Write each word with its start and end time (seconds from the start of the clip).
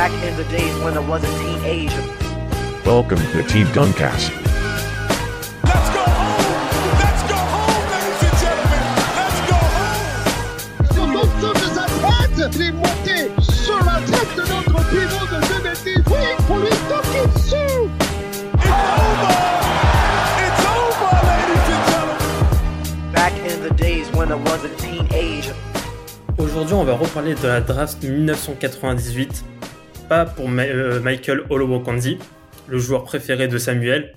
Back 0.00 0.24
in 0.24 0.34
the 0.34 0.44
days 0.44 0.74
when 0.82 0.96
I 0.96 1.00
was 1.00 1.22
a 1.22 1.28
teenager. 1.38 2.02
Welcome 2.86 3.18
to 3.18 3.42
Team 3.42 3.66
Duncast. 3.76 4.30
Let's 5.62 5.90
go 5.92 6.00
home! 6.00 6.40
Let's 7.04 7.22
go 7.28 7.36
home, 7.36 7.84
ladies 7.92 8.22
and 8.24 8.36
gentlemen! 8.40 8.80
Let's 9.20 9.40
go 9.44 9.60
home! 9.76 10.08
Sur 10.94 11.04
l'ensemble 11.04 11.60
de 11.60 11.68
sa 11.76 11.84
tête, 11.84 12.60
est 12.62 12.72
monté 12.72 13.28
sur 13.52 13.76
la 13.84 14.00
tête 14.08 14.32
de 14.38 14.44
notre 14.48 14.80
pivot 14.88 15.26
de 15.26 15.38
2010. 15.60 16.00
Oui, 16.06 16.24
pour 16.46 16.56
lui 16.60 16.72
toquer 16.88 17.24
dessus. 17.34 17.92
It's 18.54 18.72
over! 19.04 19.36
It's 20.40 20.64
over, 20.64 21.12
ladies 21.28 21.68
and 21.76 21.84
gentlemen! 21.92 23.12
Back 23.12 23.34
in 23.44 23.60
the 23.68 23.74
days 23.74 24.10
when 24.14 24.32
I 24.32 24.36
was 24.36 24.64
a 24.64 24.70
teenager. 24.78 25.54
Aujourd'hui, 26.38 26.72
on 26.74 26.84
va 26.84 26.94
reparler 26.94 27.34
de 27.34 27.46
la 27.46 27.60
draft 27.60 28.02
1998. 28.02 29.44
Pas 30.10 30.24
pour 30.24 30.48
euh, 30.50 30.98
Michael 30.98 31.44
Olowokanzi, 31.50 32.18
le 32.66 32.78
joueur 32.80 33.04
préféré 33.04 33.46
de 33.46 33.58
Samuel. 33.58 34.16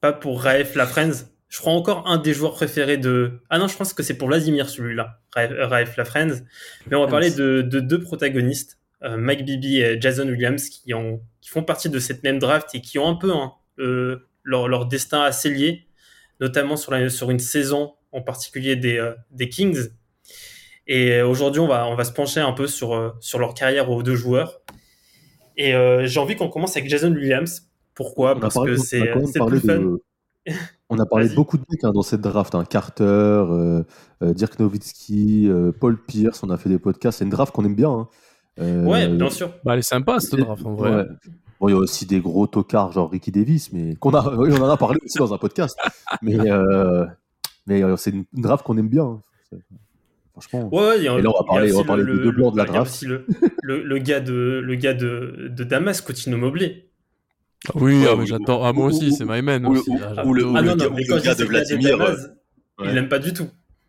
Pas 0.00 0.12
pour 0.12 0.40
Raef 0.40 0.76
Lafrenz. 0.76 1.32
Je 1.48 1.58
crois 1.58 1.72
encore 1.72 2.06
un 2.06 2.16
des 2.16 2.32
joueurs 2.32 2.52
préférés 2.52 2.96
de. 2.96 3.40
Ah 3.50 3.58
non, 3.58 3.66
je 3.66 3.76
pense 3.76 3.92
que 3.92 4.04
c'est 4.04 4.16
pour 4.16 4.28
Vladimir 4.28 4.70
celui-là, 4.70 5.18
Raef, 5.34 5.96
Lafrenz. 5.96 6.44
Mais 6.86 6.94
on 6.94 7.00
va 7.00 7.08
parler 7.08 7.32
de, 7.32 7.60
de 7.60 7.80
deux 7.80 8.00
protagonistes, 8.00 8.78
euh, 9.02 9.16
Mike 9.16 9.44
Bibby 9.44 9.80
et 9.80 10.00
Jason 10.00 10.28
Williams, 10.28 10.68
qui, 10.68 10.94
ont, 10.94 11.20
qui 11.40 11.50
font 11.50 11.64
partie 11.64 11.90
de 11.90 11.98
cette 11.98 12.22
même 12.22 12.38
draft 12.38 12.72
et 12.76 12.80
qui 12.80 13.00
ont 13.00 13.08
un 13.08 13.16
peu 13.16 13.32
hein, 13.32 13.54
euh, 13.80 14.28
leur, 14.44 14.86
destin 14.86 15.22
assez 15.22 15.50
lié, 15.50 15.88
notamment 16.38 16.76
sur, 16.76 16.92
une 16.92 17.40
saison 17.40 17.94
en 18.12 18.22
particulier 18.22 18.76
des, 18.76 19.48
Kings. 19.48 19.88
Et 20.86 21.20
aujourd'hui, 21.20 21.60
on 21.60 21.66
va, 21.66 22.04
se 22.04 22.12
pencher 22.12 22.38
un 22.38 22.52
peu 22.52 22.68
sur, 22.68 23.16
sur 23.18 23.40
leur 23.40 23.54
carrière 23.54 23.90
aux 23.90 24.04
deux 24.04 24.14
joueurs. 24.14 24.59
Et 25.56 25.74
euh, 25.74 26.06
j'ai 26.06 26.20
envie 26.20 26.36
qu'on 26.36 26.48
commence 26.48 26.76
avec 26.76 26.88
Jason 26.88 27.12
Williams. 27.12 27.68
Pourquoi? 27.94 28.38
Parce 28.38 28.54
parlé- 28.54 28.72
que 28.76 28.78
c'est 28.80 29.00
plus 29.46 29.60
fun. 29.60 29.78
de- 29.78 30.02
On 30.88 30.98
a 30.98 31.06
parlé 31.06 31.28
beaucoup 31.28 31.56
de 31.58 31.64
mecs 31.70 31.84
hein, 31.84 31.92
dans 31.92 32.02
cette 32.02 32.20
draft. 32.22 32.54
hein. 32.54 32.64
Carter, 32.64 33.04
euh, 33.04 33.82
euh, 34.22 34.32
Dirk 34.32 34.58
Nowitzki, 34.58 35.46
euh, 35.48 35.70
Paul 35.70 35.96
Pierce. 36.02 36.42
On 36.42 36.50
a 36.50 36.56
fait 36.56 36.68
des 36.68 36.78
podcasts. 36.78 37.18
C'est 37.18 37.24
une 37.24 37.30
draft 37.30 37.54
qu'on 37.54 37.64
aime 37.64 37.74
bien. 37.76 37.90
hein. 37.90 38.08
Euh, 38.58 38.84
Ouais, 38.84 39.06
bien 39.08 39.30
sûr. 39.30 39.50
Bah, 39.64 39.74
elle 39.74 39.80
est 39.80 39.82
sympa 39.82 40.18
cette 40.18 40.40
draft 40.40 40.64
en 40.66 40.74
vrai. 40.74 40.90
ouais. 40.94 41.04
Bon, 41.60 41.68
il 41.68 41.72
y 41.72 41.74
a 41.74 41.78
aussi 41.78 42.06
des 42.06 42.20
gros 42.20 42.46
tocards 42.46 42.92
genre 42.92 43.10
Ricky 43.10 43.30
Davis, 43.30 43.70
mais 43.72 43.94
qu'on 43.96 44.14
a, 44.14 44.34
oui, 44.34 44.50
on 44.58 44.62
en 44.62 44.68
a 44.70 44.76
parlé 44.78 44.98
aussi 45.04 45.18
dans 45.18 45.32
un 45.34 45.38
podcast. 45.38 45.76
Mais, 46.22 46.38
euh, 46.50 47.04
mais 47.66 47.82
c'est 47.98 48.10
une, 48.10 48.24
une 48.34 48.42
draft 48.42 48.64
qu'on 48.64 48.78
aime 48.78 48.88
bien. 48.88 49.20
Franchement. 50.32 50.68
Ouais, 50.72 50.80
ouais, 50.88 50.98
il 50.98 51.04
y 51.04 51.08
a- 51.08 51.18
Et 51.18 51.22
là, 51.22 51.30
on 51.30 51.38
va 51.38 51.44
parler- 51.46 51.70
on 51.72 51.74
va 51.74 51.78
aussi 51.80 51.86
parler 51.86 52.02
le- 52.04 52.16
des 52.18 52.22
deux 52.24 52.30
blancs 52.32 52.52
de 52.52 52.58
la 52.58 52.64
il 52.64 52.66
y 52.66 52.70
a 52.70 52.72
draft. 52.74 52.90
aussi 52.92 53.06
le, 53.06 53.26
le, 53.62 53.82
le 53.82 53.98
gars 53.98 54.20
de, 54.20 54.60
le 54.64 54.74
gars 54.76 54.94
de, 54.94 55.48
de 55.50 55.64
Damas, 55.64 56.00
Coutinho 56.00 56.36
Mobley. 56.38 56.86
Ah 57.68 57.72
Oui, 57.74 58.00
Ouais, 58.02 58.08
ah, 58.10 58.16
mais 58.16 58.26
j'adore. 58.26 58.64
Ah, 58.66 58.72
moi 58.72 58.86
aussi, 58.86 59.12
c'est 59.12 59.24
my 59.26 59.42
man. 59.42 59.66
ou- 59.66 59.72
aussi. 59.72 59.90
ou- 59.90 59.98
Ah, 60.02 60.24
ou 60.24 60.32
le-. 60.34 60.46
Ah 60.54 60.60
le 60.62 60.68
non, 60.68 60.76
gars- 60.76 60.88
non, 60.88 60.94
mais 60.94 61.04
gars 61.04 61.16
de 61.18 61.24
gars 61.24 61.34
de 61.34 61.44
Vladimir, 61.44 61.98
Damas, 61.98 62.18
ouais. 62.78 62.86
il 62.88 62.94
l'aime 62.94 63.08
pas 63.08 63.18
du 63.18 63.32
tout. 63.32 63.48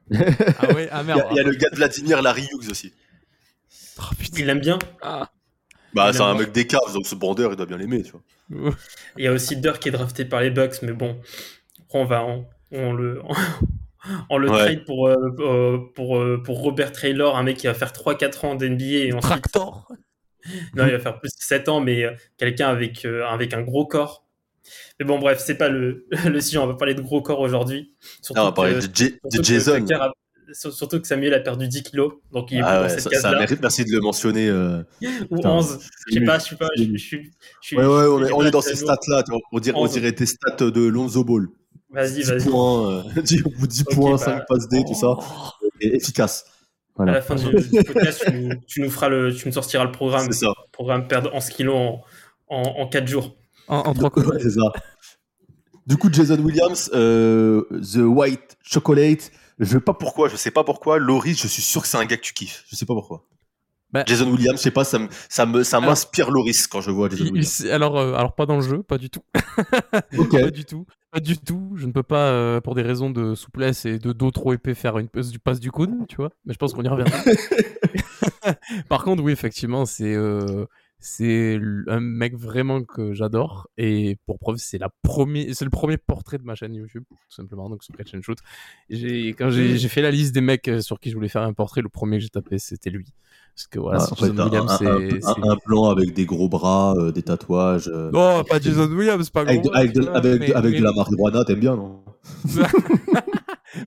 Ah 0.59 0.73
ouais, 0.73 0.89
ah 0.91 0.99
Il 1.01 1.03
y, 1.03 1.07
merde. 1.07 1.21
a, 1.21 1.27
il 1.31 1.37
y 1.37 1.39
a 1.39 1.43
le 1.43 1.51
gars 1.53 1.69
de 1.69 1.75
Vladimir, 1.75 2.21
Larry 2.21 2.43
Hughes 2.51 2.69
aussi. 2.69 2.91
Putain. 4.19 4.39
Il 4.39 4.45
l'aime 4.47 4.59
bien. 4.59 4.79
Ah. 5.01 5.29
Bah, 5.93 6.11
c'est 6.13 6.21
un 6.21 6.35
mec 6.35 6.51
des 6.51 6.65
Cavs, 6.67 6.93
donc 6.93 7.05
ce 7.05 7.15
bandeur, 7.15 7.51
il 7.51 7.55
doit 7.57 7.65
bien 7.65 7.77
l'aimer, 7.77 8.01
tu 8.03 8.11
vois. 8.11 8.73
Il 9.17 9.23
y 9.23 9.27
a 9.27 9.31
aussi 9.33 9.55
Dirk 9.57 9.79
qui 9.81 9.89
est 9.89 9.91
drafté 9.91 10.25
par 10.25 10.41
les 10.41 10.49
Bucks, 10.49 10.81
mais 10.81 10.93
bon, 10.93 11.19
on 11.93 12.03
va, 12.05 12.25
on, 12.25 12.45
on 12.71 12.93
le, 12.93 13.21
on 14.29 14.37
le 14.37 14.49
Ouais. 14.49 14.57
trade 14.57 14.85
pour, 14.85 15.07
euh, 15.07 15.15
euh, 15.39 15.77
pour, 15.95 16.17
euh, 16.17 16.41
pour 16.43 16.61
Robert 16.61 16.91
Traylor, 16.91 17.37
un 17.37 17.43
mec 17.43 17.57
qui 17.57 17.67
va 17.67 17.73
faire 17.73 17.93
3-4 17.93 18.45
ans 18.45 18.55
d'NBA 18.55 18.85
et 19.05 19.13
ensuite, 19.13 19.21
Tractor. 19.23 19.87
non, 20.75 20.85
il 20.85 20.91
va 20.91 20.99
faire 20.99 21.19
plus 21.19 21.29
de 21.29 21.41
7 21.41 21.69
ans, 21.69 21.81
mais 21.81 22.05
quelqu'un 22.37 22.69
avec, 22.69 23.05
euh, 23.05 23.25
avec 23.27 23.53
un 23.53 23.61
gros 23.61 23.85
corps. 23.85 24.25
Mais 24.99 25.05
bon, 25.05 25.19
bref, 25.19 25.41
c'est 25.43 25.55
pas 25.57 25.69
le, 25.69 26.05
le 26.25 26.39
sujet, 26.41 26.57
on 26.59 26.67
va 26.67 26.75
parler 26.75 26.93
de 26.95 27.01
gros 27.01 27.21
corps 27.21 27.39
aujourd'hui. 27.39 27.93
Surtout 28.21 28.41
on 28.41 28.45
va 28.45 28.51
parler 28.51 28.73
que- 28.73 28.85
de, 28.87 28.89
J- 28.93 29.17
Jason. 29.43 29.85
A- 29.99 30.11
surtout 30.53 30.99
que 30.99 31.07
Samuel 31.07 31.33
a 31.33 31.39
perdu 31.39 31.67
10 31.69 31.81
kilos, 31.83 32.13
donc 32.33 32.51
il 32.51 32.57
est 32.57 32.61
Ah 32.63 32.81
dans 32.83 32.89
cette 32.89 32.99
ça, 32.99 33.09
ça 33.21 33.31
mérite, 33.31 33.61
merci 33.61 33.85
de 33.85 33.91
le 33.91 34.01
mentionner. 34.01 34.49
euh. 34.49 34.83
Ou 35.29 35.37
Putain, 35.37 35.49
11, 35.49 35.79
je 36.09 36.13
sais 36.13 36.21
pas, 36.25 36.39
je 36.39 36.43
suis 36.43 36.55
pas, 36.57 36.67
je, 36.77 36.83
je 36.83 36.97
suis. 36.97 37.31
je 37.61 37.67
suis- 37.67 37.77
Ouais, 37.77 37.85
ouais, 37.85 38.05
on 38.07 38.25
est, 38.25 38.31
on 38.33 38.49
dans 38.49 38.61
ces 38.61 38.75
stats-là. 38.75 39.23
tu 39.23 39.31
vois. 39.31 39.39
On 39.53 39.59
dirait, 39.59 39.77
on 39.79 39.87
dirait 39.87 40.11
tes 40.11 40.25
stats 40.25 40.57
de 40.69 40.85
Lonzo 40.87 41.23
Ball. 41.23 41.47
Vas-y, 41.93 42.13
10 42.15 42.29
vas-y. 42.29 42.49
points, 42.49 42.91
euh, 42.91 43.03
10, 43.21 43.43
10 43.67 43.81
Ok, 43.87 43.95
points, 43.95 44.11
bah. 44.11 44.17
5 44.17 44.47
passes 44.47 44.67
D, 44.69 44.83
tout 44.87 44.95
ça. 44.95 45.17
Et 45.81 45.95
efficace. 45.95 46.45
À 46.47 46.51
Voilà. 46.97 47.11
la 47.13 47.21
fin 47.21 47.35
du, 47.35 47.43
du 47.49 47.83
podcast, 47.83 48.23
tu 48.25 48.31
nous, 48.33 48.55
tu 48.67 48.81
nous 48.81 48.89
feras 48.89 49.09
le, 49.09 49.33
tu 49.33 49.47
nous 49.47 49.53
sortiras 49.53 49.83
le 49.85 49.91
programme, 49.91 50.27
C'est 50.31 50.45
ça. 50.45 50.53
programme 50.71 51.07
perdre 51.07 51.29
11 51.33 51.49
kilos 51.49 51.75
en, 51.75 52.01
en, 52.49 52.61
en 52.81 52.87
4 52.87 53.07
jours. 53.07 53.35
En, 53.67 53.77
en 53.77 53.93
trois 53.93 54.11
Ouais, 54.17 54.23
coups. 54.23 54.37
c'est 54.41 54.51
ça. 54.51 54.71
Du 55.87 55.97
coup, 55.97 56.09
Jason 56.11 56.37
Williams, 56.39 56.89
euh, 56.93 57.63
The 57.71 57.97
White 58.03 58.57
Chocolate. 58.61 59.31
Je 59.59 59.65
sais 59.65 59.79
pas 59.79 59.93
pourquoi, 59.93 60.29
je 60.29 60.35
sais 60.35 60.51
pas 60.51 60.63
pourquoi. 60.63 60.97
Loris, 60.99 61.39
je 61.41 61.47
suis 61.47 61.61
sûr 61.61 61.81
que 61.81 61.87
c'est 61.87 61.97
un 61.97 62.05
gars 62.05 62.17
que 62.17 62.21
tu 62.21 62.33
kiffes. 62.33 62.63
Je 62.69 62.75
sais 62.75 62.85
pas 62.85 62.93
pourquoi. 62.93 63.25
Bah- 63.91 64.03
Jason 64.07 64.29
Williams, 64.31 64.57
je 64.57 64.63
sais 64.63 64.71
pas, 64.71 64.83
ça 64.85 64.99
me, 64.99 65.07
ça 65.29 65.45
me, 65.45 65.63
ça 65.63 65.77
Alors- 65.77 65.89
m'inspire 65.89 66.31
Loris 66.31 66.65
quand 66.67 66.79
je 66.81 66.91
vois 66.91 67.09
Jason 67.09 67.23
Il- 67.25 67.27
il 67.27 67.33
Williams. 67.33 67.65
alors, 67.69 67.97
euh, 67.97 68.13
alors, 68.13 68.33
pas 68.35 68.45
dans 68.45 68.55
le 68.55 68.61
jeu, 68.61 68.83
pas 68.83 68.97
du 68.97 69.09
tout. 69.09 69.21
Ok. 70.17 70.31
Pas 70.39 70.49
du 70.51 70.65
tout. 70.65 70.85
Pas 71.11 71.19
du 71.19 71.37
tout. 71.37 71.73
Je 71.75 71.85
ne 71.87 71.91
peux 71.91 72.03
pas, 72.03 72.31
euh, 72.31 72.61
pour 72.61 72.73
des 72.73 72.81
raisons 72.83 73.09
de 73.09 73.35
souplesse 73.35 73.85
et 73.85 73.99
de 73.99 74.13
dos 74.13 74.31
trop 74.31 74.53
épais, 74.53 74.73
faire 74.73 74.97
une 74.97 75.09
passe 75.09 75.29
du, 75.29 75.39
passe 75.39 75.59
du 75.59 75.69
coude, 75.71 75.91
tu 76.07 76.15
vois. 76.15 76.31
Mais 76.45 76.53
je 76.53 76.57
pense 76.57 76.73
qu'on 76.73 76.83
y 76.83 76.87
reviendra. 76.87 77.17
Par 78.89 79.03
contre, 79.03 79.21
oui, 79.23 79.31
effectivement, 79.33 79.85
c'est 79.85 80.13
euh, 80.15 80.65
c'est 80.99 81.59
un 81.87 81.99
mec 81.99 82.35
vraiment 82.35 82.83
que 82.83 83.13
j'adore. 83.13 83.67
Et 83.77 84.17
pour 84.25 84.39
preuve, 84.39 84.57
c'est 84.57 84.77
la 84.77 84.89
première, 85.01 85.53
c'est 85.53 85.65
le 85.65 85.71
premier 85.71 85.97
portrait 85.97 86.37
de 86.37 86.43
ma 86.43 86.55
chaîne 86.55 86.75
YouTube, 86.75 87.03
tout 87.09 87.17
simplement, 87.35 87.69
donc 87.69 87.83
sur 87.83 87.95
Catch 87.95 88.13
and 88.15 88.21
Shoot. 88.21 88.37
J'ai, 88.89 89.29
quand 89.29 89.49
j'ai 89.49 89.77
j'ai 89.77 89.89
fait 89.89 90.01
la 90.01 90.11
liste 90.11 90.33
des 90.33 90.41
mecs 90.41 90.67
euh, 90.67 90.81
sur 90.81 90.99
qui 90.99 91.09
je 91.09 91.15
voulais 91.15 91.27
faire 91.27 91.41
un 91.41 91.53
portrait, 91.53 91.81
le 91.81 91.89
premier 91.89 92.17
que 92.17 92.23
j'ai 92.23 92.29
tapé, 92.29 92.59
c'était 92.59 92.91
lui. 92.91 93.05
Parce 93.61 93.67
que 93.67 93.79
voilà, 93.79 93.99
Ah, 94.09 94.15
fait, 94.15 94.25
un, 94.39 94.45
Williams, 94.45 94.71
un- 94.71 94.77
c'est. 94.77 94.87
un- 94.87 95.09
c'est- 95.21 95.27
un- 95.45 95.51
un 95.51 95.55
plan 95.57 95.89
avec 95.91 96.13
des 96.15 96.25
gros 96.25 96.49
bras, 96.49 96.95
euh, 96.97 97.11
des 97.11 97.21
tatouages. 97.21 97.87
euh, 97.93 98.09
Non, 98.11 98.43
pas 98.43 98.59
Jason 98.59 98.87
Williams, 98.91 99.29
pas 99.29 99.41
avec, 99.41 99.61
gros, 99.61 99.71
avec, 99.75 99.93
de, 99.93 100.07
avec, 100.07 100.39
mais- 100.39 100.53
avec 100.53 100.71
mais- 100.73 100.79
de 100.79 100.83
la 100.83 100.91
marijuana, 100.93 101.43
t'aimes 101.45 101.59
bien, 101.59 101.75
non? 101.75 101.99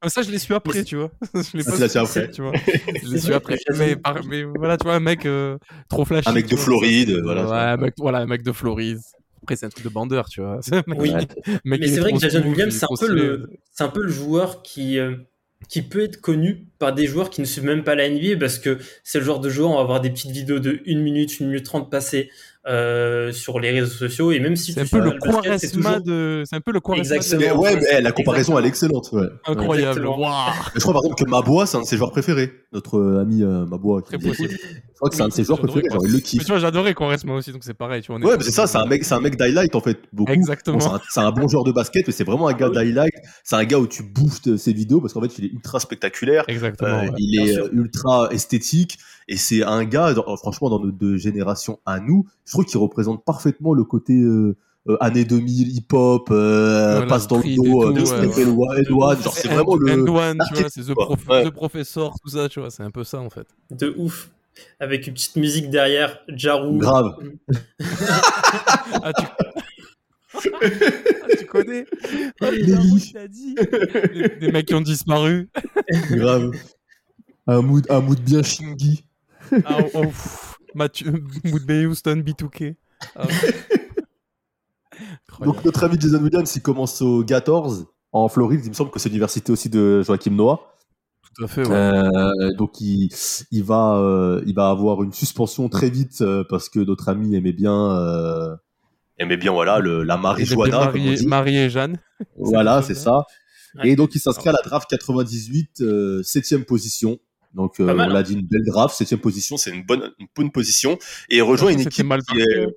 Ah, 0.01 0.09
Ça, 0.09 0.23
je 0.23 0.31
l'ai 0.31 0.39
su 0.39 0.55
après, 0.55 0.83
tu 0.85 0.97
vois. 0.97 1.11
Je 1.35 1.57
l'ai 1.59 1.65
Ah, 1.67 1.71
pas 1.79 1.89
su 1.89 1.99
après. 1.99 2.31
tu 2.31 2.41
vois. 2.43 2.53
Je 3.05 3.09
l'ai 3.11 3.19
su 3.21 3.35
après. 3.35 3.59
Mais, 3.79 3.97
par- 3.97 4.25
mais 4.25 4.45
voilà, 4.45 4.79
tu 4.79 4.85
vois, 4.85 4.95
un 4.95 5.01
mec 5.01 5.27
euh, 5.27 5.59
trop 5.91 6.05
flashy. 6.07 6.29
Un 6.29 6.33
mec 6.33 6.47
de 6.49 6.55
vois. 6.55 6.65
Floride, 6.65 7.21
voilà. 7.23 7.47
Ouais, 7.47 7.57
un 7.57 7.77
mec, 7.77 7.95
voilà, 7.99 8.19
un 8.21 8.27
mec 8.27 8.43
de 8.43 8.53
Floride. 8.53 8.99
Après, 9.43 9.57
c'est 9.57 9.67
un 9.67 9.69
truc 9.69 9.85
de 9.85 9.91
bandeur, 9.91 10.29
tu 10.31 10.41
vois. 10.41 10.61
Oui. 10.97 11.13
Mais 11.65 11.77
c'est 11.87 11.95
est 11.97 12.01
vrai 12.01 12.13
que 12.13 12.19
Jason 12.19 12.39
Williams, 12.41 12.73
il 12.73 12.77
est 12.77 12.79
c'est 12.79 12.85
un, 12.87 12.97
peu 12.99 13.13
le, 13.13 13.51
c'est 13.73 13.85
un 13.85 13.89
peu 13.89 14.03
le 14.03 14.09
joueur 14.11 14.63
qui, 14.63 14.99
euh, 14.99 15.17
qui 15.69 15.83
peut 15.83 16.03
être 16.03 16.19
connu 16.23 16.67
par 16.85 16.93
des 16.95 17.07
joueurs 17.07 17.31
qui 17.31 17.41
ne 17.41 17.47
suivent 17.47 17.65
même 17.65 17.83
pas 17.83 17.95
la 17.95 18.11
NBA 18.11 18.37
parce 18.39 18.59
que 18.59 18.77
c'est 19.05 19.19
le 19.19 19.25
genre 19.25 19.41
de 19.41 19.49
joueur, 19.49 19.71
on 19.71 19.77
va 19.77 19.81
avoir 19.81 20.01
des 20.03 20.11
petites 20.11 20.31
vidéos 20.33 20.59
de 20.59 20.81
1 20.87 20.99
minute, 20.99 21.31
1 21.41 21.45
minute 21.47 21.65
30 21.65 21.91
passées 21.91 22.29
euh, 22.67 23.31
sur 23.33 23.61
les 23.61 23.71
réseaux 23.71 23.87
sociaux 23.95 24.33
et 24.33 24.39
même 24.41 24.57
si 24.57 24.73
C'est 24.73 24.81
un 24.81 24.85
tu 24.85 24.91
peu 24.91 25.01
le 25.01 25.13
Quaresma 25.19 26.01
de. 26.01 26.45
C'est 26.47 26.57
un 26.57 26.61
peu 26.61 26.73
le 26.73 26.81
Quaresma. 26.81 27.17
Mais 27.39 27.53
ouais, 27.53 27.77
mais 27.77 27.83
eh, 27.99 28.01
la 28.01 28.13
comparaison, 28.13 28.59
elle 28.59 28.65
est 28.67 28.69
excellente. 28.69 29.11
Ouais. 29.13 29.27
Incroyable. 29.47 30.01
Je 30.03 30.81
crois 30.81 30.93
par 30.95 31.03
exemple 31.05 31.23
que 31.25 31.29
Mabois, 31.29 31.67
c'est 31.67 31.77
un 31.77 31.83
de 31.83 31.87
ses 31.87 31.97
joueurs 31.97 32.11
préférés. 32.11 32.53
Notre 32.73 32.99
euh, 32.99 33.21
ami 33.21 33.43
euh, 33.43 33.65
Mabois. 33.67 34.03
qui. 34.03 34.13
Je 34.13 34.99
crois 34.99 35.11
que 35.11 35.17
c'est 35.17 35.23
un 35.23 35.29
de 35.29 35.33
ses 35.33 35.45
joueurs 35.45 35.59
préférés. 35.61 35.89
Genre, 35.91 36.05
il 36.05 36.11
le 36.13 36.17
Mais 36.17 36.23
kiffe. 36.23 36.43
tu 36.45 36.49
vois, 36.53 36.59
j'adorais 36.59 36.95
Quaresma 36.95 37.35
aussi, 37.35 37.53
donc 37.53 37.65
c'est 37.65 37.75
pareil, 37.75 38.01
tu 38.01 38.07
vois. 38.13 38.17
on 38.17 38.23
est- 38.23 38.27
Ouais, 38.27 38.37
mais 38.39 38.45
c'est 38.45 38.53
ça, 38.53 38.67
c'est 38.67 38.79
un 38.79 38.87
mec, 38.87 39.05
c'est 39.05 39.15
un 39.15 39.21
mec 39.21 39.37
d'highlight 39.37 39.75
en 39.75 39.81
fait. 39.81 39.99
Beaucoup. 40.13 40.33
Exactement. 40.33 40.79
Bon, 40.79 40.85
c'est 40.89 40.95
un, 40.95 41.01
c'est 41.11 41.21
un 41.21 41.33
bon 41.33 41.49
joueur 41.49 41.65
de 41.65 41.73
basket, 41.73 42.07
mais 42.07 42.13
c'est 42.13 42.25
vraiment 42.25 42.49
un 42.49 42.55
gars 42.55 42.71
d'highlight. 42.75 43.13
C'est 43.43 43.57
un 43.57 43.65
gars 43.65 43.79
où 43.79 43.87
tu 43.87 44.03
bouffes 44.05 44.41
ses 44.57 44.73
vidéos 44.73 45.01
parce 45.03 45.13
qu'en 45.13 45.21
fait, 45.21 45.37
il 45.39 45.45
est 45.47 45.53
ultra 45.53 45.81
spectaculaire. 45.81 46.45
Exactement. 46.75 46.99
Euh, 46.99 47.11
ouais. 47.11 47.15
il 47.19 47.41
est 47.41 47.59
euh, 47.59 47.69
ultra 47.73 48.29
esthétique 48.31 48.99
et 49.29 49.37
c'est 49.37 49.63
un 49.63 49.85
gars, 49.85 50.13
dans- 50.15 50.37
franchement, 50.37 50.69
dans 50.71 50.81
nos 50.81 50.91
deux 50.93 51.17
générations 51.17 51.79
à 51.87 51.99
nous, 52.01 52.27
je 52.45 52.53
trouve 52.53 52.65
qu'il 52.67 52.79
représente 52.79 53.25
parfaitement 53.25 53.73
le 53.75 53.85
côté 53.85 54.13
euh, 54.15 54.57
euh, 54.89 54.99
années 55.01 55.25
2000 55.25 55.77
hip-hop, 55.79 56.29
euh, 56.31 56.93
Voilà, 56.97 57.07
passe 57.07 57.27
dans 57.27 57.39
le 57.39 57.57
dos, 57.57 57.85
euh, 57.85 57.93
ouais, 58.51 58.91
ouais. 58.91 59.23
Genre 59.23 59.33
c'est 59.35 59.49
vraiment 59.49 59.77
le. 59.77 59.91
And 59.93 60.07
One, 60.07 60.07
tu 60.07 60.11
vois, 60.13 60.35
l'archétype, 60.35 60.69
c'est 60.69 60.83
The. 60.83 60.95
Prof- 60.95 61.27
Ouais. 61.29 61.45
The 61.45 61.51
Professor, 61.51 62.15
tout 62.23 62.29
ça, 62.29 62.49
tu 62.51 62.61
vois, 62.61 62.71
c'est 62.71 62.83
un 62.83 62.91
peu 62.91 63.03
ça 63.03 63.19
en 63.21 63.31
fait. 63.31 63.47
de 63.71 63.95
ouf 63.97 64.31
avec 64.79 65.07
une 65.07 65.15
petite 65.15 65.37
musique 65.37 65.71
derrière, 65.71 66.19
Jarou. 66.29 66.77
Grave. 66.79 67.15
Ah, 69.03 69.13
tu... 69.13 69.25
Ah, 70.35 70.41
tu 71.39 71.47
connais 71.47 71.87
dit. 73.29 73.55
Des, 74.13 74.29
des 74.41 74.53
mecs 74.53 74.67
qui 74.67 74.75
ont 74.75 74.81
disparu. 74.81 75.49
Grave. 76.11 76.51
Un 77.47 77.63
mood, 77.63 77.87
un 77.91 78.01
mood 78.01 78.21
bien 78.21 78.43
shingy. 78.43 79.05
Ah, 79.65 79.79
oh, 79.95 80.01
oh. 80.07 80.13
Mathieu, 80.75 81.13
Mood 81.45 81.65
Bay 81.67 81.87
Houston, 81.87 82.17
B2K. 82.27 82.75
Ah, 83.15 83.27
ouais. 83.27 83.33
Incroyable. 85.29 85.57
Donc 85.57 85.65
notre 85.65 85.85
ami 85.85 85.97
Jason 86.01 86.23
Williams, 86.23 86.55
il 86.57 86.63
commence 86.63 87.03
au 87.03 87.25
14 87.25 87.87
en 88.13 88.29
Floride. 88.29 88.61
Il 88.65 88.71
me 88.71 88.75
semble 88.75 88.91
que 88.91 88.99
c'est 88.99 89.09
l'université 89.09 89.53
aussi 89.53 89.69
de 89.69 90.03
Joachim 90.03 90.31
Noah. 90.31 90.61
Tout 91.37 91.45
à 91.45 91.49
fait. 91.49 91.67
ouais. 91.67 91.75
Euh, 91.75 92.53
donc 92.57 92.81
il, 92.81 93.11
il 93.51 93.65
va 93.65 93.97
euh, 93.97 94.43
il 94.47 94.55
va 94.55 94.71
avoir 94.71 95.03
une 95.03 95.13
suspension 95.13 95.69
très 95.69 95.91
vite 95.91 96.21
euh, 96.21 96.45
parce 96.49 96.69
que 96.69 96.79
notre 96.79 97.09
ami 97.09 97.35
aimait 97.35 97.53
bien 97.53 97.91
euh, 97.91 98.55
Aimait 99.19 99.37
bien, 99.37 99.53
voilà, 99.53 99.79
le, 99.79 100.03
la 100.03 100.17
marijuana. 100.17 100.71
comme 100.73 101.01
on 101.01 101.05
Marie, 101.05 101.15
dit. 101.17 101.27
Marie 101.27 101.57
et 101.57 101.71
Jeanne. 101.71 101.99
voilà 102.37 102.83
c'est 102.83 102.95
ça. 102.97 103.23
Ouais. 103.77 103.91
et 103.91 103.97
donc 103.97 104.15
il 104.15 104.21
s'inscrit 104.21 104.49
à 104.49 104.53
la 104.53 104.63
draft 104.63 104.89
98 104.91 105.81
euh, 105.81 106.23
septième 106.23 106.65
position 106.65 107.19
donc 107.55 107.81
euh, 107.81 107.93
mal, 107.95 108.11
on 108.11 108.13
l'a 108.13 108.21
hein. 108.21 108.23
dit 108.23 108.35
une 108.35 108.47
belle 108.47 108.65
draft 108.67 108.95
septième 108.97 109.21
position 109.21 109.57
C'est 109.57 109.71
une 109.71 109.85
bonne, 109.85 110.11
une 110.19 110.27
bonne 110.37 110.51
position. 110.51 110.99
Et 111.29 111.37
il 111.37 111.43
rejoint 111.43 111.71
une 111.71 111.79
C'était 111.79 111.91
équipe 111.91 112.07
mal 112.07 112.21
qui 112.23 112.27
parti, 112.37 112.43
est. 112.43 112.65
hein. 112.65 112.69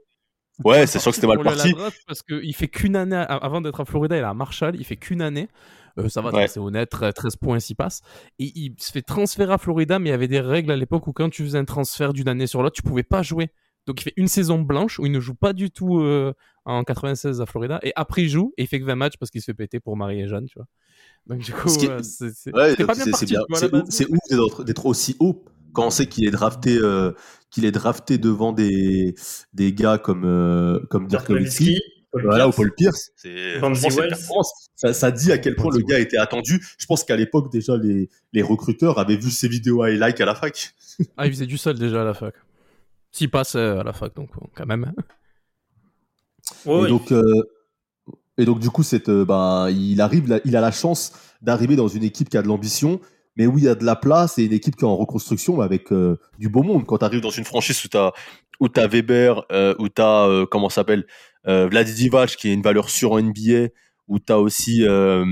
Ouais, 0.63 0.85
c'est 0.87 0.99
sûr 0.99 1.11
que 1.11 1.15
c'était 1.15 1.25
mal 1.27 1.37
la 1.37 1.43
parti. 1.43 1.73
parce 2.07 2.21
qu'il 2.23 2.55
fait 2.55 2.67
qu'une 2.67 2.95
année 2.95 3.15
a- 3.15 3.23
avant 3.23 3.61
d'être 3.61 3.79
à 3.79 3.85
Florida, 3.85 4.15
il 4.15 4.19
est 4.19 4.23
à 4.23 4.33
Marshall, 4.35 4.75
il 4.75 4.83
fait 4.85 4.95
qu'une 4.97 5.21
année. 5.23 5.47
Euh, 5.99 6.09
ça 6.09 6.21
va, 6.21 6.29
Ouais. 6.31 6.47
c'est 6.47 6.59
honnête, 6.59 6.89
13 7.15 7.35
points 7.37 7.59
s'y 7.59 7.73
passe. 7.73 8.01
Et 8.37 8.51
il 8.55 8.75
se 8.79 8.91
fait 8.91 9.01
transférer 9.01 9.53
à 9.53 9.57
Florida, 9.57 9.97
mais 9.97 10.09
il 10.09 10.11
y 10.11 10.15
avait 10.15 10.27
des 10.27 10.39
règles 10.41 10.71
à 10.71 10.75
l'époque 10.75 11.07
où 11.07 11.13
quand 11.13 11.29
tu 11.31 11.43
faisais 11.43 11.57
un 11.57 11.65
transfert 11.65 12.13
d'une 12.13 12.27
année 12.27 12.45
sur 12.45 12.61
l'autre, 12.61 12.75
tu 12.75 12.83
pouvais 12.83 13.01
pas 13.03 13.23
jouer. 13.23 13.49
Donc 13.87 13.99
il 14.01 14.03
fait 14.03 14.13
une 14.17 14.27
saison 14.27 14.59
blanche 14.61 14.99
où 14.99 15.05
il 15.07 15.11
ne 15.11 15.19
joue 15.19 15.33
pas 15.33 15.53
du 15.53 15.71
tout 15.71 15.99
euh, 15.99 16.33
en 16.65 16.83
96 16.83 17.41
à 17.41 17.45
Florida. 17.47 17.79
Et 17.81 17.93
après 17.95 18.23
il 18.23 18.29
joue 18.29 18.53
et 18.57 18.63
il 18.63 18.67
fait 18.67 18.79
que 18.79 18.85
20 18.85 18.95
matchs 18.95 19.17
parce 19.19 19.31
qu'il 19.31 19.41
se 19.41 19.45
fait 19.45 19.53
péter 19.55 19.79
pour 19.79 19.97
Marie 19.97 20.19
et 20.21 20.27
Jeanne, 20.27 20.45
tu 20.45 20.59
vois. 20.59 20.67
Donc 21.25 21.39
du 21.39 21.51
coup, 21.53 21.67
c'est 21.69 22.53
Ouais, 22.53 22.75
pas 22.75 22.93
bien 22.93 23.05
parti. 23.09 23.35
à 23.35 23.41
ouf- 23.49 24.63
d'être- 24.65 24.85
aussi 24.85 25.15
haut 25.19 25.43
quand 25.73 25.87
on 25.87 25.89
sait 25.89 26.07
qu'il 26.07 26.25
est 26.25 26.31
drafté, 26.31 26.77
euh, 26.77 27.11
qu'il 27.51 27.63
est 27.65 27.71
drafté 27.71 28.17
devant 28.17 28.51
des, 28.53 29.15
des 29.53 29.73
gars 29.73 29.97
comme, 29.97 30.23
euh, 30.25 30.79
comme 30.89 31.07
Dirk 31.07 31.29
Nowitzki. 31.29 31.79
Paul 32.11 32.23
Voilà, 32.23 32.47
ou. 32.47 32.51
Paul 32.51 32.73
Pierce. 32.73 33.11
Ça, 34.75 34.93
ça 34.93 35.11
dit 35.11 35.31
à 35.31 35.37
quel 35.37 35.55
point 35.55 35.71
le 35.75 35.83
gars 35.83 35.99
était 35.99 36.17
attendu. 36.17 36.65
Je 36.77 36.85
pense 36.85 37.03
qu'à 37.03 37.15
l'époque, 37.15 37.51
déjà, 37.51 37.77
les, 37.77 38.09
les 38.33 38.41
recruteurs 38.41 38.97
avaient 38.99 39.17
vu 39.17 39.29
ses 39.29 39.47
vidéos 39.47 39.81
highlights 39.83 40.21
à 40.21 40.25
la 40.25 40.35
fac. 40.35 40.73
Ah, 41.17 41.27
il 41.27 41.33
faisait 41.33 41.45
du 41.45 41.57
sol 41.57 41.77
déjà 41.77 42.01
à 42.01 42.05
la 42.05 42.13
fac. 42.13 42.33
S'il 43.17 43.31
passe 43.31 43.55
euh, 43.55 43.79
à 43.79 43.83
la 43.83 43.93
fac, 43.93 44.15
donc 44.15 44.29
quand 44.53 44.67
même. 44.67 44.93
Ouais, 46.67 46.75
et, 46.75 46.81
ouais. 46.81 46.87
donc, 46.87 47.11
euh, 47.11 47.23
et 48.37 48.45
donc, 48.45 48.59
du 48.59 48.69
coup, 48.69 48.83
c'est, 48.83 49.09
euh, 49.09 49.25
bah, 49.25 49.69
il 49.71 50.01
arrive, 50.01 50.39
il 50.45 50.55
a 50.55 50.61
la 50.61 50.69
chance 50.69 51.13
d'arriver 51.41 51.75
dans 51.75 51.87
une 51.87 52.03
équipe 52.03 52.29
qui 52.29 52.37
a 52.37 52.43
de 52.43 52.47
l'ambition, 52.47 53.01
mais 53.35 53.47
où 53.47 53.57
il 53.57 53.63
y 53.63 53.67
a 53.67 53.73
de 53.73 53.83
la 53.83 53.95
place 53.95 54.37
et 54.37 54.45
une 54.45 54.53
équipe 54.53 54.75
qui 54.75 54.85
est 54.85 54.87
en 54.87 54.95
reconstruction 54.95 55.61
avec 55.61 55.91
euh, 55.91 56.19
du 56.37 56.47
beau 56.47 56.61
monde. 56.61 56.81
Quand 56.81 56.89
Quand 56.89 56.97
t'arrives 56.99 57.21
dans 57.21 57.31
une 57.31 57.43
franchise 57.43 57.83
où 57.85 57.87
t'as, 57.87 58.11
où 58.59 58.69
t'as 58.69 58.87
Weber, 58.87 59.43
euh, 59.51 59.73
où 59.79 59.89
t'as, 59.89 60.27
euh, 60.27 60.45
comment 60.45 60.69
ça 60.69 60.75
s'appelle, 60.75 61.07
euh, 61.47 61.67
Vladi 61.67 61.95
Divac, 61.95 62.35
qui 62.35 62.49
est 62.49 62.53
une 62.53 62.61
valeur 62.61 62.91
sûre 62.91 63.13
en 63.13 63.19
NBA, 63.19 63.69
où 64.07 64.19
t'as 64.19 64.37
aussi, 64.37 64.85
euh, 64.85 65.25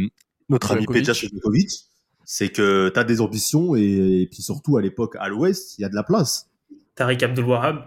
notre 0.50 0.72
ami. 0.72 0.88
Peja 0.88 1.14
Djokovic, 1.14 1.70
c'est 2.24 2.50
que 2.50 2.90
tu 2.92 3.00
as 3.00 3.04
des 3.04 3.22
ambitions 3.22 3.76
et, 3.76 4.24
et 4.24 4.28
puis 4.28 4.42
surtout 4.42 4.76
à 4.78 4.82
l'époque, 4.82 5.18
à 5.20 5.30
l'ouest, 5.30 5.78
il 5.78 5.84
y 5.84 5.86
a 5.86 5.90
de 5.90 5.96
la 5.96 6.02
place. 6.02 6.50
Tariq 6.96 7.24
Abdul 7.24 7.46
Wahab, 7.46 7.86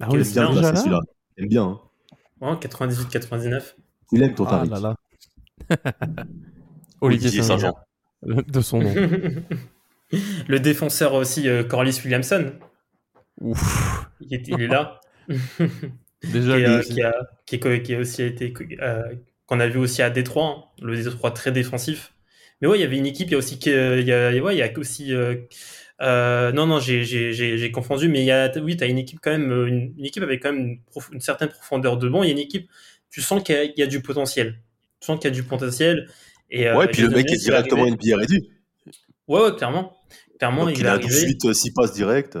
Ah 0.00 0.08
oui, 0.10 0.22
bien 0.22 0.50
bien, 0.50 0.54
déjà 0.54 0.72
placer 0.72 0.72
là 0.72 0.76
celui-là. 0.76 1.00
J'aime 1.38 1.48
bien. 1.48 1.64
Hein. 1.64 1.80
ouais, 2.40 2.56
98-99. 2.56 3.74
Il 4.12 4.22
aime 4.22 4.34
ton 4.34 4.44
Ah 4.46 4.50
Tariq. 4.66 4.70
là 4.70 4.80
là. 4.80 4.96
Olivier 7.00 7.42
Saint-Jean. 7.42 7.74
De 8.22 8.60
son 8.60 8.80
nom. 8.80 8.94
Le 10.48 10.58
défenseur 10.60 11.14
aussi, 11.14 11.48
euh, 11.48 11.64
Corliss 11.64 12.02
Williamson, 12.04 12.52
Ouf. 13.40 14.06
il 14.20 14.34
est, 14.34 14.46
il 14.48 14.60
est 14.62 14.66
là. 14.68 15.00
Déjà, 16.22 16.54
qui, 16.54 16.60
lui 16.60 16.66
euh, 16.66 16.82
qui 16.82 17.02
a, 17.02 17.12
qui, 17.46 17.56
est- 17.56 17.82
qui 17.82 17.94
a 17.94 17.98
aussi 17.98 18.22
été 18.22 18.54
euh, 18.80 19.02
qu'on 19.46 19.60
a 19.60 19.66
vu 19.66 19.78
aussi 19.78 20.02
à 20.02 20.10
Détroit, 20.10 20.46
hein, 20.46 20.64
le 20.82 21.02
Détroit 21.02 21.32
très 21.32 21.52
défensif. 21.52 22.14
Mais 22.60 22.68
ouais, 22.68 22.78
il 22.78 22.82
y 22.82 22.84
avait 22.84 22.96
une 22.96 23.06
équipe, 23.06 23.28
il 23.28 23.32
y 23.32 23.34
a 23.34 23.38
aussi 23.38 23.56
il 23.56 24.06
y 24.06 24.12
a, 24.12 24.30
ouais, 24.42 24.54
il 24.54 24.58
y 24.58 24.62
a 24.62 24.78
aussi 24.78 25.12
euh, 26.02 26.50
non 26.52 26.66
non, 26.66 26.80
j'ai 26.80 27.70
confondu, 27.72 28.08
mais 28.08 28.20
il 28.20 28.26
y 28.26 28.30
a 28.32 28.50
oui, 28.58 28.76
tu 28.76 28.84
as 28.84 28.86
une 28.88 28.98
équipe 28.98 29.20
quand 29.22 29.30
même 29.30 29.50
euh, 29.52 29.66
une, 29.66 29.94
une 29.96 30.04
équipe 30.04 30.22
avec 30.22 30.42
quand 30.42 30.52
même 30.52 30.60
une, 30.66 30.80
prof- 30.82 31.10
une 31.12 31.20
certaine 31.20 31.48
profondeur 31.48 31.96
de 31.98 32.08
banc, 32.08 32.22
il 32.22 32.26
y 32.26 32.30
a 32.30 32.32
une 32.32 32.38
équipe, 32.40 32.68
tu 33.10 33.22
sens 33.22 33.42
qu'il 33.42 33.54
y, 33.54 33.58
a- 33.58 33.64
il 33.64 33.74
y 33.78 33.82
a 33.82 33.86
du 33.86 34.02
potentiel. 34.02 34.58
Tu 35.00 35.06
sens 35.06 35.18
qu'il 35.20 35.28
y 35.30 35.32
a 35.32 35.34
du 35.34 35.42
potentiel 35.44 36.08
et 36.50 36.66
euh, 36.68 36.76
Ouais, 36.76 36.88
puis 36.88 37.02
le 37.02 37.10
mec 37.10 37.30
est 37.30 37.34
est 37.34 37.38
directement 37.38 37.82
arrivé- 37.84 37.96
NBA 38.12 38.16
ready. 38.16 38.50
Ouais, 39.28 39.40
ouais, 39.42 39.54
clairement. 39.56 39.96
Clairement, 40.38 40.66
Donc 40.66 40.74
il, 40.76 40.80
il 40.80 40.86
est 40.86 40.88
a 40.88 40.92
arrivé. 40.94 41.08
12-8, 41.34 41.52
6 41.54 41.70
passes 41.72 41.92
directes. 41.94 42.38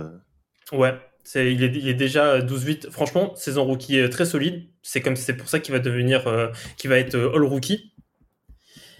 Ouais, 0.72 0.94
il, 1.36 1.62
est, 1.62 1.66
il 1.76 1.88
est 1.88 1.94
déjà 1.94 2.40
12-8. 2.40 2.90
Franchement, 2.90 3.34
saison 3.36 3.64
rookie 3.64 3.98
euh, 4.00 4.08
très 4.08 4.24
solide. 4.26 4.64
C'est 4.82 5.00
comme 5.00 5.14
c'est 5.16 5.34
pour 5.36 5.48
ça 5.48 5.60
qu'il 5.60 5.72
va 5.72 5.78
devenir, 5.78 6.26
euh, 6.26 6.48
qu'il 6.76 6.90
va 6.90 6.98
être 6.98 7.14
all 7.16 7.44
rookie. 7.44 7.92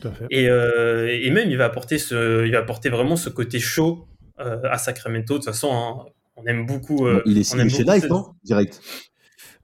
Tout 0.01 0.09
à 0.09 0.13
fait. 0.13 0.27
Et, 0.31 0.49
euh, 0.49 1.09
et 1.11 1.31
même 1.31 1.51
il 1.51 1.57
va 1.57 1.65
apporter 1.67 1.99
ce, 1.99 2.45
il 2.47 2.53
va 2.53 2.59
apporter 2.59 2.89
vraiment 2.89 3.17
ce 3.17 3.29
côté 3.31 3.59
chaud 3.59 4.07
euh, 4.41 4.61
à 4.71 4.79
Sacramento. 4.79 5.35
De 5.35 5.39
toute 5.39 5.47
façon, 5.47 5.71
hein, 5.73 6.11
on 6.37 6.45
aime 6.47 6.67
beaucoup. 6.67 7.07
euh, 7.07 7.23
il 7.27 7.39
est 7.39 7.55
on 7.55 7.59
aime 7.59 7.69
signé 7.71 7.85
chez 7.85 7.99
Nike, 8.01 8.11
non 8.11 8.27
Direct? 8.45 8.81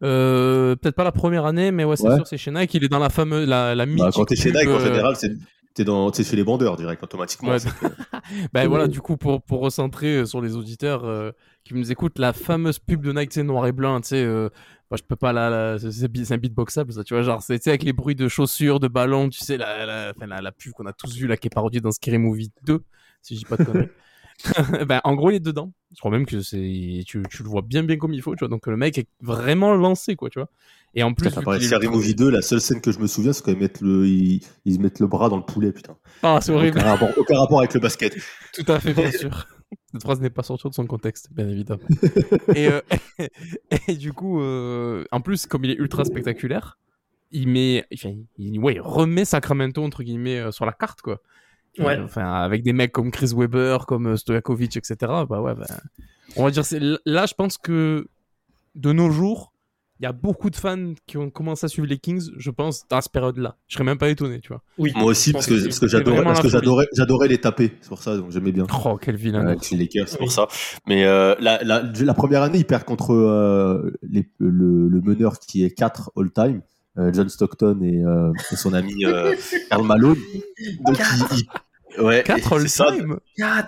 Euh, 0.03 0.77
Peut-être 0.77 0.95
pas 0.97 1.05
la 1.05 1.13
première 1.13 1.45
année, 1.47 1.71
mais 1.73 1.85
ouais, 1.85 1.97
c'est 1.97 2.09
Ouais. 2.09 2.17
sûr, 2.17 2.27
c'est 2.27 2.39
chez 2.39 2.51
Nike. 2.51 2.75
Il 2.75 2.85
est 2.85 2.89
dans 2.89 2.99
la 2.99 3.11
fameuse, 3.11 3.47
la, 3.49 3.75
la 3.75 3.87
Bah, 3.87 4.11
quand 4.15 4.25
t'es 4.25 4.37
chez 4.37 4.53
Nike, 4.53 4.69
en 4.69 4.77
euh, 4.81 4.85
général, 4.85 5.17
c'est 5.17 5.33
t'es 5.75 5.85
dans, 5.85 6.11
t'es 6.11 6.25
chez 6.25 6.35
les 6.37 6.43
vendeurs 6.43 6.77
direct 6.77 7.03
automatiquement. 7.03 7.51
Ouais. 7.51 7.59
C'est 7.59 7.69
que- 7.71 7.87
Ben 8.53 8.67
voilà, 8.67 8.89
du 8.89 9.01
coup, 9.01 9.17
pour, 9.17 9.43
pour 9.43 9.61
recentrer 9.61 10.25
sur 10.27 10.41
les 10.41 10.57
auditeurs 10.57 11.05
euh, 11.05 11.31
qui 11.65 11.75
nous 11.75 11.93
écoutent, 11.93 12.19
la 12.19 12.33
fameuse 12.33 12.79
pub 12.79 13.03
de 13.05 13.13
Nike, 13.13 13.33
sais, 13.33 13.43
noir 13.43 13.67
et 13.67 13.73
blanc, 13.73 14.01
tu 14.01 14.09
sais, 14.09 14.25
euh, 14.25 14.49
bah, 14.91 14.97
je 14.99 15.03
peux 15.05 15.17
pas 15.17 15.33
la, 15.33 15.51
la- 15.51 15.79
c'est- 15.79 15.93
c'est 15.93 16.25
c'est 16.25 16.35
un 16.35 16.39
beatboxable, 16.39 16.93
ça, 16.93 17.05
tu 17.05 17.15
vois, 17.15 17.23
genre, 17.23 17.43
c'est 17.43 17.65
avec 17.69 17.83
les 17.85 17.93
bruits 17.93 18.17
de 18.17 18.27
chaussures, 18.27 18.81
de 18.81 18.89
ballons, 18.89 19.29
tu 19.29 19.39
sais, 19.41 19.57
la, 19.57 19.87
la, 19.87 20.13
la, 20.27 20.41
la 20.41 20.53
pub 20.53 20.73
qu'on 20.73 20.87
a 20.87 20.93
tous 20.93 21.15
vue, 21.15 21.27
là, 21.29 21.37
qui 21.37 21.47
est 21.47 21.55
parodiée 21.55 21.81
dans 21.81 21.93
Scary 21.93 22.19
Movie 22.19 22.51
2, 22.65 22.81
si 23.23 23.35
je 23.35 23.41
dis 23.41 23.45
pas 23.45 23.57
de 23.57 23.65
conneries. 23.65 23.89
ben, 24.87 25.01
en 25.05 25.15
gros, 25.15 25.31
il 25.31 25.37
est 25.37 25.41
dedans. 25.41 25.73
Je 25.95 25.99
crois 25.99 26.11
même 26.11 26.27
que 26.27 26.41
c'est, 26.41 27.03
tu, 27.07 27.23
tu 27.31 27.43
le 27.43 27.49
vois 27.49 27.63
bien, 27.63 27.83
bien 27.83 27.97
comme 27.97 28.13
il 28.15 28.23
faut, 28.23 28.35
tu 28.35 28.41
vois, 28.41 28.49
donc 28.49 28.67
le 28.67 28.77
mec 28.77 28.97
est 28.99 29.09
vraiment 29.21 29.75
lancé, 29.75 30.17
quoi, 30.17 30.31
tu 30.31 30.39
vois. 30.39 30.49
Et 30.95 31.03
en 31.03 31.15
plus, 31.15 31.29
Putain, 31.29 31.43
ultra- 31.43 31.91
Movie 31.91 32.15
2, 32.17 32.31
la 32.31 32.43
seule 32.43 32.61
scène 32.61 32.81
que 32.81 32.91
je 32.91 32.99
me 32.99 33.07
souviens, 33.07 33.33
c'est 33.33 33.45
quand 33.45 33.53
ils 33.53 33.59
mettent 33.59 33.81
le, 33.81 34.07
ils, 34.09 34.41
ils 34.65 34.81
mettent 34.81 34.99
le 35.01 35.07
bras 35.07 35.29
dans 35.29 35.37
le 35.37 35.45
poulet, 35.45 35.73
putain. 35.73 35.97
Ah, 36.23 36.41
c'est 36.43 36.53
horrible. 36.53 36.79
Aucun 36.79 36.89
rapport, 36.91 37.11
aucun 37.17 37.39
rapport 37.39 37.59
avec 37.61 37.75
le 37.75 37.81
basket. 37.81 38.17
Tout 38.55 38.65
à 38.67 38.81
fait, 38.81 38.93
bien 38.93 39.11
sûr. 39.11 39.47
Cette 39.93 40.03
phrase 40.03 40.21
n'est 40.21 40.31
pas 40.31 40.43
sortie 40.43 40.69
de 40.69 40.75
son 40.75 40.87
contexte, 40.87 41.29
bien 41.33 41.49
évidemment. 41.49 41.83
et, 42.57 42.69
euh, 42.69 42.81
et 43.87 43.95
du 43.95 44.13
coup, 44.13 44.41
euh, 44.41 45.05
en 45.13 45.21
plus, 45.21 45.47
comme 45.47 45.65
il 45.65 45.71
est 45.71 45.77
ultra 45.79 46.05
spectaculaire, 46.05 46.79
il 47.31 47.47
met, 47.47 47.87
enfin, 47.95 48.15
il, 48.39 48.59
ouais, 48.59 48.75
il 48.75 48.81
remet 48.81 49.25
Sacramento 49.25 49.83
entre 49.85 50.03
guillemets 50.03 50.39
euh, 50.41 50.51
sur 50.51 50.67
la 50.67 50.73
carte, 50.73 51.03
quoi. 51.03 51.21
Ouais. 51.79 51.99
Euh, 51.99 52.05
Enfin, 52.05 52.33
avec 52.33 52.63
des 52.63 52.73
mecs 52.73 52.93
comme 52.93 53.11
Chris 53.11 53.33
Webber, 53.35 53.79
comme 53.87 54.09
euh, 54.09 54.17
Stojakovic, 54.17 54.77
etc. 54.77 54.97
Bah 55.29 55.41
ouais, 55.41 55.55
bah, 55.55 55.67
on 56.37 56.45
va 56.45 56.51
dire, 56.51 56.65
c'est 56.65 56.81
là, 57.07 57.27
je 57.27 57.35
pense 57.35 57.59
que 57.59 58.09
de 58.75 58.93
nos 58.93 59.11
jours, 59.11 59.53
il 59.99 60.05
y 60.05 60.07
a 60.07 60.13
beaucoup 60.13 60.49
de 60.49 60.57
fans 60.57 60.95
qui 61.07 61.19
ont 61.19 61.29
commencé 61.29 61.67
à 61.67 61.69
suivre 61.69 61.87
les 61.87 61.99
Kings, 61.99 62.31
je 62.39 62.51
pense, 62.51 62.89
dans 62.89 63.01
cette 63.03 63.13
période-là. 63.13 63.57
Je 63.69 63.75
serais 63.75 63.85
même 63.85 63.99
pas 63.99 64.09
étonné, 64.09 64.41
tu 64.41 64.49
vois. 64.49 64.63
Oui. 64.79 64.93
Moi 64.97 65.05
aussi, 65.11 65.31
parce 65.33 65.47
que, 65.47 65.53
que 65.55 65.65
parce 65.65 65.79
que 65.79 65.89
j'adorais, 65.89 66.23
parce 66.25 66.41
que 66.41 66.49
j'adorais, 66.49 66.87
j'adorais 66.95 67.29
les 67.29 67.39
taper. 67.39 67.73
C'est 67.83 67.89
pour 67.91 68.03
ça, 68.03 68.17
donc 68.17 68.31
j'aimais 68.31 68.53
bien. 68.53 68.67
Oh, 68.87 68.97
quel 69.01 69.17
vilain. 69.17 69.47
Avec 69.47 69.69
les 69.71 69.77
Lakers. 69.77 70.09
C'est 70.09 70.17
pour 70.19 70.33
ça. 70.33 70.49
Mais 70.87 71.05
euh, 71.05 71.35
La, 71.39 71.63
la, 71.65 71.83
la 71.83 72.15
première 72.15 72.43
année, 72.43 72.59
il 72.59 72.65
perd 72.65 72.85
contre 72.85 73.13
euh, 73.13 73.93
les- 74.03 74.27
le, 74.39 74.89
le 74.89 75.01
meneur 75.03 75.39
qui 75.39 75.65
est 75.65 75.71
4 75.71 76.13
all-time, 76.17 76.63
euh, 76.63 76.63
John 76.97 77.29
Stockton 77.29 77.79
et, 77.83 78.03
euh, 78.05 78.33
et 78.53 78.57
son 78.57 78.73
ami 78.75 79.05
euh, 79.05 79.35
Karl 79.71 79.85
Malone. 79.87 80.19
Donc, 80.81 80.99
il, 81.33 81.47
il- 81.99 82.03
ouais, 82.03 82.23
4 82.25 82.39
et 82.39 82.61
c'est 82.63 82.69
ça. 82.69 82.89
all-time 82.89 83.19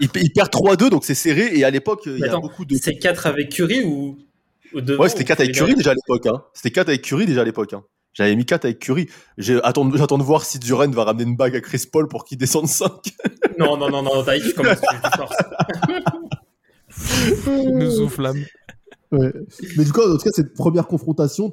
Il, 0.00 0.08
il 0.16 0.32
perd 0.32 0.50
3-2, 0.50 0.90
donc 0.90 1.04
c'est 1.04 1.14
serré. 1.14 1.50
Et 1.56 1.64
à 1.64 1.70
l'époque, 1.70 2.02
il 2.06 2.18
y 2.18 2.24
a 2.24 2.38
beaucoup 2.38 2.64
de. 2.64 2.74
C'est 2.76 2.96
4 2.98 3.26
avec 3.26 3.50
Curry 3.50 3.82
ou, 3.84 4.18
ou 4.74 4.80
devant 4.80 5.02
Ouais, 5.04 5.08
c'était 5.08 5.22
ou 5.22 5.26
4 5.26 5.40
avec 5.40 5.54
Curry 5.54 5.74
déjà 5.74 5.92
à 5.92 5.94
l'époque. 5.94 6.26
Hein. 6.26 6.42
C'était 6.52 6.70
4 6.72 6.88
avec 6.88 7.02
Curry 7.02 7.26
déjà 7.26 7.42
à 7.42 7.44
l'époque. 7.44 7.72
Hein. 7.72 7.84
J'avais 8.12 8.36
mis 8.36 8.44
4 8.44 8.66
avec 8.66 8.78
Curry. 8.78 9.08
J'attends 9.38 9.84
de 9.86 10.22
voir 10.22 10.44
si 10.44 10.58
Duran 10.58 10.90
va 10.90 11.04
ramener 11.04 11.24
une 11.24 11.36
bague 11.36 11.56
à 11.56 11.60
Chris 11.60 11.84
Paul 11.90 12.08
pour 12.08 12.24
qu'il 12.24 12.36
descende 12.38 12.66
5. 12.68 12.90
Non, 13.58 13.76
non, 13.78 13.88
non, 13.88 14.02
non, 14.02 14.22
Taïk, 14.22 14.44
tu 14.44 14.52
commences, 14.52 14.80
tu, 14.80 14.96
forces. 15.16 15.36
Nous 17.46 17.90
soufflame. 17.90 18.44
Ouais. 19.12 19.32
Mais 19.76 19.84
du 19.84 19.92
coup, 19.92 20.00
en 20.00 20.12
tout 20.16 20.24
cas, 20.24 20.30
cette 20.32 20.54
première 20.54 20.86
confrontation, 20.86 21.50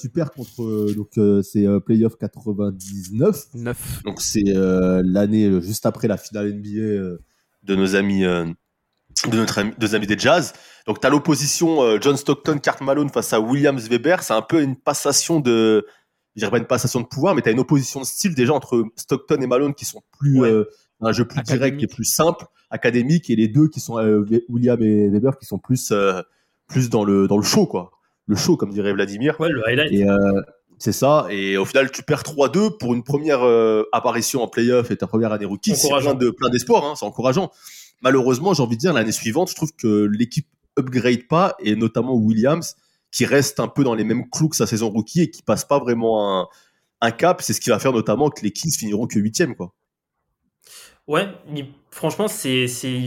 tu 0.00 0.08
perds 0.08 0.30
contre. 0.30 0.62
euh, 0.62 0.94
donc, 0.96 1.18
euh, 1.18 1.42
c'est 1.42 1.66
euh, 1.66 1.80
Playoff 1.80 2.16
99. 2.16 3.46
9. 3.54 4.02
Donc, 4.04 4.20
c'est 4.20 4.44
euh, 4.48 5.02
l'année 5.04 5.46
euh, 5.46 5.60
juste 5.60 5.86
après 5.86 6.08
la 6.08 6.16
finale 6.16 6.52
NBA. 6.54 6.78
euh, 6.80 7.18
de 7.62 7.74
nos 7.76 7.94
amis, 7.94 8.24
euh, 8.24 8.46
de 9.30 9.36
notre 9.36 9.58
ami, 9.58 9.72
de 9.78 9.86
nos 9.86 9.94
amis 9.94 10.06
des 10.06 10.18
Jazz. 10.18 10.54
Donc 10.86 10.98
tu 11.00 11.06
as 11.06 11.10
l'opposition 11.10 11.82
euh, 11.82 11.98
John 12.00 12.16
Stockton, 12.16 12.58
Kurt 12.58 12.80
Malone 12.80 13.10
face 13.10 13.34
à 13.34 13.40
Williams 13.40 13.86
Weber. 13.88 14.22
C'est 14.22 14.32
un 14.32 14.40
peu 14.40 14.62
une 14.62 14.76
passation 14.76 15.40
de, 15.40 15.84
je 16.36 16.40
dirais 16.40 16.50
pas 16.50 16.56
une 16.58 16.64
passation 16.66 17.02
de 17.02 17.06
pouvoir, 17.06 17.34
mais 17.34 17.42
tu 17.42 17.50
as 17.50 17.52
une 17.52 17.60
opposition 17.60 18.00
de 18.00 18.06
style 18.06 18.34
déjà 18.34 18.54
entre 18.54 18.82
Stockton 18.96 19.36
et 19.42 19.46
Malone 19.46 19.74
qui 19.74 19.84
sont 19.84 20.00
plus 20.18 20.40
Ouais. 20.40 20.48
euh, 20.50 20.64
un 21.02 21.12
jeu 21.12 21.26
plus 21.26 21.42
direct 21.42 21.62
Académique. 21.64 21.82
et 21.84 21.94
plus 21.94 22.04
simple, 22.04 22.46
académique, 22.70 23.28
et 23.28 23.36
les 23.36 23.48
deux 23.48 23.68
qui 23.68 23.80
sont 23.80 23.98
euh, 23.98 24.24
William 24.48 24.80
et 24.82 25.10
Weber 25.10 25.36
qui 25.38 25.44
sont 25.44 25.58
plus 25.58 25.90
euh, 25.92 26.22
plus 26.70 26.88
dans 26.90 27.04
le 27.04 27.26
dans 27.28 27.36
le 27.36 27.42
show 27.42 27.66
quoi, 27.66 27.90
le 28.26 28.36
show 28.36 28.56
comme 28.56 28.70
dirait 28.70 28.92
Vladimir. 28.92 29.38
Ouais, 29.40 29.48
le 29.50 29.66
highlight. 29.68 29.92
Et, 29.92 30.08
euh, 30.08 30.40
C'est 30.78 30.92
ça. 30.92 31.26
Et 31.30 31.58
au 31.58 31.66
final, 31.66 31.90
tu 31.90 32.02
perds 32.02 32.22
3-2 32.22 32.78
pour 32.78 32.94
une 32.94 33.02
première 33.04 33.42
euh, 33.42 33.84
apparition 33.92 34.42
en 34.42 34.48
playoff 34.48 34.90
et 34.90 34.96
ta 34.96 35.06
première 35.06 35.30
année 35.32 35.44
rookie. 35.44 35.76
C'est 35.76 35.88
Encourageant. 35.88 36.16
plein 36.16 36.26
de 36.26 36.30
plein 36.30 36.48
d'espoir. 36.48 36.84
Hein, 36.86 36.94
c'est 36.96 37.04
encourageant. 37.04 37.50
Malheureusement, 38.02 38.54
j'ai 38.54 38.62
envie 38.62 38.76
de 38.76 38.80
dire 38.80 38.94
l'année 38.94 39.12
suivante, 39.12 39.50
je 39.50 39.54
trouve 39.54 39.72
que 39.76 40.08
l'équipe 40.10 40.46
upgrade 40.78 41.26
pas 41.28 41.54
et 41.58 41.76
notamment 41.76 42.14
Williams 42.14 42.76
qui 43.12 43.26
reste 43.26 43.60
un 43.60 43.68
peu 43.68 43.84
dans 43.84 43.94
les 43.94 44.04
mêmes 44.04 44.30
clous 44.30 44.48
que 44.48 44.56
sa 44.56 44.66
saison 44.66 44.88
rookie 44.88 45.20
et 45.22 45.30
qui 45.30 45.42
passe 45.42 45.64
pas 45.66 45.78
vraiment 45.80 46.40
un, 46.40 46.48
un 47.02 47.10
cap. 47.10 47.42
C'est 47.42 47.52
ce 47.52 47.60
qui 47.60 47.68
va 47.68 47.78
faire 47.78 47.92
notamment 47.92 48.30
que 48.30 48.40
les 48.42 48.52
Kings 48.52 48.72
finiront 48.74 49.06
que 49.06 49.18
huitième 49.18 49.54
quoi. 49.56 49.74
Ouais, 51.06 51.28
il- 51.54 51.66
franchement, 51.90 52.28
c'est, 52.28 52.68
c'est, 52.68 53.02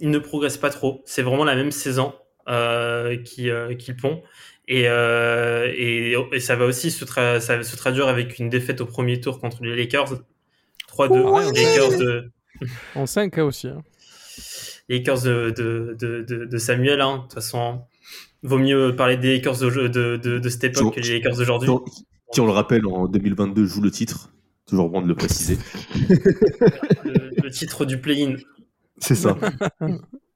ils 0.00 0.10
ne 0.10 0.18
progressent 0.18 0.56
pas 0.56 0.70
trop. 0.70 1.02
C'est 1.04 1.22
vraiment 1.22 1.44
la 1.44 1.56
même 1.56 1.72
saison 1.72 2.14
euh, 2.48 3.16
qui, 3.16 3.50
euh, 3.50 3.74
qu'ils 3.74 3.98
font. 3.98 4.22
Et, 4.68 4.84
euh, 4.88 5.66
et, 5.74 6.14
et 6.32 6.40
ça 6.40 6.54
va 6.56 6.64
aussi 6.64 6.90
se, 6.90 7.04
tra- 7.04 7.40
ça 7.40 7.56
va 7.56 7.62
se 7.64 7.76
traduire 7.76 8.06
avec 8.08 8.38
une 8.38 8.48
défaite 8.48 8.80
au 8.80 8.86
premier 8.86 9.20
tour 9.20 9.40
contre 9.40 9.64
les 9.64 9.74
Lakers. 9.76 10.20
3-2. 10.88 11.20
Ouais, 11.30 11.52
les 11.52 11.64
Lakers 11.64 11.98
de, 11.98 12.30
En 12.94 13.06
5 13.06 13.32
cas 13.34 13.44
aussi. 13.44 13.68
hein. 13.68 13.82
les 14.88 14.98
Lakers 14.98 15.22
de, 15.22 15.50
de, 15.56 15.96
de, 15.98 16.22
de, 16.22 16.44
de 16.44 16.58
Samuel. 16.58 17.00
hein. 17.00 17.16
De 17.16 17.22
toute 17.22 17.34
façon, 17.34 17.82
vaut 18.42 18.58
mieux 18.58 18.94
parler 18.94 19.16
des 19.16 19.34
Lakers 19.36 19.58
de, 19.58 19.88
de, 19.88 20.16
de, 20.16 20.38
de 20.38 20.48
cette 20.48 20.64
époque 20.64 20.94
que 20.94 21.00
les 21.00 21.14
Lakers 21.14 21.36
d'aujourd'hui. 21.36 21.70
Qui, 21.92 22.04
qui, 22.32 22.40
on 22.40 22.46
le 22.46 22.52
rappelle, 22.52 22.86
en 22.86 23.06
2022 23.08 23.66
joue 23.66 23.80
le 23.82 23.90
titre. 23.90 24.30
Toujours 24.66 24.88
bon 24.88 25.02
de 25.02 25.08
le 25.08 25.16
préciser. 25.16 25.58
le, 27.04 27.42
le 27.42 27.50
titre 27.50 27.84
du 27.84 27.98
play-in. 28.00 28.36
C'est 28.98 29.16
ça. 29.16 29.36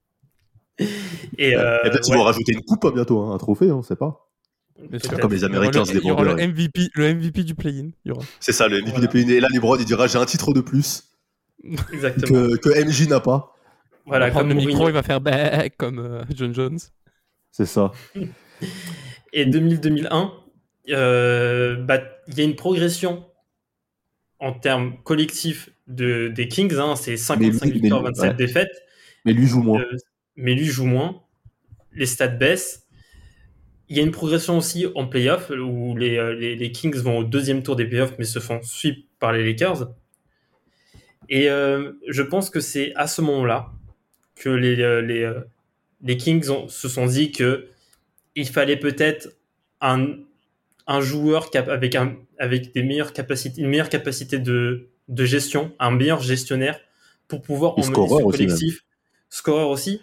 Et, 0.79 1.57
euh, 1.57 1.79
Et 1.85 1.91
peut-être 1.91 2.09
ils 2.09 2.13
ouais. 2.13 2.17
vont 2.19 2.25
rajouter 2.25 2.53
une 2.53 2.63
coupe 2.63 2.85
hein, 2.85 2.93
bientôt, 2.95 3.21
hein, 3.21 3.35
un 3.35 3.39
trophée, 3.39 3.71
on 3.71 3.83
sait 3.83 3.97
pas. 3.97 4.29
Comme 4.77 4.89
les 4.91 4.99
Il 4.99 5.43
y 5.43 5.45
aura 5.45 5.57
Américains 5.57 5.85
le- 5.85 5.93
des 5.93 5.99
Il 6.01 6.07
y 6.07 6.11
aura 6.11 6.25
le 6.25 6.35
MVP, 6.35 6.89
le 6.95 7.15
MVP 7.15 7.45
du 7.45 7.55
play-in. 7.55 7.91
Il. 8.05 8.13
C'est 8.41 8.53
ça, 8.53 8.67
le 8.67 8.79
MVP 8.79 8.91
Voilà. 8.91 9.07
des 9.07 9.13
pays. 9.13 9.33
Et 9.33 9.41
là, 9.41 9.49
LeBron, 9.53 9.77
il 9.77 9.85
dira 9.85 10.09
j'ai 10.09 10.19
un 10.19 10.27
titre 10.27 10.53
de 10.53 10.61
plus 10.61 11.05
Exactement. 11.93 12.27
que, 12.49 12.57
que 12.57 12.85
MJ 12.85 13.07
n'a 13.09 13.21
pas. 13.21 13.55
Voilà, 14.07 14.29
il 14.29 14.35
comme 14.35 14.49
le 14.49 14.55
micro, 14.55 14.89
il 14.89 14.93
va 14.93 15.03
faire 15.05 15.21
bah, 15.21 15.69
comme 15.71 15.99
euh, 16.01 16.23
John 16.35 16.53
Jones. 16.53 16.79
C'est 17.53 17.67
ça. 17.67 17.93
Et 19.33 19.47
2000-2001, 19.47 20.31
euh, 20.91 21.77
bah, 21.77 22.01
il 22.29 22.39
y 22.39 22.41
a 22.41 22.45
une 22.45 22.57
progression 22.57 23.25
en 24.41 24.53
termes 24.53 24.97
collectifs 25.05 25.71
de, 25.87 26.29
des 26.29 26.49
Kings. 26.49 26.75
hein, 26.79 26.97
c'est 26.97 27.17
55 27.17 27.65
Mais 27.67 27.71
lui- 27.73 27.81
victoires, 27.81 28.03
mais- 28.03 28.09
27 28.09 28.31
ouais. 28.31 28.35
défaites. 28.37 28.83
Mais 29.25 29.33
lui 29.33 29.47
joue 29.47 29.63
moins. 29.63 29.81
Euh, 29.81 29.97
mais 30.37 30.55
lui 30.55 30.67
joue 30.67 30.87
moins. 30.87 31.23
Les 31.93 32.07
stats 32.07 32.29
baissent. 32.29 32.87
Il 33.89 33.97
y 33.97 34.01
a 34.01 34.03
une 34.03 34.11
progression 34.11 34.59
aussi 34.59 34.87
en 34.95 35.07
playoff 35.07 35.51
où 35.51 35.97
les, 35.97 36.17
euh, 36.17 36.35
les, 36.35 36.57
les 36.57 36.73
Kings 36.73 36.97
vont 36.97 37.19
au 37.19 37.25
deuxième 37.25 37.63
tour 37.63 37.77
des 37.77 37.85
playoffs 37.85 38.15
mais 38.19 38.25
se 38.25 38.39
font 38.39 38.61
sweep 38.63 39.07
par 39.19 39.33
les 39.33 39.45
Lakers. 39.45 39.93
Et 41.29 41.49
euh, 41.49 41.93
je 42.09 42.23
pense 42.23 42.51
que 42.51 42.61
c'est 42.61 42.93
à 42.97 43.07
ce 43.07 43.21
moment-là 43.23 43.73
que 44.37 44.49
les, 44.49 44.81
euh, 44.81 45.01
les, 45.01 45.33
les 46.03 46.17
Kings 46.17 46.49
ont- 46.51 46.69
se 46.69 46.89
sont 46.89 47.07
dit 47.07 47.31
que 47.33 47.69
il 48.35 48.49
fallait 48.49 48.77
peut-être 48.79 49.29
un, 49.81 50.17
un 50.87 51.01
joueur 51.01 51.51
cap- 51.51 51.69
avec, 51.69 51.95
un, 51.95 52.17
avec 52.39 52.73
des 52.75 52.83
meilleures 52.83 53.13
capacités, 53.13 53.61
une 53.61 53.69
meilleure 53.69 53.89
capacité 53.91 54.39
de, 54.39 54.89
de 55.09 55.25
gestion, 55.25 55.73
un 55.79 55.91
meilleur 55.93 56.21
gestionnaire 56.21 56.81
pour 57.29 57.43
pouvoir 57.43 57.75
emmener 57.85 57.95
ce 58.09 58.37
collectif, 58.49 58.85
scoreur 59.31 59.69
aussi, 59.69 60.01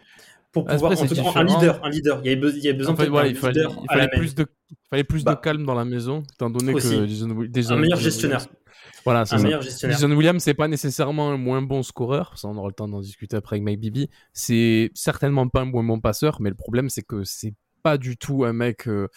pour 0.51 0.63
Après, 0.63 0.75
pouvoir 0.75 0.91
c'est 0.97 1.19
en 1.19 1.35
un 1.35 1.43
leader, 1.43 1.79
un 1.85 1.89
leader. 1.89 2.21
Il 2.23 2.29
y 2.29 2.33
avait, 2.33 2.41
be- 2.41 2.53
il 2.57 2.63
y 2.63 2.67
avait 2.69 2.77
besoin 2.77 2.93
En 2.93 2.97
fait, 2.97 3.05
il 3.29 3.35
fallait, 3.35 3.53
leader 3.53 3.79
il 3.83 3.87
fallait 3.89 4.07
plus 4.09 4.35
de, 4.35 4.45
il 4.69 4.75
fallait 4.89 5.03
plus 5.03 5.23
Bah. 5.23 5.35
de 5.35 5.39
calme 5.39 5.65
dans 5.65 5.73
la 5.75 5.85
maison, 5.85 6.23
étant 6.33 6.49
donné 6.49 6.73
Aussi. 6.73 6.89
que 6.89 7.07
Jason, 7.07 7.29
un 7.29 7.33
meilleur 7.35 7.97
Jason 7.97 8.03
gestionnaire, 8.03 8.39
Williams- 8.39 8.47
Voilà, 9.05 9.25
c'est 9.25 9.35
un 9.35 9.37
ça. 9.37 9.43
meilleur 9.45 9.61
gestionnaire. 9.61 9.97
Jason 9.97 10.11
Williams, 10.11 10.43
c'est 10.43 10.53
pas 10.53 10.67
nécessairement 10.67 11.31
un 11.31 11.37
moins 11.37 11.61
bon 11.61 11.83
scoreur, 11.83 12.37
ça 12.37 12.47
on 12.49 12.57
aura 12.57 12.67
le 12.67 12.73
temps 12.73 12.87
d'en 12.89 12.99
discuter 12.99 13.35
après 13.37 13.55
avec 13.55 13.63
Mike 13.63 13.79
Bibi. 13.79 14.09
C'est 14.33 14.91
certainement 14.93 15.47
pas 15.47 15.61
un 15.61 15.65
moins 15.65 15.83
bon 15.83 15.99
passeur, 15.99 16.41
mais 16.41 16.49
le 16.49 16.55
problème 16.55 16.89
c'est 16.89 17.03
que 17.03 17.23
c'est 17.23 17.53
pas 17.83 17.97
du 17.97 18.17
tout 18.17 18.43
un 18.43 18.53
mec, 18.53 18.87
euh, 18.87 19.07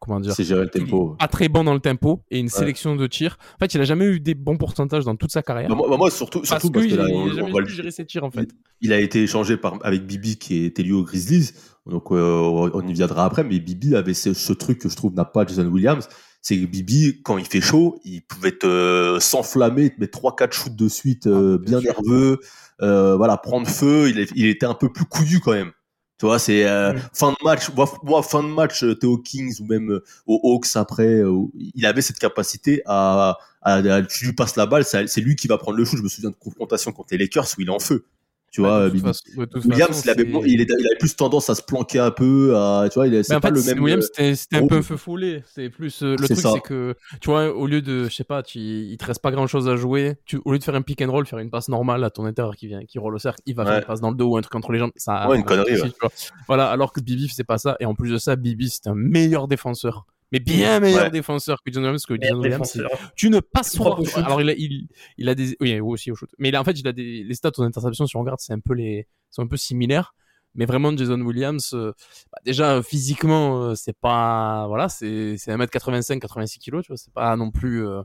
comment 0.00 0.18
dire, 0.18 0.32
C'est 0.32 0.44
gérer 0.44 0.62
le 0.62 0.70
tempo. 0.70 1.14
pas 1.18 1.28
très 1.28 1.48
bon 1.48 1.62
dans 1.62 1.74
le 1.74 1.80
tempo 1.80 2.22
et 2.30 2.40
une 2.40 2.48
sélection 2.48 2.96
de 2.96 3.06
tirs. 3.06 3.36
En 3.54 3.58
fait, 3.58 3.74
il 3.74 3.80
a 3.80 3.84
jamais 3.84 4.06
eu 4.06 4.18
des 4.18 4.34
bons 4.34 4.56
pourcentages 4.56 5.04
dans 5.04 5.14
toute 5.14 5.30
sa 5.30 5.42
carrière. 5.42 5.68
Bah, 5.68 5.74
moi, 5.76 5.88
bah, 5.88 5.96
moi, 5.96 6.10
surtout, 6.10 6.38
parce 6.40 6.48
surtout 6.48 6.70
que 6.70 6.74
parce 6.74 6.86
que 6.86 6.90
il 6.92 6.96
là, 6.96 7.04
il 7.08 7.14
on- 7.14 7.30
a 7.30 7.34
jamais 7.34 7.52
le- 7.60 7.64
pu 7.66 7.72
gérer 7.72 7.90
ses 7.90 8.04
tirs 8.06 8.24
en 8.24 8.30
fait. 8.30 8.48
il 8.80 8.92
a 8.92 8.98
été 8.98 9.22
échangé 9.22 9.56
par, 9.56 9.78
avec 9.82 10.06
Bibi 10.06 10.36
qui 10.38 10.64
était 10.64 10.82
lié 10.82 10.92
aux 10.92 11.04
Grizzlies. 11.04 11.50
Donc 11.86 12.10
euh, 12.12 12.70
on 12.74 12.86
y 12.86 12.92
viendra 12.92 13.24
après, 13.24 13.44
mais 13.44 13.58
Bibi 13.60 13.94
avait 13.96 14.14
ce, 14.14 14.34
ce 14.34 14.52
truc 14.52 14.78
que 14.78 14.88
je 14.88 14.96
trouve 14.96 15.14
n'a 15.14 15.24
pas 15.24 15.46
Jason 15.46 15.66
Williams. 15.66 16.08
C'est 16.42 16.56
que 16.58 16.64
Bibi, 16.64 17.20
quand 17.22 17.36
il 17.36 17.44
fait 17.44 17.60
chaud, 17.60 18.00
il 18.04 18.22
pouvait 18.22 18.56
euh, 18.64 19.20
s'enflammer, 19.20 19.90
te 19.90 20.00
mettre 20.00 20.18
3-4 20.18 20.52
shoots 20.52 20.74
de 20.76 20.88
suite, 20.88 21.26
euh, 21.26 21.58
Ah, 21.60 21.64
bien 21.64 21.80
nerveux, 21.82 22.38
euh, 22.80 23.14
voilà, 23.16 23.36
prendre 23.36 23.66
feu. 23.68 24.08
Il, 24.08 24.26
il 24.36 24.46
était 24.46 24.64
un 24.64 24.72
peu 24.74 24.90
plus 24.90 25.04
couillu 25.04 25.40
quand 25.40 25.52
même. 25.52 25.72
Tu 26.20 26.26
vois, 26.26 26.38
c'est 26.38 26.64
euh, 26.68 26.92
Mm. 26.92 27.00
fin 27.14 27.30
de 27.32 27.36
match. 27.44 27.70
Moi, 27.74 27.90
moi, 28.04 28.22
fin 28.22 28.42
de 28.42 28.48
match, 28.48 28.84
euh, 28.84 28.94
t'es 28.94 29.06
aux 29.06 29.18
Kings 29.18 29.56
ou 29.60 29.64
même 29.66 29.90
euh, 29.90 30.04
aux 30.26 30.40
Hawks 30.54 30.76
après, 30.76 31.06
euh, 31.06 31.46
il 31.74 31.86
avait 31.86 32.02
cette 32.02 32.18
capacité 32.18 32.82
à, 32.86 33.38
à, 33.62 33.74
à- 33.76 34.02
tu 34.02 34.26
lui 34.26 34.32
passes 34.34 34.56
la 34.56 34.66
balle, 34.66 34.84
c'est 34.84 35.06
c'est 35.08 35.22
lui 35.22 35.34
qui 35.34 35.48
va 35.48 35.56
prendre 35.58 35.78
le 35.78 35.84
shoot. 35.86 35.98
Je 35.98 36.02
me 36.04 36.08
souviens 36.08 36.30
de 36.30 36.36
confrontation 36.36 36.92
contre 36.92 37.08
les 37.12 37.18
Lakers 37.18 37.46
où 37.58 37.62
il 37.62 37.68
est 37.68 37.72
en 37.72 37.78
feu. 37.80 38.04
Tu 38.52 38.62
vois, 38.62 38.86
Ouais, 38.88 38.98
façon- 38.98 39.22
de 39.36 39.44
toute 39.44 39.64
Williams, 39.66 39.88
façon, 39.90 40.02
il 40.06 40.10
avait, 40.10 40.28
il, 40.46 40.60
il 40.60 40.96
plus 40.98 41.14
tendance 41.14 41.48
à 41.50 41.54
se 41.54 41.62
planquer 41.62 42.00
un 42.00 42.10
peu, 42.10 42.56
à, 42.56 42.88
tu 42.90 42.94
vois, 42.94 43.06
il 43.06 43.14
est- 43.14 43.22
c'est 43.22 43.38
pas 43.38 43.48
fait, 43.48 43.54
le 43.54 43.62
même. 43.62 43.80
Williams, 43.80 44.08
euh, 44.18 44.34
c'était 44.34 44.56
un 44.56 44.66
peu 44.66 44.82
feu 44.82 44.96
follet. 44.96 45.44
C'est 45.54 45.70
plus 45.70 46.02
euh, 46.02 46.16
le 46.18 46.26
truc, 46.26 46.36
c'est 46.36 46.60
que 46.60 46.96
tu 47.20 47.30
vois, 47.30 47.54
au 47.54 47.66
lieu 47.68 47.80
de, 47.80 48.04
je 48.08 48.14
sais 48.14 48.24
pas, 48.24 48.42
tu, 48.42 48.58
il 48.58 48.96
te 48.96 49.04
reste 49.04 49.22
pas 49.22 49.30
grand 49.30 49.46
chose 49.46 49.68
à 49.68 49.76
jouer. 49.76 50.16
Tu, 50.24 50.40
au 50.44 50.50
lieu 50.50 50.58
de 50.58 50.64
faire 50.64 50.74
un 50.74 50.82
pick 50.82 51.00
and 51.00 51.12
roll, 51.12 51.26
faire 51.26 51.38
une 51.38 51.50
passe 51.50 51.68
normale 51.68 52.02
à 52.02 52.10
ton 52.10 52.24
intérieur 52.24 52.56
qui 52.56 52.66
vient, 52.66 52.84
qui 52.84 52.98
roule 52.98 53.14
au 53.14 53.18
cercle, 53.20 53.40
il 53.46 53.54
va 53.54 53.64
faire 53.64 53.74
Ouais. 53.74 53.78
une 53.80 53.86
passe 53.86 54.00
dans 54.00 54.10
le 54.10 54.16
dos 54.16 54.30
ou 54.32 54.36
un 54.36 54.40
truc 54.42 54.54
entre 54.56 54.72
les 54.72 54.80
jambes. 54.80 54.90
Ça, 54.96 55.28
Ouais, 55.28 55.36
une 55.36 55.44
connerie, 55.44 55.74
aussi, 55.74 55.82
ouais. 55.82 55.90
tu 55.90 55.96
vois. 56.00 56.10
Voilà, 56.48 56.70
alors 56.70 56.92
que 56.92 57.00
Bibi 57.00 57.28
c'est 57.28 57.44
pas 57.44 57.58
ça. 57.58 57.76
Et 57.78 57.84
en 57.86 57.94
plus 57.94 58.10
de 58.10 58.18
ça, 58.18 58.34
Bibi 58.34 58.68
c'est 58.68 58.88
un 58.88 58.94
meilleur 58.96 59.46
défenseur. 59.46 60.06
Mais 60.32 60.38
bien 60.38 60.78
meilleur 60.80 61.04
Ouais. 61.04 61.10
défenseur 61.10 61.62
que 61.64 61.72
John 61.72 61.82
Williams, 61.82 62.06
que 62.06 62.14
John 62.20 62.38
Williams, 62.38 62.80
tu 63.16 63.30
ne 63.30 63.40
passes 63.40 63.76
pas. 63.76 63.96
Alors 64.16 64.40
il 64.40 64.48
a, 64.50 64.52
il, 64.54 64.86
il 65.18 65.28
a 65.28 65.34
des, 65.34 65.56
oui, 65.60 65.80
aussi 65.80 66.10
au 66.12 66.14
shoot. 66.14 66.30
Mais 66.38 66.50
il 66.50 66.56
a, 66.56 66.60
en 66.60 66.64
fait, 66.64 66.78
il 66.78 66.86
a 66.86 66.92
des, 66.92 67.24
les 67.24 67.34
stats 67.34 67.50
aux 67.58 67.62
interceptions, 67.62 68.06
si 68.06 68.16
on 68.16 68.20
regarde, 68.20 68.38
c'est 68.40 68.52
un 68.52 68.60
peu 68.60 68.74
les, 68.74 69.06
sont 69.30 69.42
un 69.42 69.46
peu 69.48 69.56
similaires. 69.56 70.14
Mais 70.54 70.66
vraiment, 70.66 70.96
Jason 70.96 71.20
Williams, 71.20 71.70
euh, 71.74 71.92
bah, 72.32 72.38
déjà, 72.44 72.82
physiquement, 72.82 73.62
euh, 73.62 73.74
c'est 73.76 73.96
pas, 73.96 74.66
voilà, 74.66 74.88
c'est, 74.88 75.36
c'est 75.38 75.52
1m85, 75.52 76.18
86 76.20 76.58
kg, 76.58 76.80
tu 76.82 76.88
vois, 76.88 76.96
c'est 76.96 77.12
pas 77.12 77.36
non 77.36 77.52
plus, 77.52 77.86
euh, 77.86 78.02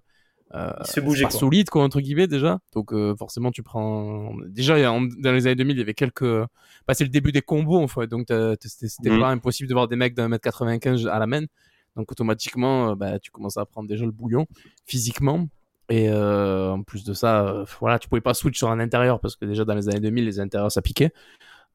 euh, 0.53 0.71
se 0.83 0.99
bouger, 0.99 1.23
pas 1.23 1.29
quoi. 1.29 1.39
solide, 1.39 1.69
quoi, 1.71 1.83
entre 1.83 2.01
guillemets, 2.01 2.27
déjà. 2.27 2.59
Donc, 2.75 2.93
euh, 2.93 3.15
forcément, 3.15 3.49
tu 3.51 3.63
prends, 3.63 4.31
déjà, 4.47 4.77
il 4.77 4.81
y 4.81 4.85
a- 4.85 4.91
en- 4.91 5.01
dans 5.01 5.31
les 5.31 5.47
années 5.47 5.55
2000, 5.55 5.75
il 5.75 5.79
y 5.79 5.81
avait 5.81 5.95
quelques, 5.95 6.23
bah, 6.87 6.93
c'est 6.93 7.03
le 7.03 7.09
début 7.09 7.31
des 7.31 7.41
combos, 7.41 7.79
en 7.81 7.87
fait. 7.87 8.05
Donc, 8.05 8.27
c'était, 8.61 9.09
Mhm. 9.09 9.19
pas 9.19 9.29
impossible 9.29 9.67
de 9.67 9.73
voir 9.73 9.87
des 9.87 9.95
mecs 9.95 10.13
d'un 10.13 10.27
mètre 10.27 10.43
95 10.43 11.07
à 11.07 11.17
la 11.17 11.25
main. 11.25 11.45
Donc, 11.95 12.11
automatiquement, 12.11 12.91
euh, 12.91 12.95
bah, 12.95 13.19
tu 13.19 13.31
commences 13.31 13.57
à 13.57 13.65
prendre 13.65 13.87
déjà 13.87 14.05
le 14.05 14.11
bouillon, 14.11 14.45
physiquement. 14.85 15.47
Et 15.89 16.09
euh, 16.09 16.71
en 16.71 16.81
plus 16.81 17.03
de 17.03 17.13
ça, 17.13 17.45
euh, 17.47 17.65
voilà, 17.79 17.99
tu 17.99 18.09
pouvais 18.09 18.19
pas 18.21 18.33
switch 18.33 18.57
sur 18.57 18.71
un 18.71 18.79
intérieur 18.79 19.19
parce 19.19 19.35
que 19.35 19.45
déjà 19.45 19.65
dans 19.65 19.75
les 19.75 19.87
années 19.87 19.99
2000, 19.99 20.25
les 20.25 20.39
intérieurs 20.39 20.71
ça 20.71 20.81
piquait. 20.81 21.11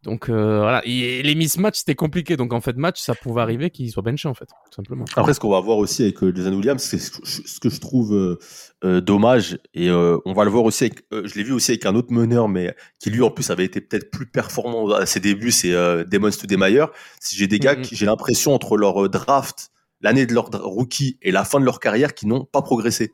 Donc 0.02 0.28
euh, 0.30 0.60
voilà, 0.62 0.82
et 0.86 1.22
les 1.22 1.34
mismatchs 1.34 1.76
c'était 1.80 1.94
compliqué. 1.94 2.36
Donc 2.36 2.52
en 2.52 2.60
fait, 2.60 2.74
match 2.76 2.98
ça 3.00 3.14
pouvait 3.14 3.42
arriver 3.42 3.70
qu'il 3.70 3.88
soit 3.90 4.02
benché 4.02 4.26
en 4.28 4.34
fait, 4.34 4.46
tout 4.46 4.74
simplement. 4.74 5.04
Après, 5.14 5.32
ce 5.32 5.38
qu'on 5.38 5.50
va 5.50 5.60
voir 5.60 5.76
aussi 5.78 6.02
avec 6.02 6.18
Jason 6.34 6.54
Williams, 6.54 6.82
c'est 6.82 6.98
ce 6.98 7.60
que 7.60 7.68
je- 7.70 7.78
trouve 7.80 8.38
dommage, 8.82 9.58
et 9.74 9.90
on 9.90 10.32
va 10.32 10.44
le 10.44 10.50
voir 10.50 10.64
aussi 10.64 10.84
avec, 10.84 11.04
je 11.12 11.34
l'ai 11.36 11.42
vu 11.44 11.52
aussi 11.52 11.70
avec 11.72 11.84
un 11.86 11.94
autre 11.94 12.12
meneur, 12.12 12.48
mais 12.48 12.74
qui 12.98 13.10
lui 13.10 13.22
en 13.22 13.30
plus 13.30 13.50
avait 13.50 13.66
été 13.66 13.80
peut-être 13.80 14.10
plus 14.10 14.26
performant 14.26 14.90
à 14.90 15.04
ses 15.06 15.20
débuts, 15.20 15.50
c'est 15.52 15.72
Damon 16.06 16.30
Stoudemire. 16.30 16.88
Si 17.20 17.36
j'ai 17.36 17.46
des 17.46 17.58
gars 17.58 17.76
Mhm. 17.76 17.82
qui, 17.82 17.94
j'ai 17.94 18.06
l'impression 18.06 18.54
entre 18.54 18.76
leur 18.78 19.08
draft, 19.10 19.70
l'année 20.00 20.26
de 20.26 20.34
leur 20.34 20.50
rookie 20.50 21.18
et 21.22 21.30
la 21.30 21.44
fin 21.44 21.60
de 21.60 21.64
leur 21.64 21.80
carrière, 21.80 22.14
qui 22.14 22.26
n'ont 22.26 22.44
pas 22.44 22.62
progressé. 22.62 23.12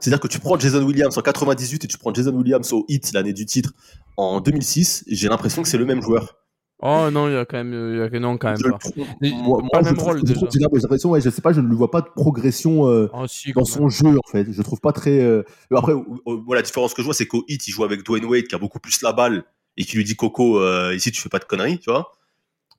C'est-à-dire 0.00 0.20
que 0.20 0.28
tu 0.28 0.40
prends 0.40 0.58
Jason 0.58 0.82
Williams 0.82 1.16
en 1.16 1.22
98 1.22 1.84
et 1.84 1.88
tu 1.88 1.98
prends 1.98 2.12
Jason 2.12 2.34
Williams 2.34 2.72
au 2.72 2.84
hit 2.88 3.12
l'année 3.12 3.32
du 3.32 3.46
titre 3.46 3.72
en 4.16 4.40
2006, 4.40 5.04
j'ai 5.08 5.28
l'impression 5.28 5.62
que 5.62 5.68
c'est 5.68 5.78
le 5.78 5.84
même 5.84 6.02
joueur. 6.02 6.36
Oh 6.84 7.08
non, 7.12 7.28
il 7.28 7.34
y 7.34 7.36
a 7.36 7.44
quand 7.44 7.58
même, 7.58 7.72
il 7.92 7.98
y 7.98 8.02
a 8.02 8.10
que 8.10 8.16
non 8.16 8.36
quand 8.38 8.48
même 8.48 8.58
pas. 8.60 8.78
moi, 9.20 9.62
pas 9.70 9.80
moi, 9.80 9.80
le 9.80 9.84
je 9.84 9.90
même 9.94 9.98
rôle, 10.00 10.22
déjà. 10.24 10.40
j'ai 10.52 10.58
l'impression, 10.58 11.10
ouais, 11.10 11.20
je 11.20 11.30
sais 11.30 11.40
pas, 11.40 11.52
je 11.52 11.60
ne 11.60 11.68
le 11.68 11.76
vois 11.76 11.92
pas 11.92 12.00
de 12.00 12.08
progression 12.16 12.88
euh, 12.88 13.08
Oh, 13.14 13.24
si, 13.28 13.52
dans 13.52 13.64
son 13.64 13.88
jeu 13.88 14.08
en 14.08 14.28
fait. 14.30 14.50
Je 14.50 14.62
trouve 14.62 14.80
pas 14.80 14.90
très. 14.92 15.20
euh, 15.20 15.44
Après, 15.72 15.92
moi 16.26 16.56
la 16.56 16.62
différence 16.62 16.92
que 16.94 17.02
je 17.02 17.04
vois, 17.04 17.14
c'est 17.14 17.26
qu'au 17.26 17.44
hit, 17.46 17.68
il 17.68 17.70
joue 17.70 17.84
avec 17.84 18.02
Dwayne 18.02 18.24
Wade 18.24 18.48
qui 18.48 18.56
a 18.56 18.58
beaucoup 18.58 18.80
plus 18.80 19.00
la 19.02 19.12
balle 19.12 19.44
et 19.76 19.84
qui 19.84 19.96
lui 19.96 20.02
dit 20.02 20.16
Coco, 20.16 20.58
euh, 20.58 20.92
ici 20.96 21.12
tu 21.12 21.20
fais 21.22 21.28
pas 21.28 21.38
de 21.38 21.44
conneries, 21.44 21.78
tu 21.78 21.88
vois. 21.90 22.10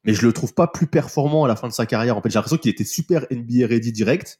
Mais 0.06 0.14
je 0.14 0.26
le 0.26 0.34
trouve 0.34 0.54
pas 0.54 0.68
plus 0.68 0.88
performant 0.88 1.46
à 1.46 1.48
la 1.48 1.56
fin 1.56 1.68
de 1.68 1.74
sa 1.74 1.86
carrière. 1.86 2.18
En 2.18 2.22
fait, 2.22 2.30
j'ai 2.30 2.36
l'impression 2.36 2.58
qu'il 2.58 2.72
était 2.72 2.84
super 2.84 3.26
NBA 3.32 3.68
ready 3.68 3.92
direct, 3.92 4.40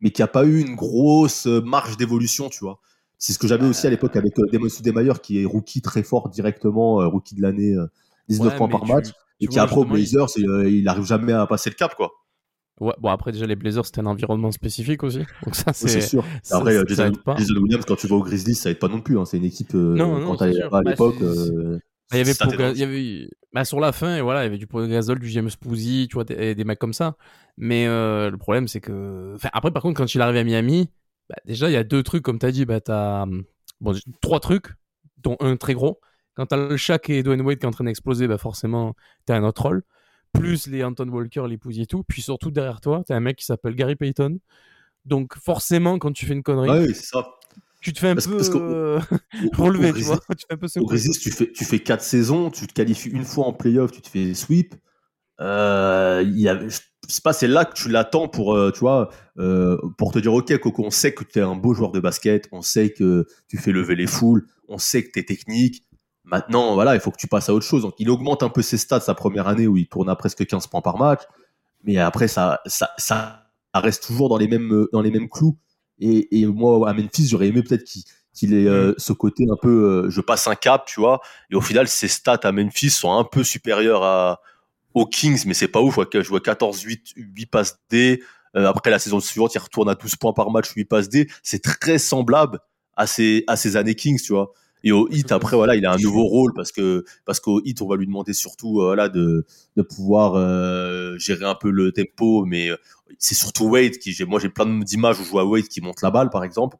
mais 0.00 0.10
qu'il 0.10 0.22
n'y 0.22 0.28
a 0.28 0.32
pas 0.32 0.44
eu 0.44 0.60
une 0.60 0.74
grosse 0.76 1.46
euh, 1.46 1.60
marge 1.62 1.96
d'évolution, 1.96 2.48
tu 2.48 2.60
vois. 2.60 2.80
C'est 3.18 3.32
ce 3.32 3.38
que 3.38 3.46
j'avais 3.48 3.66
aussi 3.66 3.86
à 3.86 3.90
l'époque 3.90 4.16
avec 4.16 4.38
euh, 4.38 4.46
Damon 4.52 4.68
Stoudemire 4.68 5.20
qui 5.20 5.40
est 5.42 5.44
rookie 5.46 5.80
très 5.80 6.02
fort 6.02 6.28
directement, 6.28 7.00
euh, 7.00 7.06
rookie 7.06 7.34
de 7.34 7.42
l'année, 7.42 7.72
euh, 7.74 7.86
19 8.28 8.52
Ouais, 8.52 8.58
points 8.58 8.68
par 8.68 8.82
tu- 8.82 8.92
match, 8.92 9.06
tu 9.06 9.12
et 9.40 9.46
qui 9.48 9.58
après 9.58 9.76
au 9.76 9.84
Blazers, 9.84 10.26
il, 10.36 10.48
euh, 10.50 10.68
il 10.68 10.86
arrive 10.88 11.04
jamais 11.06 11.32
à 11.32 11.46
passer 11.46 11.70
le 11.70 11.76
cap, 11.76 11.94
quoi. 11.94 12.10
Ouais, 12.78 12.92
bon, 13.00 13.08
après, 13.08 13.32
déjà, 13.32 13.46
les 13.46 13.56
Blazers, 13.56 13.86
c'était 13.86 14.00
un 14.00 14.06
environnement 14.06 14.52
spécifique 14.52 15.02
aussi. 15.02 15.20
Donc, 15.44 15.54
ça, 15.54 15.72
Oui, 15.82 15.88
c'est 15.88 16.00
sûr. 16.02 16.24
Après, 16.50 16.76
euh, 16.76 16.84
Jason, 16.86 17.10
Williams, 17.62 17.84
quand 17.86 17.96
tu 17.96 18.06
vas 18.06 18.16
au 18.16 18.22
Grizzlies, 18.22 18.54
ça 18.54 18.70
aide 18.70 18.78
pas 18.78 18.88
non 18.88 19.00
plus. 19.00 19.18
hein. 19.18 19.24
C'est 19.24 19.38
une 19.38 19.44
équipe, 19.46 19.74
euh, 19.74 19.94
Non, 19.96 20.18
non, 20.20 20.36
quand 20.36 20.42
à 20.42 20.68
Bah, 20.70 20.82
l'époque. 20.84 21.14
euh, 21.22 21.78
il 22.12 22.18
y 22.18 22.20
avait, 22.20 22.72
il 22.72 22.78
y 22.78 22.82
avait 22.82 23.28
bah, 23.52 23.64
sur 23.64 23.80
la 23.80 23.92
fin, 23.92 24.16
et 24.16 24.20
voilà, 24.20 24.42
il 24.42 24.44
y 24.44 24.46
avait 24.48 24.58
du 24.58 24.66
Pau 24.66 24.86
Gasol, 24.86 25.18
du 25.18 25.28
James 25.28 25.50
Posey, 25.60 26.06
tu 26.08 26.14
vois, 26.14 26.24
des, 26.24 26.54
des 26.54 26.64
mecs 26.64 26.78
comme 26.78 26.92
ça. 26.92 27.16
Mais 27.56 27.86
euh, 27.86 28.30
le 28.30 28.36
problème, 28.36 28.68
c'est 28.68 28.80
que. 28.80 29.32
Enfin, 29.34 29.48
après, 29.52 29.70
par 29.70 29.82
contre, 29.82 29.96
quand 29.96 30.14
il 30.14 30.20
est 30.20 30.24
arrivé 30.24 30.40
à 30.40 30.44
Miami, 30.44 30.90
bah, 31.28 31.36
déjà, 31.46 31.68
il 31.68 31.72
y 31.72 31.76
a 31.76 31.84
deux 31.84 32.02
trucs, 32.02 32.22
comme 32.22 32.38
tu 32.38 32.46
as 32.46 32.52
dit, 32.52 32.64
bah, 32.64 32.80
as 32.88 33.26
bon, 33.80 33.94
trois 34.20 34.40
trucs, 34.40 34.68
dont 35.18 35.36
un 35.40 35.56
très 35.56 35.74
gros. 35.74 36.00
Quand 36.34 36.46
tu 36.46 36.54
as 36.54 36.68
le 36.68 36.76
Shaq 36.76 37.10
et 37.10 37.22
Dwayne 37.22 37.40
Wade 37.40 37.58
qui 37.58 37.64
est 37.64 37.68
en 37.68 37.72
train 37.72 37.84
d'exploser, 37.84 38.28
bah, 38.28 38.38
forcément, 38.38 38.94
tu 39.26 39.32
as 39.32 39.36
un 39.36 39.44
autre 39.44 39.62
rôle. 39.62 39.82
Plus 40.32 40.66
les 40.66 40.84
Anton 40.84 41.08
Walker, 41.08 41.44
les 41.48 41.56
Posey 41.56 41.82
et 41.82 41.86
tout. 41.86 42.04
Puis 42.04 42.20
surtout, 42.20 42.50
derrière 42.50 42.80
toi, 42.80 43.02
tu 43.06 43.12
as 43.12 43.16
un 43.16 43.20
mec 43.20 43.36
qui 43.36 43.46
s'appelle 43.46 43.74
Gary 43.74 43.96
Payton. 43.96 44.38
Donc, 45.06 45.34
forcément, 45.38 45.98
quand 45.98 46.12
tu 46.12 46.26
fais 46.26 46.34
une 46.34 46.42
connerie, 46.42 46.68
Ah 46.70 46.78
oui, 46.80 46.94
c'est 46.94 47.06
ça. 47.06 47.26
Tu 47.86 47.92
te 47.92 48.00
fais 48.00 48.08
un 48.08 48.14
Parce- 48.14 48.26
peu 48.26 48.36
parce 48.36 48.50
euh, 48.54 48.98
relever, 49.56 49.92
tu 49.92 50.02
vois. 50.02 50.18
Tu 50.36 50.44
fais 50.48 50.54
un 50.54 50.56
peu 50.56 50.66
Au. 50.76 50.86
Grizzlies, 50.86 51.18
tu 51.18 51.30
fais, 51.30 51.50
tu 51.52 51.64
fais 51.64 51.78
4 51.78 52.02
saisons, 52.02 52.50
tu 52.50 52.66
te 52.66 52.72
qualifies 52.72 53.10
une 53.10 53.24
fois 53.24 53.46
en 53.46 53.52
playoff, 53.52 53.92
tu 53.92 54.00
te 54.02 54.08
fais 54.08 54.34
sweep. 54.34 54.74
Euh, 55.40 56.24
y 56.34 56.48
a, 56.48 56.58
je 56.68 56.76
sais 57.08 57.20
pas, 57.22 57.32
c'est 57.32 57.46
là 57.46 57.64
que 57.64 57.74
tu 57.74 57.88
l'attends 57.88 58.26
pour, 58.28 58.54
euh, 58.56 58.72
tu 58.72 58.80
vois, 58.80 59.10
euh, 59.38 59.76
pour 59.98 60.10
te 60.12 60.18
dire, 60.18 60.32
ok, 60.34 60.56
Coco, 60.58 60.82
on 60.84 60.90
sait 60.90 61.12
que 61.14 61.24
tu 61.24 61.38
es 61.38 61.42
un 61.42 61.54
beau 61.54 61.74
joueur 61.74 61.92
de 61.92 62.00
basket, 62.00 62.48
on 62.52 62.62
sait 62.62 62.90
que 62.90 63.26
tu 63.48 63.58
fais 63.58 63.70
lever 63.72 63.94
les 63.94 64.06
foules, 64.06 64.46
on 64.68 64.78
sait 64.78 65.04
que 65.04 65.10
tu 65.12 65.20
es 65.20 65.22
technique. 65.24 65.84
Maintenant, 66.24 66.74
voilà, 66.74 66.94
il 66.94 67.00
faut 67.00 67.12
que 67.12 67.18
tu 67.18 67.28
passes 67.28 67.48
à 67.48 67.54
autre 67.54 67.64
chose. 67.66 67.82
Donc, 67.82 67.94
il 68.00 68.10
augmente 68.10 68.42
un 68.42 68.48
peu 68.48 68.62
ses 68.62 68.78
stats 68.78 68.98
sa 69.00 69.14
première 69.14 69.46
année 69.46 69.68
où 69.68 69.76
il 69.76 69.86
tourne 69.86 70.08
à 70.08 70.16
presque 70.16 70.44
15 70.44 70.66
points 70.66 70.80
par 70.80 70.98
match. 70.98 71.20
Mais 71.84 71.98
après, 71.98 72.26
ça, 72.26 72.60
ça, 72.66 72.90
ça 72.98 73.44
reste 73.74 74.04
toujours 74.04 74.28
dans 74.28 74.38
les 74.38 74.48
mêmes, 74.48 74.86
dans 74.92 75.02
les 75.02 75.12
mêmes 75.12 75.28
clous. 75.28 75.56
Et, 75.98 76.40
et 76.40 76.46
moi, 76.46 76.88
à 76.88 76.92
Memphis, 76.92 77.28
j'aurais 77.28 77.48
aimé 77.48 77.62
peut-être 77.62 77.84
qu'il 77.84 78.02
qu'il 78.36 78.52
ait 78.54 78.68
euh, 78.68 78.92
ce 78.98 79.12
côté 79.12 79.46
un 79.50 79.56
peu, 79.60 80.04
euh, 80.04 80.10
Je 80.10 80.20
passe 80.20 80.46
un 80.46 80.54
cap, 80.54 80.84
tu 80.86 81.00
vois. 81.00 81.20
Et 81.50 81.56
au 81.56 81.60
final, 81.60 81.88
ses 81.88 82.06
stats 82.06 82.40
à 82.44 82.52
Memphis 82.52 82.90
sont 82.90 83.10
un 83.12 83.24
peu 83.24 83.42
supérieures 83.42 84.04
à, 84.04 84.40
aux 84.94 85.06
Kings, 85.06 85.42
mais 85.46 85.54
c'est 85.54 85.68
pas 85.68 85.80
ouf. 85.80 85.94
Je 85.94 85.94
vois, 85.94 86.22
je 86.22 86.28
vois 86.28 86.40
14, 86.40 86.82
8, 86.82 87.14
8 87.16 87.46
passes 87.46 87.78
D. 87.90 88.22
Euh, 88.54 88.68
après 88.68 88.90
la 88.90 88.98
saison 88.98 89.20
suivante, 89.20 89.54
il 89.54 89.58
retourne 89.58 89.88
à 89.88 89.94
12 89.94 90.16
points 90.16 90.34
par 90.34 90.50
match, 90.50 90.70
8 90.70 90.84
passes 90.84 91.08
D. 91.08 91.28
C'est 91.42 91.62
très 91.62 91.98
semblable 91.98 92.60
à 92.94 93.06
ses, 93.06 93.44
à 93.46 93.56
ses 93.56 93.76
années 93.76 93.94
Kings, 93.94 94.20
tu 94.22 94.34
vois. 94.34 94.52
Et 94.84 94.92
au 94.92 95.08
hit, 95.10 95.32
après, 95.32 95.56
voilà, 95.56 95.74
il 95.74 95.84
a 95.84 95.92
un 95.92 95.96
nouveau 95.96 96.24
rôle 96.24 96.52
parce 96.54 96.70
que, 96.70 97.04
parce 97.24 97.40
qu'au 97.40 97.60
hit, 97.64 97.82
on 97.82 97.88
va 97.88 97.96
lui 97.96 98.06
demander 98.06 98.32
surtout, 98.32 98.80
euh, 98.80 98.86
voilà, 98.86 99.08
de, 99.08 99.44
de 99.76 99.82
pouvoir 99.82 100.34
euh, 100.36 101.18
gérer 101.18 101.44
un 101.44 101.56
peu 101.56 101.70
le 101.70 101.90
tempo, 101.90 102.44
mais 102.44 102.70
euh, 102.70 102.76
c'est 103.18 103.34
surtout 103.34 103.68
Wade 103.68 103.98
qui, 103.98 104.12
j'ai- 104.12 104.24
moi, 104.24 104.40
j'ai 104.40 104.48
plein 104.48 104.66
d'images 104.80 105.20
où 105.20 105.24
je 105.24 105.30
vois 105.30 105.44
Wade 105.44 105.68
qui 105.68 105.80
monte 105.80 106.02
la 106.02 106.10
balle, 106.10 106.30
par 106.30 106.44
exemple. 106.44 106.76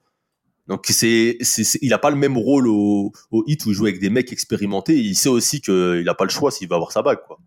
Donc, 0.66 0.86
c'est, 0.88 1.38
il 1.80 1.92
a 1.92 1.98
pas 1.98 2.10
le 2.10 2.16
même 2.16 2.36
rôle 2.36 2.66
au, 2.66 3.12
au 3.30 3.44
hit 3.46 3.64
où 3.66 3.70
il 3.70 3.74
joue 3.74 3.86
avec 3.86 4.00
des 4.00 4.10
mecs 4.10 4.32
expérimentés. 4.32 4.98
Il 4.98 5.14
sait 5.14 5.28
aussi 5.28 5.60
qu'il 5.60 6.08
a 6.08 6.14
pas 6.14 6.24
le 6.24 6.30
choix 6.30 6.50
s'il 6.50 6.68
va 6.68 6.74
avoir 6.76 6.90
sa 6.92 7.02
bague, 7.02 7.20
quoi. 7.26 7.38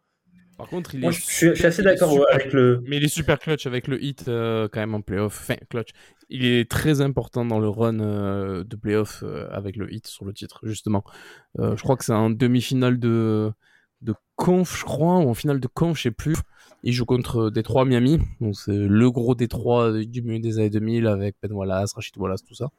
Par 0.57 0.67
contre, 0.67 0.93
il 0.95 1.01
Moi, 1.01 1.11
est 1.11 1.13
je 1.13 1.21
suis, 1.21 1.47
je 1.47 1.53
suis 1.53 1.65
assez 1.65 1.81
d'accord 1.83 2.11
super- 2.11 2.33
avec 2.33 2.51
le. 2.51 2.81
Mais 2.85 2.97
il 2.97 3.03
est 3.05 3.07
super 3.07 3.39
clutch 3.39 3.65
avec 3.65 3.87
le 3.87 4.03
hit 4.03 4.27
euh, 4.27 4.67
quand 4.69 4.81
même 4.81 4.93
en 4.93 5.01
playoff. 5.01 5.37
Enfin, 5.41 5.55
clutch. 5.69 5.89
Il 6.29 6.45
est 6.45 6.69
très 6.69 6.99
important 6.99 7.45
dans 7.45 7.59
le 7.59 7.69
run 7.69 7.99
euh, 8.01 8.63
de 8.65 8.75
playoff 8.75 9.23
euh, 9.23 9.47
avec 9.51 9.77
le 9.77 9.93
hit 9.93 10.07
sur 10.07 10.25
le 10.25 10.33
titre, 10.33 10.59
justement. 10.63 11.03
Euh, 11.59 11.77
je 11.77 11.81
crois 11.81 11.95
que 11.95 12.03
c'est 12.03 12.11
en 12.13 12.29
demi-finale 12.29 12.99
de, 12.99 13.51
de 14.01 14.13
conf, 14.35 14.77
je 14.79 14.83
crois, 14.83 15.19
ou 15.19 15.29
en 15.29 15.33
finale 15.33 15.61
de 15.61 15.67
conf, 15.67 15.97
je 15.97 16.03
sais 16.03 16.11
plus. 16.11 16.35
Il 16.83 16.93
joue 16.93 17.05
contre 17.05 17.49
Détroit 17.49 17.85
Miami. 17.85 18.19
Donc 18.41 18.55
c'est 18.55 18.75
le 18.75 19.11
gros 19.11 19.35
Détroit 19.35 19.91
du 20.03 20.21
milieu 20.21 20.39
des 20.39 20.59
années 20.59 20.69
2000 20.69 21.07
avec 21.07 21.35
Ben 21.41 21.51
Wallace, 21.51 21.93
Rachid 21.93 22.17
Wallace, 22.17 22.43
tout 22.43 22.55
ça. 22.55 22.69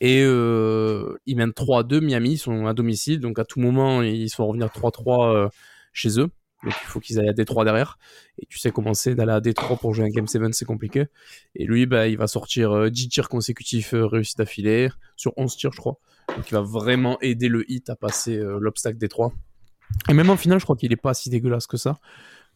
Et 0.00 0.22
euh, 0.24 1.18
ils 1.26 1.36
mènent 1.36 1.50
3-2 1.50 2.00
Miami, 2.00 2.32
ils 2.32 2.38
sont 2.38 2.66
à 2.66 2.74
domicile. 2.74 3.20
Donc 3.20 3.38
à 3.38 3.44
tout 3.44 3.60
moment, 3.60 4.02
ils 4.02 4.28
se 4.30 4.36
font 4.36 4.46
revenir 4.46 4.68
3-3 4.68 5.34
euh, 5.34 5.48
chez 5.92 6.20
eux. 6.20 6.30
Donc 6.62 6.74
il 6.82 6.86
faut 6.86 7.00
qu'ils 7.00 7.18
aillent 7.18 7.28
à 7.28 7.32
Détroit 7.32 7.64
derrière. 7.64 7.98
Et 8.38 8.46
tu 8.46 8.58
sais 8.58 8.70
comment 8.70 8.94
c'est 8.94 9.14
d'aller 9.14 9.32
à 9.32 9.40
Détroit 9.40 9.76
pour 9.76 9.94
jouer 9.94 10.04
un 10.04 10.10
Game 10.10 10.26
7, 10.26 10.54
c'est 10.54 10.64
compliqué. 10.64 11.06
Et 11.54 11.64
lui, 11.64 11.86
bah, 11.86 12.08
il 12.08 12.18
va 12.18 12.26
sortir 12.26 12.72
euh, 12.72 12.90
10 12.90 13.08
tirs 13.08 13.28
consécutifs 13.28 13.94
euh, 13.94 14.06
réussis 14.06 14.36
d'affilée, 14.36 14.90
sur 15.16 15.32
11 15.36 15.56
tirs, 15.56 15.72
je 15.72 15.78
crois. 15.78 15.98
Donc 16.36 16.50
il 16.50 16.54
va 16.54 16.60
vraiment 16.60 17.18
aider 17.20 17.48
le 17.48 17.70
hit 17.70 17.88
à 17.90 17.96
passer 17.96 18.36
euh, 18.36 18.58
l'obstacle 18.60 18.98
Détroit. 18.98 19.32
Et 20.08 20.14
même 20.14 20.30
en 20.30 20.36
finale, 20.36 20.60
je 20.60 20.64
crois 20.64 20.76
qu'il 20.76 20.92
est 20.92 20.96
pas 20.96 21.14
si 21.14 21.30
dégueulasse 21.30 21.66
que 21.66 21.76
ça. 21.76 21.98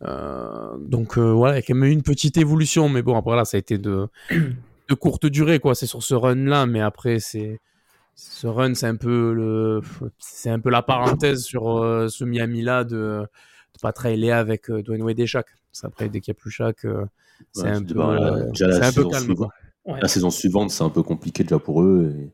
Euh, 0.06 0.76
donc 0.78 1.16
euh, 1.18 1.32
voilà, 1.32 1.54
il 1.54 1.56
y 1.56 1.58
a 1.60 1.62
quand 1.62 1.74
même 1.74 1.88
eu 1.88 1.92
une 1.92 2.02
petite 2.02 2.36
évolution, 2.36 2.88
mais 2.88 3.02
bon, 3.02 3.16
après 3.16 3.36
là, 3.36 3.44
ça 3.44 3.56
a 3.56 3.60
été 3.60 3.78
de, 3.78 4.08
de 4.30 4.94
courte 4.94 5.26
durée, 5.26 5.60
quoi. 5.60 5.74
C'est 5.74 5.86
sur 5.86 6.02
ce 6.02 6.14
run-là, 6.14 6.66
mais 6.66 6.80
après, 6.80 7.18
c'est 7.20 7.60
ce 8.14 8.46
run, 8.46 8.74
c'est 8.74 8.86
un 8.86 8.96
peu 8.96 9.32
le, 9.32 9.80
c'est 10.18 10.50
un 10.50 10.60
peu 10.60 10.70
la 10.70 10.82
parenthèse 10.82 11.42
sur 11.42 11.82
euh, 11.82 12.08
ce 12.08 12.24
Miami-là 12.24 12.84
de, 12.84 13.22
de 13.22 13.80
pas 13.82 13.92
trailer 13.92 14.32
avec 14.36 14.70
euh, 14.70 14.82
Dwayne 14.82 15.02
Wade 15.02 15.18
et 15.18 15.26
Shaq. 15.26 15.46
Après, 15.82 16.08
dès 16.08 16.20
qu'il 16.20 16.32
n'y 16.32 16.38
a 16.38 16.40
plus 16.40 16.50
Shaq, 16.52 16.84
euh, 16.84 17.04
c'est 17.52 17.62
Ouais, 17.64 17.70
un 17.70 17.82
peu, 17.82 17.94
pas- 17.94 18.14
euh, 18.14 18.50
déjà 18.50 18.68
la 18.68 18.74
c'est 18.74 18.84
un 18.84 18.92
peu 18.92 19.10
saison 19.10 19.10
calme. 19.10 19.34
Ouais. 19.86 20.00
La 20.00 20.08
saison 20.08 20.30
suivante, 20.30 20.70
c'est 20.70 20.84
un 20.84 20.90
peu 20.90 21.02
compliqué 21.02 21.42
déjà 21.42 21.58
pour 21.58 21.82
eux. 21.82 22.14
Et... 22.16 22.30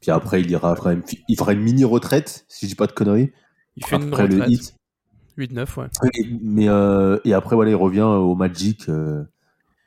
Puis 0.00 0.10
après, 0.10 0.40
il 0.40 0.50
ira 0.50 0.74
quand 0.76 0.88
même, 0.88 1.02
il 1.28 1.36
fera 1.36 1.52
une 1.52 1.60
mini 1.60 1.84
retraite, 1.84 2.44
si 2.48 2.66
je 2.66 2.70
dis 2.70 2.74
pas 2.76 2.86
de 2.86 2.92
conneries. 2.92 3.32
Il 3.76 3.84
fait 3.84 3.96
une 3.96 4.04
Après 4.08 4.26
le 4.26 4.48
hit. 4.48 4.74
8-9, 5.38 5.76
ouais. 5.78 5.86
Et- 6.14 6.26
mais 6.42 6.68
euh, 6.68 7.18
et 7.24 7.32
après, 7.32 7.56
voilà, 7.56 7.70
il 7.70 7.76
revient 7.76 8.02
au 8.02 8.34
Magic 8.34 8.88
euh, 8.88 9.24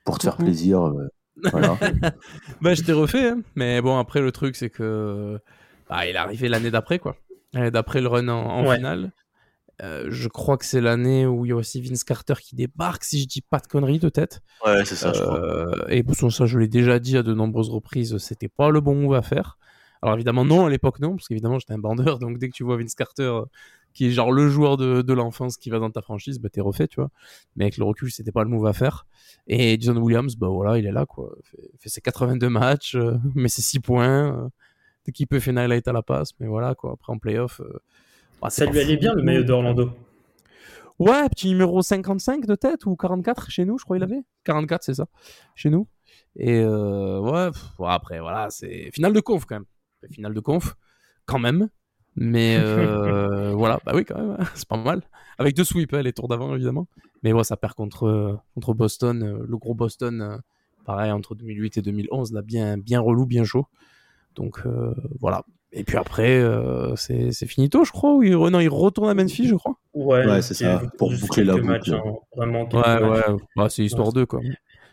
pour 0.06 0.18
te 0.18 0.24
faire 0.24 0.38
Mhm. 0.40 0.46
plaisir. 0.46 0.88
euh, 0.88 1.08
voilà. 1.52 1.78
Bah, 2.62 2.74
je 2.74 2.82
t'ai 2.84 2.94
refait, 2.94 3.30
hein. 3.30 3.42
mais 3.56 3.82
bon, 3.82 3.98
après, 4.00 4.22
le 4.22 4.32
truc, 4.32 4.56
c'est 4.56 4.70
que 4.70 5.40
bah, 5.90 6.06
il 6.08 6.16
est 6.16 6.18
arrivé 6.18 6.48
l'année 6.50 6.72
d'après, 6.72 7.00
quoi. 7.00 7.16
L'année 7.54 7.72
d'après 7.72 8.02
le 8.02 8.08
run 8.08 8.28
en, 8.30 8.40
en 8.46 8.66
Ouais. 8.68 8.78
finale. 8.78 9.12
Euh, 9.82 10.06
je 10.10 10.28
crois 10.28 10.58
que 10.58 10.66
c'est 10.66 10.80
l'année 10.82 11.26
où 11.26 11.44
il 11.46 11.50
y 11.50 11.52
a 11.54 11.56
aussi 11.56 11.82
Vince 11.82 12.04
Carter 12.04 12.36
qui 12.40 12.56
débarque, 12.56 13.04
si 13.04 13.20
je 13.22 13.28
dis 13.28 13.42
pas 13.42 13.58
de 13.60 13.66
conneries 13.66 13.98
de 13.98 14.10
tête. 14.10 14.42
Ouais, 14.64 14.86
c'est 14.86 14.96
ça, 14.96 15.12
je 15.12 15.22
crois. 15.24 15.40
Euh, 15.44 15.72
et 15.90 16.04
bon, 16.04 16.14
ça, 16.30 16.46
je 16.46 16.60
l'ai 16.60 16.68
déjà 16.68 17.00
dit 17.00 17.18
à 17.18 17.24
de 17.24 17.34
nombreuses 17.34 17.70
reprises, 17.70 18.16
c'était 18.20 18.48
pas 18.50 18.70
le 18.70 18.80
bon 18.80 18.94
move 18.94 19.16
à 19.16 19.24
faire. 19.24 19.58
Alors 20.04 20.16
évidemment, 20.16 20.46
non, 20.46 20.66
à 20.68 20.70
l'époque, 20.70 21.00
non, 21.00 21.16
parce 21.16 21.28
qu'évidemment, 21.28 21.58
j'étais 21.58 21.74
un 21.74 21.80
bandeur, 21.80 22.20
donc 22.20 22.38
dès 22.38 22.50
que 22.50 22.54
tu 22.54 22.64
vois 22.64 22.78
Vince 22.78 22.94
Carter, 22.94 23.24
euh, 23.24 23.42
qui 23.94 24.08
est 24.08 24.12
genre 24.12 24.32
le 24.32 24.48
joueur 24.50 24.78
de, 24.78 25.02
de 25.02 25.14
l'enfance 25.14 25.58
qui 25.58 25.70
va 25.70 25.80
dans 25.80 25.90
ta 25.90 26.02
franchise, 26.02 26.40
bah 26.40 26.50
t'es 26.50 26.62
refait, 26.62 26.88
tu 26.88 27.00
vois. 27.00 27.10
Mais 27.56 27.66
avec 27.66 27.78
le 27.78 27.84
recul, 27.84 28.12
c'était 28.12 28.32
pas 28.32 28.44
le 28.44 28.50
move 28.50 28.66
à 28.66 28.74
faire. 28.74 29.06
Et 29.48 29.80
Jason 29.80 29.98
Williams, 29.98 30.36
bah 30.36 30.48
voilà, 30.48 30.78
il 30.78 30.86
est 30.86 30.92
là, 30.92 31.06
quoi. 31.06 31.36
Il 31.38 31.44
fait, 31.50 31.72
fait 31.80 31.90
ses 31.90 32.02
82 32.02 32.50
matchs, 32.50 32.96
euh, 32.96 33.18
mais 33.36 33.50
ses 33.50 33.62
6 33.62 33.80
points. 33.80 34.36
Euh, 34.38 34.50
qu'il 35.14 35.28
peut, 35.28 35.40
fait 35.40 35.52
une 35.52 35.58
highlight 35.58 35.88
à 35.88 35.94
la 35.94 36.04
passe, 36.04 36.32
mais 36.40 36.48
voilà, 36.48 36.76
quoi. 36.76 36.94
Après, 36.94 37.12
en 37.12 37.18
playoff. 37.18 37.60
euh, 37.62 37.80
bah, 38.42 38.50
Ça 38.50 38.66
lui 38.66 38.80
allait 38.80 38.98
bien 38.98 39.14
le 39.14 39.24
maillot 39.24 39.44
d'Orlando. 39.44 39.92
Ouais, 41.00 41.28
petit 41.30 41.50
numéro 41.50 41.82
55 41.82 42.46
de 42.46 42.54
tête 42.54 42.86
ou 42.86 42.96
44 42.96 43.50
chez 43.50 43.66
nous, 43.66 43.80
je 43.80 43.84
crois 43.84 43.98
il 43.98 44.04
avait. 44.04 44.22
44, 44.44 44.84
c'est 44.84 44.94
ça, 44.94 45.08
chez 45.56 45.72
nous. 45.72 45.88
Et 46.36 46.60
euh, 46.60 47.20
ouais, 47.20 47.50
pff, 47.52 47.80
ouais, 47.80 47.90
après, 47.90 48.20
voilà, 48.20 48.52
c'est 48.52 48.92
finale 48.94 49.14
de 49.14 49.20
conf 49.20 49.46
quand 49.46 49.56
même. 49.56 49.66
Finale 50.12 50.36
de 50.36 50.40
conf, 50.40 50.76
quand 51.26 51.40
même. 51.40 51.70
Mais 52.16 52.58
euh, 52.60 53.52
voilà, 53.56 53.80
bah 53.86 53.94
oui, 53.96 54.06
quand 54.06 54.18
même, 54.22 54.38
c'est 54.56 54.68
pas 54.68 54.78
mal. 54.78 55.02
Avec 55.38 55.56
deux 55.56 55.64
sweeps, 55.64 55.94
hein, 55.94 56.02
les 56.02 56.14
tours 56.14 56.28
d'avant, 56.28 56.54
évidemment. 56.56 56.88
Mais 57.24 57.34
ouais, 57.34 57.44
ça 57.44 57.58
perd 57.58 57.74
contre, 57.74 58.06
euh, 58.08 58.36
contre 58.54 58.74
Boston, 58.74 59.24
euh, 59.24 59.46
le 59.48 59.58
gros 59.58 59.74
Boston, 59.74 60.40
pareil, 60.86 61.12
entre 61.12 61.36
2008 61.36 61.78
et 61.78 61.82
2011, 61.82 62.34
là, 62.34 62.42
bien, 62.42 62.78
bien 62.78 63.00
relou, 63.00 63.26
bien 63.26 63.44
chaud. 63.44 63.66
Donc 64.36 64.60
euh, 64.66 64.94
voilà. 65.20 65.44
Et 65.74 65.84
puis 65.84 65.98
après, 65.98 66.38
euh, 66.38 66.96
c'est 66.98 67.32
c'est 67.32 67.46
finito, 67.48 67.86
je 67.86 67.92
crois. 67.92 68.14
Ou 68.16 68.24
il, 68.24 68.34
non, 68.36 68.60
il 68.60 68.68
retourne 68.68 69.10
à 69.10 69.14
Memphis, 69.14 69.48
je 69.48 69.56
crois. 69.56 69.76
Ouais, 69.94 70.26
Ouais, 70.26 70.42
c'est 70.42 70.54
ça, 70.54 70.82
pour 70.98 71.12
boucler 71.12 71.44
la 71.46 71.58
boucle. 71.58 71.94
hein, 71.94 72.14
vraiment 72.36 72.68
Ouais, 72.70 72.80
matchs. 72.82 73.02
ouais, 73.30 73.36
bah, 73.56 73.70
c'est 73.70 73.84
histoire 73.86 74.08
Ouais. 74.08 74.14
d'eux, 74.14 74.26
quoi. 74.26 74.42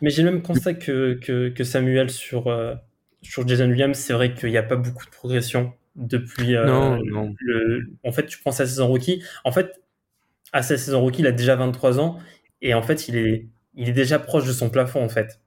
Mais 0.01 0.09
j'ai 0.09 0.23
le 0.23 0.31
même 0.31 0.41
constat 0.41 0.75
que, 0.75 1.15
que, 1.21 1.49
que 1.49 1.63
Samuel 1.65 2.09
sur, 2.09 2.47
euh, 2.47 2.75
sur 3.21 3.45
Jason 3.45 3.69
Williams. 3.69 3.97
C'est 3.97 4.13
vrai 4.13 4.33
qu'il 4.33 4.49
n'y 4.51 4.57
a 4.57 4.63
pas 4.63 4.77
beaucoup 4.77 5.03
de 5.05 5.09
progression 5.11 5.73
depuis. 5.99 6.55
euh, 6.55 6.65
Non, 6.65 6.99
non. 7.05 7.35
le- 7.39 7.89
en 8.03 8.11
fait, 8.11 8.25
tu 8.25 8.39
prends 8.39 8.51
sa 8.51 8.65
saison 8.65 8.87
rookie. 8.87 9.21
En 9.43 9.51
fait, 9.51 9.81
à 10.53 10.63
sa 10.63 10.77
saison 10.77 11.01
rookie, 11.01 11.21
il 11.21 11.27
a 11.27 11.31
déjà 11.31 11.55
23 11.55 11.99
ans. 11.99 12.17
Et 12.61 12.73
en 12.73 12.81
fait, 12.81 13.07
il 13.07 13.15
est, 13.17 13.47
il 13.75 13.87
est 13.89 13.93
déjà 13.93 14.17
proche 14.19 14.45
de 14.47 14.51
son 14.51 14.69
plafond, 14.69 15.03
en 15.03 15.09
fait. 15.09 15.39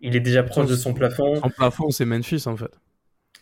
Il 0.00 0.16
est 0.16 0.20
déjà 0.20 0.42
proche 0.42 0.66
de 0.68 0.76
son 0.76 0.92
plafond. 0.94 1.36
En 1.42 1.50
plafond, 1.50 1.90
c'est 1.90 2.04
Memphis, 2.04 2.42
en 2.46 2.56
fait. 2.56 2.70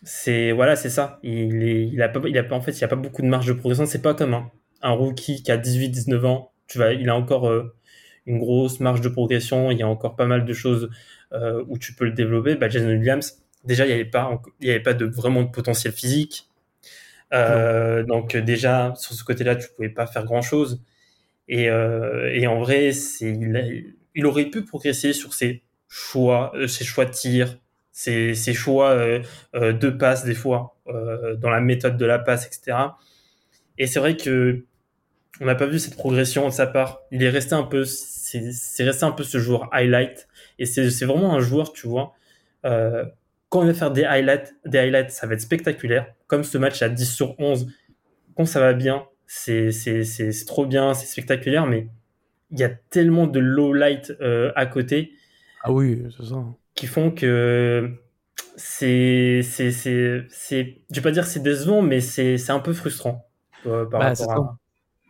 C'est 0.02 0.52
voilà, 0.52 0.76
c'est 0.76 0.90
ça. 0.90 1.18
Il 1.22 1.62
est, 1.64 1.86
il 1.88 2.02
a 2.02 2.08
pas, 2.08 2.20
il 2.28 2.36
a 2.38 2.44
pas, 2.44 2.54
en 2.56 2.60
fait, 2.60 2.72
il 2.72 2.80
y 2.80 2.84
a 2.84 2.88
pas 2.88 2.96
beaucoup 2.96 3.22
de 3.22 3.26
marge 3.26 3.46
de 3.46 3.52
progression. 3.54 3.86
C'est 3.86 4.02
pas 4.02 4.14
comme 4.14 4.34
un, 4.34 4.50
un 4.82 4.90
rookie 4.90 5.42
qui 5.42 5.50
a 5.50 5.56
18-19 5.56 6.24
ans. 6.26 6.52
Tu 6.66 6.78
vas, 6.78 6.92
il 6.92 7.08
a 7.08 7.16
encore 7.16 7.48
euh, 7.48 7.74
une 8.26 8.38
grosse 8.38 8.80
marge 8.80 9.00
de 9.00 9.08
progression. 9.08 9.70
Il 9.70 9.78
y 9.78 9.82
a 9.82 9.88
encore 9.88 10.14
pas 10.16 10.26
mal 10.26 10.44
de 10.44 10.52
choses 10.52 10.90
euh, 11.32 11.64
où 11.68 11.78
tu 11.78 11.94
peux 11.94 12.04
le 12.04 12.12
développer. 12.12 12.54
Bah, 12.54 12.68
Jason 12.68 12.88
Williams, 12.88 13.42
déjà, 13.64 13.84
il 13.86 13.88
n'y 13.88 13.94
avait 13.94 14.04
pas, 14.04 14.24
enc- 14.24 14.50
il 14.60 14.68
y 14.68 14.70
avait 14.70 14.80
pas 14.82 14.94
de 14.94 15.06
vraiment 15.06 15.42
de 15.42 15.50
potentiel 15.50 15.92
physique. 15.92 16.48
Euh, 17.32 18.02
donc 18.04 18.36
déjà 18.36 18.94
sur 18.96 19.14
ce 19.14 19.24
côté-là, 19.24 19.56
tu 19.56 19.68
pouvais 19.76 19.88
pas 19.88 20.06
faire 20.06 20.24
grand-chose. 20.24 20.82
Et, 21.48 21.70
euh, 21.70 22.30
et 22.34 22.46
en 22.46 22.60
vrai, 22.60 22.90
il 23.22 23.56
a- 23.56 23.64
il 24.14 24.26
aurait 24.26 24.46
pu 24.46 24.64
progresser 24.64 25.12
sur 25.12 25.34
ses 25.34 25.62
choix, 25.88 26.52
euh, 26.56 26.66
ses 26.68 26.84
choix 26.84 27.04
de 27.06 27.12
tir, 27.12 27.58
ses, 27.92 28.34
ses 28.34 28.54
choix 28.54 28.90
euh, 28.90 29.22
de 29.72 29.90
passe 29.90 30.24
des 30.24 30.34
fois, 30.34 30.76
dans 30.86 31.50
la 31.50 31.60
méthode 31.60 31.96
de 31.96 32.06
la 32.06 32.18
passe, 32.18 32.46
etc. 32.46 32.98
Et 33.78 33.86
c'est 33.86 34.00
vrai 34.00 34.16
que 34.16 34.64
on 35.40 35.46
n'a 35.46 35.54
pas 35.54 35.66
vu 35.66 35.78
cette 35.78 35.96
progression 35.96 36.46
de 36.48 36.52
sa 36.52 36.66
part. 36.66 37.00
Il 37.10 37.22
est 37.22 37.30
resté 37.30 37.54
un 37.54 37.64
peu, 37.64 37.84
c'est 37.84 38.84
resté 38.84 39.04
un 39.04 39.12
peu 39.12 39.24
ce 39.24 39.38
joueur 39.38 39.68
highlight. 39.72 40.28
Et 40.58 40.66
c'est 40.66 41.04
vraiment 41.06 41.34
un 41.34 41.40
joueur, 41.40 41.72
tu 41.72 41.88
vois. 41.88 42.14
Quand 43.54 43.62
il 43.62 43.68
va 43.68 43.74
faire 43.74 43.90
des 43.92 44.04
highlights, 44.04 44.54
des 44.66 44.78
highlights, 44.78 45.10
ça 45.12 45.26
va 45.28 45.34
être 45.34 45.40
spectaculaire. 45.40 46.12
Comme 46.26 46.42
ce 46.44 46.58
match 46.58 46.82
à 46.82 46.88
10 46.88 47.06
sur 47.14 47.38
11, 47.38 47.68
quand 48.36 48.44
ça 48.46 48.58
va 48.60 48.72
bien, 48.74 49.04
c'est 49.26 49.70
c'est- 49.70 50.02
c'est- 50.04 50.32
c'est 50.32 50.44
trop 50.44 50.66
bien, 50.66 50.92
c'est 50.92 51.06
spectaculaire, 51.06 51.66
mais 51.66 51.86
il 52.50 52.58
y 52.58 52.64
a 52.64 52.68
tellement 52.68 53.26
de 53.28 53.38
low 53.38 53.72
light 53.72 54.12
euh, 54.20 54.50
à 54.56 54.66
côté 54.66 55.12
Ah 55.62 55.72
oui, 55.72 56.02
c'est 56.16 56.26
ça. 56.26 56.44
qui 56.74 56.86
font 56.88 57.10
que 57.12 57.90
c'est 58.56 59.40
c'est 59.44 59.70
c'est 59.70 60.26
c'est 60.28 60.78
je 60.90 60.96
vais 60.96 61.00
pas 61.02 61.10
dire 61.12 61.24
c'est 61.26 61.42
décevant 61.42 61.80
mais 61.82 62.00
c'est 62.00 62.36
c'est 62.38 62.52
un 62.52 62.60
peu 62.60 62.72
frustrant 62.72 63.26
euh, 63.66 63.86
par 63.86 64.00
Bah, 64.00 64.08
rapport 64.10 64.30
à- 64.32 64.58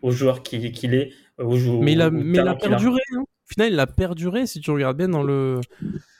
au 0.02 0.10
joueur 0.10 0.42
qui 0.42 0.70
qu'il 0.72 0.94
est 0.94 1.10
au 1.38 1.56
Mais 1.80 1.92
il 1.92 2.02
a, 2.02 2.08
au 2.08 2.10
mais 2.10 2.38
il 2.38 2.48
a 2.48 2.54
perduré. 2.54 3.00
hein. 3.16 3.22
Au 3.22 3.52
final, 3.54 3.72
il 3.72 3.80
a 3.80 3.86
perduré. 3.86 4.46
Si 4.46 4.60
tu 4.60 4.70
regardes 4.70 4.96
bien 4.96 5.08
dans 5.08 5.22
le. 5.22 5.60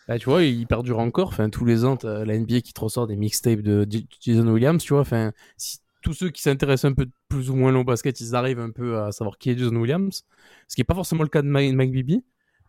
Bah, 0.08 0.18
tu 0.18 0.26
vois, 0.28 0.42
il 0.42 0.66
perdure 0.66 0.98
encore. 0.98 1.28
Enfin, 1.28 1.48
tous 1.48 1.64
les 1.64 1.84
ans, 1.84 1.96
t'as 1.96 2.24
la 2.24 2.34
NBA 2.34 2.60
qui 2.60 2.72
te 2.72 2.80
ressort 2.80 3.06
des 3.06 3.16
mixtapes 3.16 3.60
de 3.60 3.86
Jason 4.20 4.46
Williams. 4.48 4.82
Tu 4.82 4.92
vois, 4.92 5.00
enfin, 5.00 5.32
si 5.56 5.78
tous 6.02 6.12
ceux 6.12 6.28
qui 6.30 6.42
s'intéressent 6.42 6.90
un 6.90 6.94
peu 6.94 7.06
plus 7.28 7.48
ou 7.50 7.56
moins 7.56 7.74
au 7.74 7.84
basket, 7.84 8.20
ils 8.20 8.34
arrivent 8.34 8.60
un 8.60 8.70
peu 8.70 8.98
à 8.98 9.12
savoir 9.12 9.38
qui 9.38 9.50
est 9.50 9.56
Jason 9.58 9.76
Williams. 9.76 10.24
Ce 10.68 10.74
qui 10.74 10.82
est 10.82 10.84
pas 10.84 10.94
forcément 10.94 11.22
le 11.22 11.30
cas 11.30 11.40
de 11.40 11.48
Mike, 11.48 11.74
Mike 11.74 11.92
Bibby. 11.92 12.22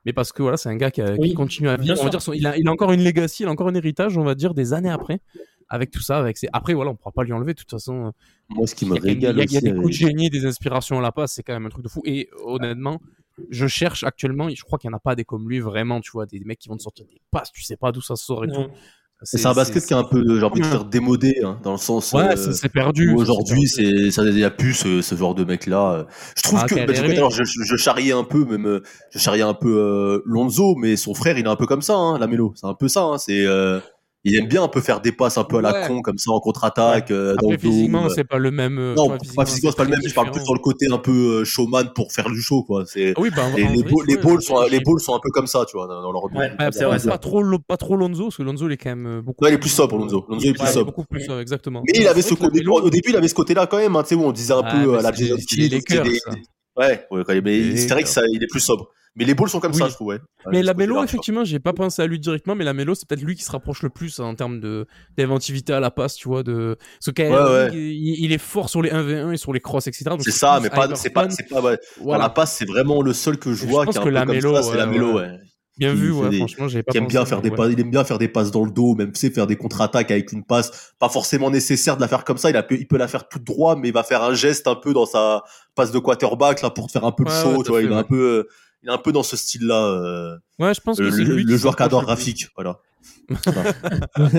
Mais 0.06 0.14
parce 0.14 0.32
que 0.32 0.42
voilà, 0.44 0.56
c'est 0.56 0.70
un 0.70 0.76
gars 0.78 0.92
qui, 0.92 1.02
a- 1.02 1.16
qui 1.16 1.20
Oui, 1.20 1.34
continue 1.34 1.68
à 1.68 1.76
vivre. 1.78 1.98
On 2.00 2.04
va 2.06 2.10
dire 2.10 2.22
son- 2.22 2.32
il, 2.34 2.46
a, 2.48 2.58
il 2.58 2.68
a 2.68 2.72
encore 2.72 2.92
une 2.92 3.04
legacy, 3.04 3.44
il 3.44 3.48
a 3.48 3.52
encore 3.52 3.68
un 3.68 3.76
héritage, 3.76 4.18
on 4.18 4.24
va 4.24 4.36
dire, 4.36 4.54
des 4.54 4.72
années 4.74 4.90
après. 4.92 5.20
Avec 5.68 5.90
tout 5.90 6.02
ça, 6.02 6.20
avec 6.20 6.38
ses... 6.38 6.48
après 6.54 6.76
voilà, 6.76 6.92
on 6.92 6.96
pourra 6.96 7.12
pas 7.12 7.24
lui 7.24 7.34
enlever. 7.34 7.54
De 7.54 7.58
toute 7.60 7.72
façon, 7.72 8.14
Moi, 8.50 8.68
ce 8.68 8.76
qui 8.76 8.86
me 8.86 8.94
régale 8.94 9.18
il 9.18 9.22
y 9.24 9.26
a- 9.26 9.32
il 9.32 9.38
y 9.38 9.42
a 9.42 9.44
aussi 9.46 9.62
des 9.62 9.72
coups 9.74 9.88
de 9.88 9.92
génie, 9.94 10.30
des 10.30 10.46
inspirations 10.46 11.00
à 11.00 11.02
la 11.02 11.12
passe, 11.12 11.34
c'est 11.34 11.42
quand 11.44 11.54
même 11.54 11.66
un 11.66 11.70
truc 11.70 11.84
de 11.84 11.90
fou. 11.90 12.02
Et 12.06 12.30
honnêtement, 12.46 13.02
je 13.50 13.68
cherche 13.68 14.04
actuellement, 14.04 14.50
je 14.50 14.64
crois 14.64 14.80
qu'il 14.80 14.90
n'y 14.90 14.94
en 14.94 14.98
a 14.98 15.02
pas 15.02 15.16
des 15.16 15.26
comme 15.26 15.48
lui 15.50 15.60
vraiment, 15.60 16.02
tu 16.02 16.12
vois, 16.12 16.26
des, 16.26 16.40
des 16.40 16.46
mecs 16.46 16.60
qui 16.60 16.70
vont 16.70 16.78
te 16.78 16.84
sortir 16.84 17.06
des 17.06 17.22
passes, 17.32 17.52
tu 17.52 17.64
sais 17.64 17.78
pas 17.78 17.92
d'où 17.92 18.02
ça 18.02 18.16
sort 18.16 18.46
et 18.46 18.48
tout. 18.48 18.66
C'est 19.22 19.46
un 19.46 19.54
basket 19.54 19.86
qui 19.86 19.94
est 19.94 19.96
un 19.96 20.04
peu, 20.04 20.22
j'ai 20.38 20.44
envie 20.44 20.60
de 20.60 20.66
Ouais. 20.66 20.72
dire, 20.72 20.86
démodé, 20.86 21.40
hein, 21.44 21.58
dans 21.64 21.72
le 21.72 21.78
sens. 21.78 22.12
Ouais, 22.12 22.38
euh, 22.38 22.52
c'est- 22.52 22.68
perdu. 22.70 23.14
où 23.14 23.18
Aujourd'hui, 23.18 23.66
c'est 23.66 23.82
il 23.84 24.36
n'y 24.36 24.44
a 24.44 24.52
plus 24.52 24.74
ce, 24.74 25.02
ce 25.02 25.16
genre 25.16 25.34
de 25.34 25.46
mec-là. 25.46 26.06
Je 26.36 26.44
trouve 26.44 26.60
Ah, 26.62 26.68
que, 26.68 26.76
bah, 26.76 26.94
je, 26.94 27.44
je, 27.44 27.64
je 27.64 27.76
charriais 27.78 28.12
un 28.12 28.26
peu, 28.26 28.44
même, 28.44 28.82
je 29.12 29.18
charriais 29.18 29.42
un 29.44 29.54
peu 29.54 29.74
euh, 29.78 30.22
Lonzo, 30.26 30.76
mais 30.76 30.98
son 30.98 31.14
frère, 31.14 31.38
il 31.40 31.46
est 31.46 31.50
un 31.50 31.56
peu 31.56 31.66
comme 31.66 31.82
ça, 31.82 31.96
hein, 31.96 32.20
la 32.20 32.28
mélo. 32.28 32.52
C'est 32.56 32.68
un 32.68 32.74
peu 32.74 32.90
ça. 32.90 33.04
Hein, 33.04 33.18
c'est, 33.18 33.46
euh, 33.46 33.80
il 34.26 34.36
aime 34.36 34.48
bien 34.48 34.64
un 34.64 34.68
peu 34.68 34.82
faire 34.82 35.00
des 35.00 35.12
passes 35.14 35.38
un 35.38 35.44
peu 35.46 35.58
à 35.60 35.62
la 35.62 35.72
Ouais. 35.74 35.88
con, 35.88 36.02
comme 36.02 36.18
ça, 36.18 36.32
en 36.32 36.40
contre-attaque, 36.40 37.12
euh, 37.12 37.36
dans 37.36 37.48
Après, 37.52 37.58
physiquement, 37.60 38.06
euh. 38.06 38.10
c'est 38.14 38.24
pas 38.24 38.38
le 38.38 38.52
même. 38.52 38.78
euh, 38.80 38.96
Non, 38.96 39.08
pas 39.10 39.46
physiquement, 39.46 39.72
c'est 39.72 39.78
pas 39.78 39.84
le 39.84 39.90
même. 39.92 40.00
Je 40.06 40.14
parle 40.14 40.32
plus 40.32 40.44
sur 40.44 40.54
le 40.54 40.60
côté 40.60 40.88
un 40.92 40.98
peu 40.98 41.12
euh, 41.42 41.44
showman 41.46 41.94
pour 41.96 42.12
faire 42.12 42.30
du 42.30 42.42
show, 42.42 42.64
quoi. 42.64 42.84
C'est 42.86 43.14
Ah 43.16 43.22
oui, 43.22 43.30
bah, 43.36 43.44
les, 43.56 43.62
les, 43.64 43.68
vrai, 43.68 43.84
balls- 43.84 44.06
les 44.08 44.42
sont, 44.42 44.62
les 44.70 44.80
balls 44.82 45.00
sont 45.00 45.16
un 45.16 45.20
peu 45.22 45.30
comme 45.30 45.48
ça, 45.48 45.64
tu 45.70 45.78
vois, 45.78 45.88
dans 45.88 46.02
dans 46.02 46.12
leur 46.12 46.24
Ouais, 46.26 46.32
Ouais, 46.40 46.50
c'est 46.72 46.84
vrai, 46.84 46.96
pas, 46.96 47.00
c'est 47.00 47.10
pas 47.10 47.18
trop, 47.18 47.44
pas 47.68 47.78
trop 47.78 47.96
Lonzo, 47.96 48.24
parce 48.26 48.38
que 48.38 48.44
Lonzo, 48.44 48.68
il 48.68 48.74
est 48.74 48.78
quand 48.78 48.90
même 48.90 49.06
euh, 49.08 49.22
beaucoup. 49.22 49.44
Ouais, 49.46 49.52
il 49.52 49.54
est 49.54 49.60
plus 49.60 49.70
sobre, 49.70 49.98
Lonzo. 49.98 50.26
Lonzo, 50.28 50.42
il 50.44 50.50
est 50.50 50.54
plus 50.54 50.64
Ouais, 50.64 50.72
sobre. 50.72 50.86
beaucoup 50.88 51.06
plus, 51.06 51.30
euh, 51.30 51.40
exactement. 51.42 51.84
Mais 51.86 52.00
il 52.02 52.08
avait 52.08 52.22
ce 52.22 52.34
côté, 52.34 52.66
au 52.68 52.90
début, 52.90 53.10
il 53.12 53.16
avait 53.16 53.28
ce 53.28 53.36
côté-là 53.36 53.68
quand 53.68 53.78
même, 53.78 53.96
hein, 53.96 54.02
tu 54.04 54.10
sais, 54.10 54.16
où 54.16 54.24
on 54.24 54.32
disait 54.32 54.54
un 54.54 54.64
peu 54.64 54.98
à 54.98 55.02
la 55.02 55.12
Jason 55.12 55.36
Kidd. 55.38 55.74
Ouais, 56.78 57.06
ouais, 57.10 57.42
mais 57.42 57.78
c'est 57.78 57.90
vrai 57.90 58.04
que 58.04 58.10
ça, 58.10 58.22
il 58.34 58.44
est 58.44 58.48
plus 58.48 58.60
sobre. 58.60 58.90
Mais 59.18 59.24
les 59.24 59.34
balls 59.34 59.50
sont 59.50 59.60
comme 59.62 59.74
ça, 59.74 59.88
je 59.88 59.94
trouve, 59.94 60.08
ouais. 60.08 60.20
Mais 60.52 60.62
la 60.62 60.74
côté-là, 60.74 61.04
effectivement, 61.04 61.44
j'ai 61.46 61.60
pas 61.60 61.72
pensé 61.74 62.02
à 62.02 62.08
lui 62.08 62.20
directement, 62.20 62.56
mais 62.56 62.66
la 62.66 62.74
Mélo, 62.74 62.96
c'est 62.96 63.08
peut-être 63.08 63.22
lui 63.22 63.36
qui 63.36 63.44
se 63.44 63.52
rapproche 63.52 63.82
le 63.82 63.90
plus 63.90 64.20
hein, 64.20 64.26
en 64.26 64.36
termes 64.36 64.60
de 64.60 64.86
d'inventivité 65.18 65.72
à 65.74 65.80
la 65.80 65.90
passe, 65.92 66.16
tu 66.16 66.28
vois. 66.28 66.44
De... 66.44 66.78
Parce 67.00 67.14
que 67.14 67.22
Ouais, 67.22 67.70
ouais. 67.72 67.78
Il, 67.78 68.26
il 68.26 68.32
est 68.34 68.38
fort 68.38 68.70
sur 68.70 68.82
les 68.82 68.90
1v1 68.92 69.32
et 69.34 69.38
sur 69.38 69.54
les 69.54 69.62
crosses, 69.62 69.88
etc. 69.88 70.12
C'est 70.20 70.32
ça, 70.32 70.60
mais 70.62 70.70
pas, 70.70 70.94
c'est 70.96 71.10
pas, 71.12 71.30
c'est 71.30 71.48
pas, 71.48 71.62
ouais. 71.62 71.80
Voilà. 72.02 72.24
la 72.24 72.30
passe, 72.30 72.58
c'est 72.58 72.66
vraiment 72.68 73.02
le 73.02 73.14
seul 73.14 73.38
que 73.40 73.54
je 73.54 73.64
Et 73.64 73.68
je 73.68 73.72
vois 73.72 73.86
pense 73.86 73.94
qui 73.94 74.00
est 74.00 74.02
un 74.02 74.04
que 74.04 74.10
peu 74.10 74.14
la 74.14 74.26
comme 74.26 74.36
mélo, 74.36 74.56
ça, 74.56 74.64
c'est 74.64 74.78
la 74.78 74.86
mélo, 74.86 75.14
ouais. 75.14 75.32
Bien 75.78 75.94
vu, 75.94 76.10
ouais, 76.12 76.30
des- 76.30 76.38
franchement, 76.38 76.70
j'avais 76.70 76.84
pas 76.84 76.94
Qui 76.94 77.00
aime 77.00 77.08
bien 77.08 77.26
faire 77.26 77.42
des 77.42 77.52
passes, 77.52 77.70
il 77.74 77.80
aime 77.82 77.92
bien 77.92 78.06
faire 78.06 78.18
des 78.18 78.30
passes 78.30 78.50
dans 78.50 78.64
le 78.64 78.72
dos, 78.72 78.96
même, 78.96 79.12
tu 79.12 79.20
sais, 79.20 79.30
faire 79.30 79.46
des 79.46 79.58
contre-attaques 79.58 80.10
avec 80.10 80.32
une 80.32 80.46
passe, 80.46 80.94
pas 81.00 81.10
forcément 81.10 81.50
nécessaire 81.52 81.98
de 81.98 82.02
la 82.02 82.08
faire 82.08 82.24
comme 82.24 82.38
ça, 82.38 82.50
il, 82.50 82.56
a, 82.56 82.66
il 82.70 82.88
peut 82.88 82.96
la 82.98 83.10
faire 83.10 83.28
toute 83.28 83.44
droit, 83.44 83.76
mais 83.76 83.90
il 83.90 83.94
va 83.94 84.04
faire 84.04 84.24
un 84.24 84.34
geste 84.34 84.68
un 84.68 84.76
peu 84.76 84.94
dans 84.94 85.06
sa 85.06 85.44
passe 85.76 85.92
de 85.92 86.00
quarterback, 86.00 86.62
là, 86.62 86.70
pour 86.70 86.88
te 86.88 86.94
faire 86.94 87.04
un 87.04 87.12
peu 87.12 87.26
le 87.26 87.30
Ouais, 87.30 87.42
show, 87.42 87.50
ouais, 87.50 87.58
tu 87.58 87.64
tout 87.66 87.72
vois, 87.74 87.82
il 87.82 87.92
est 87.92 87.94
un 87.96 88.04
peu, 88.04 88.16
euh, 88.22 88.48
il 88.86 88.90
est 88.90 88.94
un 88.94 88.98
peu 88.98 89.12
dans 89.12 89.24
ce 89.24 89.36
style-là, 89.36 89.84
euh, 89.88 90.38
Ouais, 90.60 90.74
je 90.74 90.80
pense 90.82 90.98
que 90.98 91.04
le, 91.04 91.12
c'est 91.12 91.24
le- 91.24 91.36
le 91.38 91.58
joueur 91.58 91.76
qu'adore. 91.76 92.06
Rafik, 92.06 92.48
voilà. 92.56 92.80
Voilà. 93.46 93.74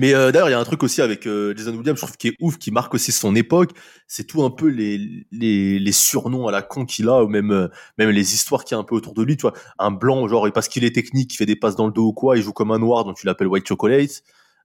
Mais 0.00 0.14
euh, 0.14 0.30
d'ailleurs, 0.30 0.48
il 0.48 0.52
y 0.52 0.54
a 0.54 0.60
un 0.60 0.64
truc 0.64 0.84
aussi 0.84 1.02
avec 1.02 1.26
euh, 1.26 1.52
Jason 1.56 1.74
Williams, 1.74 1.98
je 1.98 2.04
trouve 2.04 2.16
qui 2.16 2.28
est 2.28 2.36
ouf, 2.40 2.56
qui 2.56 2.70
marque 2.70 2.94
aussi 2.94 3.10
son 3.10 3.34
époque. 3.34 3.70
C'est 4.06 4.24
tout 4.28 4.44
un 4.44 4.50
peu 4.50 4.68
les, 4.68 5.26
les, 5.32 5.80
les 5.80 5.92
surnoms 5.92 6.46
à 6.46 6.52
la 6.52 6.62
con 6.62 6.84
qu'il 6.86 7.08
a, 7.08 7.24
ou 7.24 7.26
même, 7.28 7.50
euh, 7.50 7.66
même 7.98 8.10
les 8.10 8.32
histoires 8.34 8.64
qu'il 8.64 8.76
y 8.76 8.78
a 8.78 8.80
un 8.80 8.84
peu 8.84 8.94
autour 8.94 9.12
de 9.14 9.24
lui. 9.24 9.36
Tu 9.36 9.42
vois, 9.42 9.54
un 9.80 9.90
blanc, 9.90 10.28
genre, 10.28 10.46
et 10.46 10.52
parce 10.52 10.68
qu'il 10.68 10.84
est 10.84 10.94
technique, 10.94 11.34
il 11.34 11.36
fait 11.36 11.46
des 11.46 11.56
passes 11.56 11.74
dans 11.74 11.86
le 11.86 11.92
dos 11.92 12.06
ou 12.06 12.12
quoi, 12.12 12.36
il 12.36 12.44
joue 12.44 12.52
comme 12.52 12.70
un 12.70 12.78
noir, 12.78 13.04
donc 13.04 13.16
tu 13.16 13.26
l'appelles 13.26 13.48
White 13.48 13.66
Chocolate. 13.66 14.22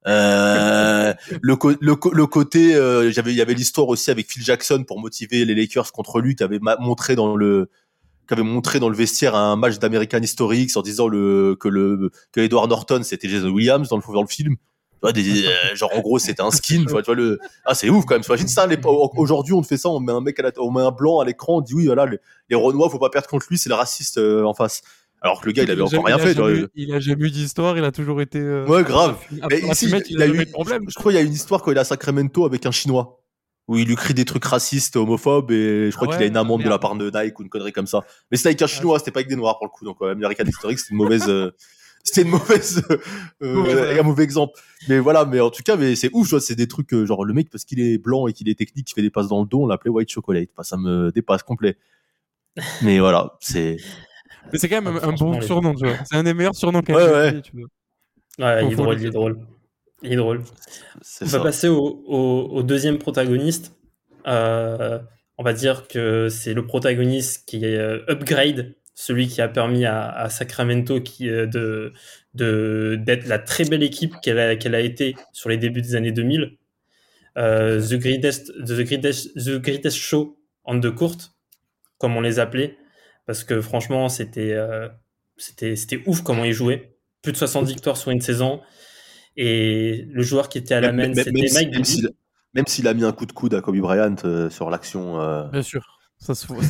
Euh, 0.07 1.13
le, 1.41 1.57
le, 1.79 1.95
le 2.11 2.25
côté, 2.27 2.75
euh, 2.75 3.11
j'avais, 3.11 3.31
il 3.31 3.37
y 3.37 3.41
avait 3.41 3.53
l'histoire 3.53 3.87
aussi 3.87 4.11
avec 4.11 4.29
Phil 4.29 4.43
Jackson 4.43 4.83
pour 4.85 4.99
motiver 4.99 5.45
les 5.45 5.55
Lakers 5.55 5.91
contre 5.91 6.19
lui, 6.19 6.35
qui 6.35 6.43
avait 6.43 6.59
montré 6.79 7.15
dans 7.15 7.35
le, 7.35 7.69
qui 8.27 8.33
avait 8.33 8.43
montré 8.43 8.79
dans 8.79 8.89
le 8.89 8.95
vestiaire 8.95 9.35
un 9.35 9.55
match 9.55 9.79
d'American 9.79 10.21
Historics 10.21 10.75
en 10.75 10.81
disant 10.81 11.07
le, 11.07 11.55
que 11.59 11.67
le, 11.67 12.11
que 12.31 12.41
Edward 12.41 12.69
Norton 12.69 13.01
c'était 13.03 13.29
Jason 13.29 13.49
Williams 13.49 13.89
dans 13.89 13.97
le, 13.97 14.03
dans 14.13 14.21
le 14.21 14.27
film. 14.27 14.55
Des, 15.13 15.47
euh, 15.47 15.75
genre 15.75 15.91
en 15.93 15.99
gros 15.99 16.17
c'était 16.17 16.41
un 16.41 16.49
skin, 16.49 16.85
tu 16.85 16.91
vois, 16.91 17.01
tu 17.01 17.07
vois 17.07 17.15
le, 17.15 17.37
ah 17.65 17.75
c'est 17.75 17.89
ouf 17.89 18.05
quand 18.05 18.15
même. 18.15 18.21
T'imagines 18.21 18.47
ça, 18.47 18.65
aujourd'hui 19.17 19.53
on 19.53 19.61
fait 19.61 19.75
ça, 19.75 19.89
on 19.89 19.99
met 19.99 20.13
un 20.13 20.21
mec 20.21 20.39
à 20.39 20.43
la, 20.43 20.51
on 20.59 20.71
met 20.71 20.81
un 20.81 20.91
blanc 20.91 21.19
à 21.19 21.25
l'écran, 21.25 21.57
on 21.57 21.61
dit 21.61 21.73
oui 21.73 21.87
voilà 21.87 22.05
les, 22.05 22.19
les 22.47 22.55
Renois 22.55 22.89
faut 22.89 22.99
pas 22.99 23.09
perdre 23.09 23.27
contre 23.27 23.45
lui, 23.49 23.57
c'est 23.57 23.67
le 23.67 23.75
raciste 23.75 24.17
euh, 24.17 24.45
en 24.45 24.53
face. 24.53 24.81
Alors 25.23 25.39
que 25.41 25.45
le 25.47 25.53
gars 25.53 25.63
il 25.63 25.71
avait 25.71 25.81
encore 25.81 25.91
jamais- 26.05 26.13
rien 26.13 26.17
il 26.29 26.36
fait. 26.36 26.67
Il 26.75 26.93
a 26.93 26.99
jamais 26.99 27.25
eu 27.27 27.31
d'histoire, 27.31 27.77
il 27.77 27.83
a 27.86 27.91
toujours 27.91 28.21
été. 28.21 28.39
euh, 28.39 28.65
Ouais, 28.67 28.83
grave. 28.83 29.17
à- 29.41 29.47
Mais 29.49 29.62
ici, 29.62 29.89
il 30.09 30.21
a 30.21 30.27
eu, 30.27 30.45
problème. 30.47 30.83
je 30.89 30.95
crois 30.95 31.12
qu'il 31.12 31.19
y 31.19 31.23
a 31.23 31.25
une 31.25 31.33
histoire 31.33 31.62
quand 31.62 31.71
il 31.71 31.77
est 31.77 31.79
à 31.81 31.86
Sacramento 31.86 32.45
avec 32.45 32.65
un 32.65 32.71
Chinois 32.71 33.19
où 33.69 33.77
il 33.77 33.88
lui 33.88 33.95
crie 33.95 34.13
des 34.13 34.25
trucs 34.25 34.43
racistes, 34.43 34.97
homophobes 34.97 35.49
et 35.51 35.89
je 35.89 35.95
crois 35.95 36.09
Ah 36.12 36.17
qu'il 36.17 36.23
a 36.25 36.27
une 36.27 36.36
amende 36.36 36.63
de 36.63 36.69
la 36.69 36.77
part 36.77 36.95
de 36.95 37.09
Nike 37.09 37.39
ou 37.39 37.43
une 37.43 37.49
connerie 37.49 37.71
comme 37.71 37.88
ça. 37.88 38.01
Mais 38.29 38.36
c'était 38.38 38.49
avec 38.49 38.62
un 38.62 38.67
Chinois, 38.67 38.99
c'était 38.99 39.12
pas 39.12 39.19
avec 39.21 39.29
des 39.29 39.38
Noirs 39.38 39.57
pour 39.57 39.67
le 39.67 39.71
coup. 39.71 39.86
Donc 39.86 39.97
euh, 40.01 40.12
American 40.12 40.43
Historic, 40.45 40.77
c'était 40.77 40.91
une 40.91 40.97
mauvaise, 40.97 41.29
euh, 41.29 41.51
c'était 42.03 42.23
une 42.23 42.29
mauvaise, 42.31 42.83
euh, 43.41 43.63
ouais. 43.63 43.97
un 43.99 44.03
mauvais 44.03 44.23
exemple. 44.25 44.59
Mais 44.89 44.99
voilà, 44.99 45.23
mais 45.23 45.39
en 45.39 45.49
tout 45.51 45.63
cas, 45.63 45.77
mais 45.77 45.95
c'est 45.95 46.09
ouf, 46.12 46.38
c'est 46.39 46.55
des 46.55 46.67
trucs 46.67 46.93
euh, 46.93 47.05
genre 47.05 47.23
le 47.23 47.33
mec 47.33 47.49
parce 47.49 47.63
qu'il 47.63 47.79
est 47.79 47.97
blanc 47.97 48.27
et 48.27 48.33
qu'il 48.33 48.49
est 48.49 48.55
technique, 48.59 48.91
il 48.91 48.93
fait 48.93 49.01
des 49.01 49.09
passes 49.09 49.29
dans 49.29 49.39
le 49.39 49.47
dos, 49.47 49.62
on 49.63 49.67
l'appelait 49.67 49.91
White 49.91 50.12
Chocolate. 50.12 50.49
Enfin, 50.53 50.63
ça 50.63 50.75
me 50.75 51.13
dépasse 51.13 51.43
complet. 51.43 51.77
Mais 52.81 52.99
voilà, 52.99 53.38
c'est 53.39 53.77
Mais 54.51 54.60
c'est 54.60 54.69
quand 54.69 54.82
même 54.82 54.99
Ah, 55.01 55.08
un- 55.08 55.13
bon 55.13 55.39
les- 55.39 55.45
surnom, 55.45 55.73
tu 55.73 55.86
vois. 55.86 55.97
C'est 56.06 56.15
un 56.15 56.23
des 56.23 56.34
meilleurs 56.34 56.56
surnoms 56.56 56.82
qu'a 56.82 56.93
Ouais, 56.95 57.12
ouais. 57.12 57.41
tu 57.41 57.51
vois. 57.58 57.67
Ouais, 58.56 58.65
il 58.65 58.71
est 58.73 58.75
drôle, 58.75 58.95
le 58.95 59.01
il 59.01 59.08
est 59.08 59.12
drôle. 59.12 59.38
Il 60.01 60.13
est 60.13 60.15
drôle. 60.17 60.43
On 61.21 61.25
va 61.25 61.39
passer 61.39 61.67
au, 61.69 62.03
au- 62.08 62.49
au 62.51 62.63
deuxième 62.63 62.97
protagoniste. 62.97 63.75
Euh, 64.27 64.99
on 65.38 65.43
va 65.43 65.53
dire 65.53 65.88
que 65.88 66.29
c'est 66.29 66.53
le 66.53 66.65
protagoniste 66.65 67.47
qui 67.47 67.63
est 67.65 67.77
euh, 67.77 67.99
upgrade, 68.10 68.75
celui 68.95 69.27
qui 69.27 69.41
a 69.41 69.47
permis 69.47 69.86
à, 69.86 70.10
à 70.10 70.29
Sacramento 70.29 70.99
qui, 71.01 71.29
euh, 71.29 71.45
de 71.47 71.93
d'être 72.36 73.27
la 73.27 73.38
très 73.39 73.63
belle 73.65 73.84
équipe 73.84 74.15
qu'elle 74.23 74.39
a, 74.39 74.56
qu'elle 74.56 74.73
a 74.75 74.79
été 74.79 75.15
sur 75.34 75.49
les 75.49 75.58
débuts 75.58 75.82
des 75.84 75.95
années 75.95 76.12
2000. 76.12 76.58
Euh, 77.38 77.79
the, 77.82 77.93
greatest, 77.95 78.51
the, 78.63 78.82
greatest, 78.84 79.34
the 79.36 79.60
Greatest 79.62 79.97
Show 79.97 80.38
on 80.65 80.79
the 80.79 80.89
court, 80.93 81.17
comme 81.99 82.15
on 82.17 82.21
les 82.21 82.39
appelait, 82.39 82.75
parce 83.25 83.43
que 83.43 83.62
franchement, 83.62 84.09
c'était 84.09 84.53
euh, 84.53 84.88
c'était 85.38 85.75
c'était 85.75 86.01
ouf 86.05 86.21
comment 86.21 86.43
ils 86.43 86.53
jouaient. 86.53 86.97
Plus 87.21 87.31
de 87.31 87.38
60 87.38 87.65
victoires 87.67 87.97
sur 87.97 88.12
une 88.12 88.21
saison. 88.21 88.62
Et 89.38 90.05
le 90.12 90.21
joueur 90.23 90.49
qui 90.49 90.57
était 90.57 90.73
à 90.75 90.81
la 90.81 90.91
main, 90.91 91.03
Même- 91.07 91.15
c'était 91.15 91.31
Mike 91.31 91.53
même 91.53 91.69
Bibby. 91.71 91.86
s'il- 91.86 92.09
même 92.53 92.67
s'il 92.67 92.88
a 92.88 92.93
mis 92.93 93.03
un 93.03 93.12
coup 93.13 93.25
de 93.25 93.31
coude 93.31 93.53
à 93.55 93.62
Kobe 93.62 93.77
Bryant 93.77 94.15
euh, 94.25 94.49
sur 94.49 94.69
l'action. 94.69 95.19
euh, 95.21 95.43
Bien 95.49 95.62
sûr. 95.63 95.81
Ça 96.19 96.36
se 96.36 96.45
voit. 96.47 96.62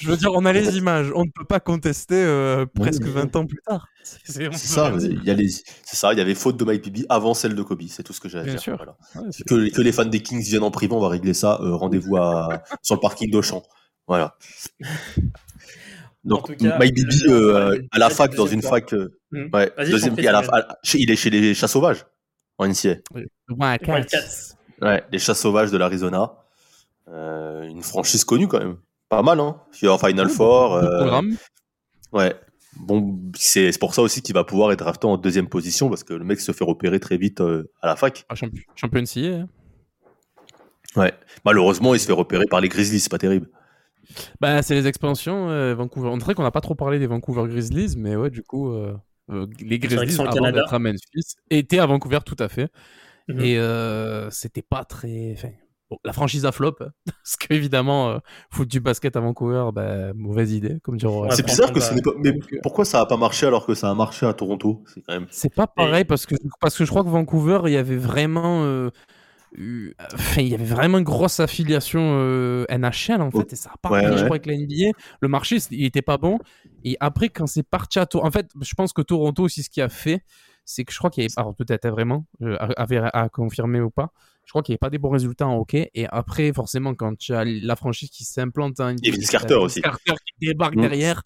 Je 0.00 0.08
veux 0.10 0.16
dire, 0.16 0.30
on 0.34 0.44
a 0.44 0.52
les 0.52 0.76
images. 0.76 1.12
On 1.14 1.24
ne 1.24 1.30
peut 1.30 1.44
pas 1.44 1.60
contester 1.60 2.16
euh, 2.16 2.66
presque 2.66 3.04
20 3.04 3.34
ans 3.36 3.46
plus 3.46 3.60
tard. 3.64 3.86
C'est 4.02 4.50
ça, 4.56 4.92
il 5.00 5.22
y 5.24 5.30
a 5.30 5.34
les, 5.34 5.48
c'est 5.48 5.96
ça, 5.96 6.12
il 6.12 6.18
y 6.18 6.20
avait 6.20 6.34
faute 6.34 6.56
de 6.56 6.64
Mike 6.64 6.82
Bibby 6.82 7.06
avant 7.08 7.34
celle 7.34 7.54
de 7.54 7.62
Kobe, 7.62 7.82
c'est 7.88 8.02
tout 8.02 8.12
ce 8.12 8.20
que 8.20 8.28
j'ai 8.28 8.38
à 8.38 8.42
Bien 8.42 8.54
dire. 8.54 8.60
sûr. 8.62 8.76
voilà. 8.76 8.96
Ouais, 9.14 9.22
c'est- 9.30 9.44
Que, 9.44 9.70
que 9.70 9.80
les 9.80 9.92
fans 9.92 10.04
des 10.04 10.20
Kings 10.20 10.42
viennent 10.42 10.64
en 10.64 10.70
privé, 10.72 10.92
on 10.92 11.00
va 11.00 11.08
régler 11.08 11.34
ça. 11.34 11.60
euh, 11.62 11.74
rendez-vous 11.76 12.16
à, 12.16 12.62
sur 12.82 12.96
le 12.96 13.00
parking 13.00 13.30
d'Auchan. 13.30 13.62
Voilà. 14.06 14.36
Donc, 16.24 16.56
cas, 16.56 16.78
Mike 16.78 16.96
je- 17.10 17.28
euh, 17.28 17.82
à 17.90 17.98
la 17.98 18.08
fac, 18.10 18.34
dans 18.34 18.46
une 18.46 18.62
fac, 18.62 18.92
euh, 18.94 19.18
ouais, 19.32 19.72
deuxième, 19.78 20.16
à 20.18 20.32
la, 20.32 20.38
à- 20.38 20.78
chez- 20.84 20.98
il 21.00 21.10
est 21.10 21.16
chez 21.16 21.30
les 21.30 21.52
chats 21.54 21.66
sauvages, 21.68 22.04
en 22.58 22.64
NCA. 22.66 22.96
Ouais, 24.80 25.02
les 25.10 25.18
chats 25.18 25.34
sauvages 25.34 25.70
de 25.70 25.78
l'Arizona. 25.78 26.32
Euh, 27.08 27.62
une 27.62 27.82
franchise 27.82 28.24
connue 28.24 28.46
quand 28.48 28.58
même. 28.60 28.76
pas 29.08 29.22
mal, 29.22 29.40
hein. 29.40 29.60
Il 29.80 29.86
est 29.86 29.88
en 29.88 29.98
Final 29.98 30.28
Four. 30.30 30.70
Bon 30.70 30.76
euh, 30.86 30.96
programme. 30.98 31.36
Ouais. 32.12 32.34
Bon, 32.78 33.20
c'est 33.36 33.78
pour 33.78 33.92
ça 33.94 34.00
aussi 34.00 34.22
qu'il 34.22 34.34
va 34.34 34.44
pouvoir 34.44 34.72
être 34.72 34.78
drafté 34.78 35.06
en 35.06 35.18
deuxième 35.18 35.48
position 35.48 35.90
parce 35.90 36.02
que 36.04 36.14
le 36.14 36.24
mec 36.24 36.40
se 36.40 36.52
fait 36.52 36.64
repérer 36.64 36.98
très 37.00 37.18
vite 37.18 37.40
euh, 37.42 37.70
à 37.82 37.86
la 37.88 37.96
fac. 37.96 38.24
Ah, 38.30 38.34
champion, 38.34 39.00
NCAA, 39.02 39.40
hein. 39.42 39.48
Ouais. 40.96 41.12
Malheureusement, 41.44 41.94
il 41.94 42.00
se 42.00 42.06
fait 42.06 42.12
repérer 42.12 42.46
par 42.46 42.60
les 42.62 42.68
Grizzlies, 42.68 43.00
c'est 43.00 43.10
pas 43.10 43.18
terrible. 43.18 43.48
Bah, 44.40 44.62
c'est 44.62 44.74
les 44.74 44.86
expansions 44.86 45.48
euh, 45.50 45.74
Vancouver. 45.74 46.08
On 46.08 46.16
dirait 46.16 46.34
qu'on 46.34 46.42
n'a 46.42 46.50
pas 46.50 46.60
trop 46.60 46.74
parlé 46.74 46.98
des 46.98 47.06
Vancouver 47.06 47.48
Grizzlies, 47.48 47.96
mais 47.96 48.16
ouais, 48.16 48.30
du 48.30 48.42
coup, 48.42 48.70
euh, 48.70 48.94
euh, 49.30 49.46
les 49.60 49.78
Grizzlies, 49.78 50.12
sont 50.12 50.22
au 50.22 50.26
avant 50.26 50.34
Canada. 50.34 50.60
d'être 50.60 50.74
à 50.74 50.78
Memphis, 50.78 51.36
étaient 51.50 51.78
à 51.78 51.86
Vancouver 51.86 52.18
tout 52.24 52.36
à 52.38 52.48
fait. 52.48 52.70
Mhm. 53.28 53.40
Et 53.40 53.58
euh, 53.58 54.30
c'était 54.30 54.62
pas 54.62 54.84
très. 54.84 55.32
enfin, 55.36 55.50
bon, 55.90 55.98
la 56.04 56.12
franchise 56.12 56.44
a 56.44 56.52
flop, 56.52 56.76
hein. 56.80 56.88
parce 57.06 57.36
qu'évidemment, 57.36 58.10
euh, 58.10 58.18
foutre 58.50 58.70
du 58.70 58.80
basket 58.80 59.16
à 59.16 59.20
Vancouver, 59.20 59.70
bah, 59.72 60.12
mauvaise 60.14 60.52
idée, 60.52 60.78
comme 60.82 60.96
dire. 60.96 61.12
Ouais, 61.12 61.28
c'est 61.30 61.46
bizarre 61.46 61.72
que 61.72 61.80
ce 61.80 61.94
n'est 61.94 62.02
pas. 62.02 62.10
Mais 62.18 62.32
pourquoi 62.62 62.84
ça 62.84 63.00
a 63.00 63.06
pas 63.06 63.16
marché 63.16 63.46
alors 63.46 63.64
que 63.64 63.74
ça 63.74 63.90
a 63.90 63.94
marché 63.94 64.26
à 64.26 64.32
Toronto? 64.34 64.82
C'est 64.92 65.02
quand 65.02 65.14
même. 65.14 65.26
C'est 65.30 65.54
pas 65.54 65.66
pareil 65.66 66.04
parce 66.04 66.26
que, 66.26 66.34
parce 66.60 66.76
que 66.76 66.84
je 66.84 66.90
crois 66.90 67.04
que 67.04 67.08
Vancouver, 67.08 67.60
il 67.66 67.72
y 67.72 67.76
avait 67.76 67.96
vraiment. 67.96 68.90
Euh, 69.58 69.92
il 70.38 70.48
y 70.48 70.54
avait 70.54 70.64
vraiment 70.64 70.98
une 70.98 71.04
grosse 71.04 71.40
affiliation 71.40 72.00
euh, 72.18 72.64
NHL 72.70 73.20
en 73.20 73.30
fait, 73.30 73.52
et 73.52 73.56
ça 73.56 73.70
a 73.74 73.76
pas 73.78 73.90
Ouais, 73.90 74.02
marché, 74.02 74.16
je 74.16 74.22
ouais. 74.22 74.24
crois, 74.26 74.36
avec 74.36 74.46
la 74.46 74.54
NBA. 74.54 74.98
Le 75.20 75.28
marché, 75.28 75.58
il 75.70 75.84
était 75.84 76.02
pas 76.02 76.18
bon. 76.18 76.38
Et 76.84 76.96
après, 77.00 77.28
quand 77.28 77.46
c'est 77.46 77.62
parti 77.62 77.98
à 77.98 78.06
Toronto, 78.06 78.26
en 78.28 78.30
fait, 78.30 78.46
je 78.60 78.74
pense 78.74 78.92
que 78.92 79.02
Toronto 79.02 79.42
aussi, 79.44 79.62
ce 79.62 79.70
qui 79.70 79.80
a 79.80 79.88
fait, 79.88 80.22
c'est 80.64 80.84
que 80.84 80.92
je 80.92 80.98
crois 80.98 81.10
qu'il 81.10 81.22
y 81.22 81.26
avait, 81.26 81.32
alors 81.36 81.54
peut-être 81.54 81.88
vraiment, 81.88 82.26
euh, 82.42 82.56
à, 82.60 82.82
à- 82.82 83.22
à 83.24 83.28
confirmer 83.28 83.80
ou 83.80 83.90
pas, 83.90 84.12
je 84.44 84.50
crois 84.50 84.62
qu'il 84.62 84.72
n'y 84.72 84.74
avait 84.74 84.78
pas 84.78 84.90
des 84.90 84.98
bons 84.98 85.10
résultats 85.10 85.46
en 85.46 85.56
hockey. 85.58 85.90
Et 85.94 86.06
après, 86.08 86.52
forcément, 86.52 86.94
quand 86.94 87.16
tu 87.16 87.34
as 87.34 87.44
la 87.44 87.76
franchise 87.76 88.10
qui 88.10 88.24
s'implante 88.24 88.80
en 88.80 88.88
NBA, 88.88 89.08
Et 89.08 89.10
Vince 89.12 89.26
t'as 89.26 89.38
Carter 89.38 89.54
aussi. 89.54 89.80
Carter 89.82 90.14
qui 90.26 90.46
débarque 90.48 90.74
Mm. 90.76 90.80
derrière. 90.80 91.22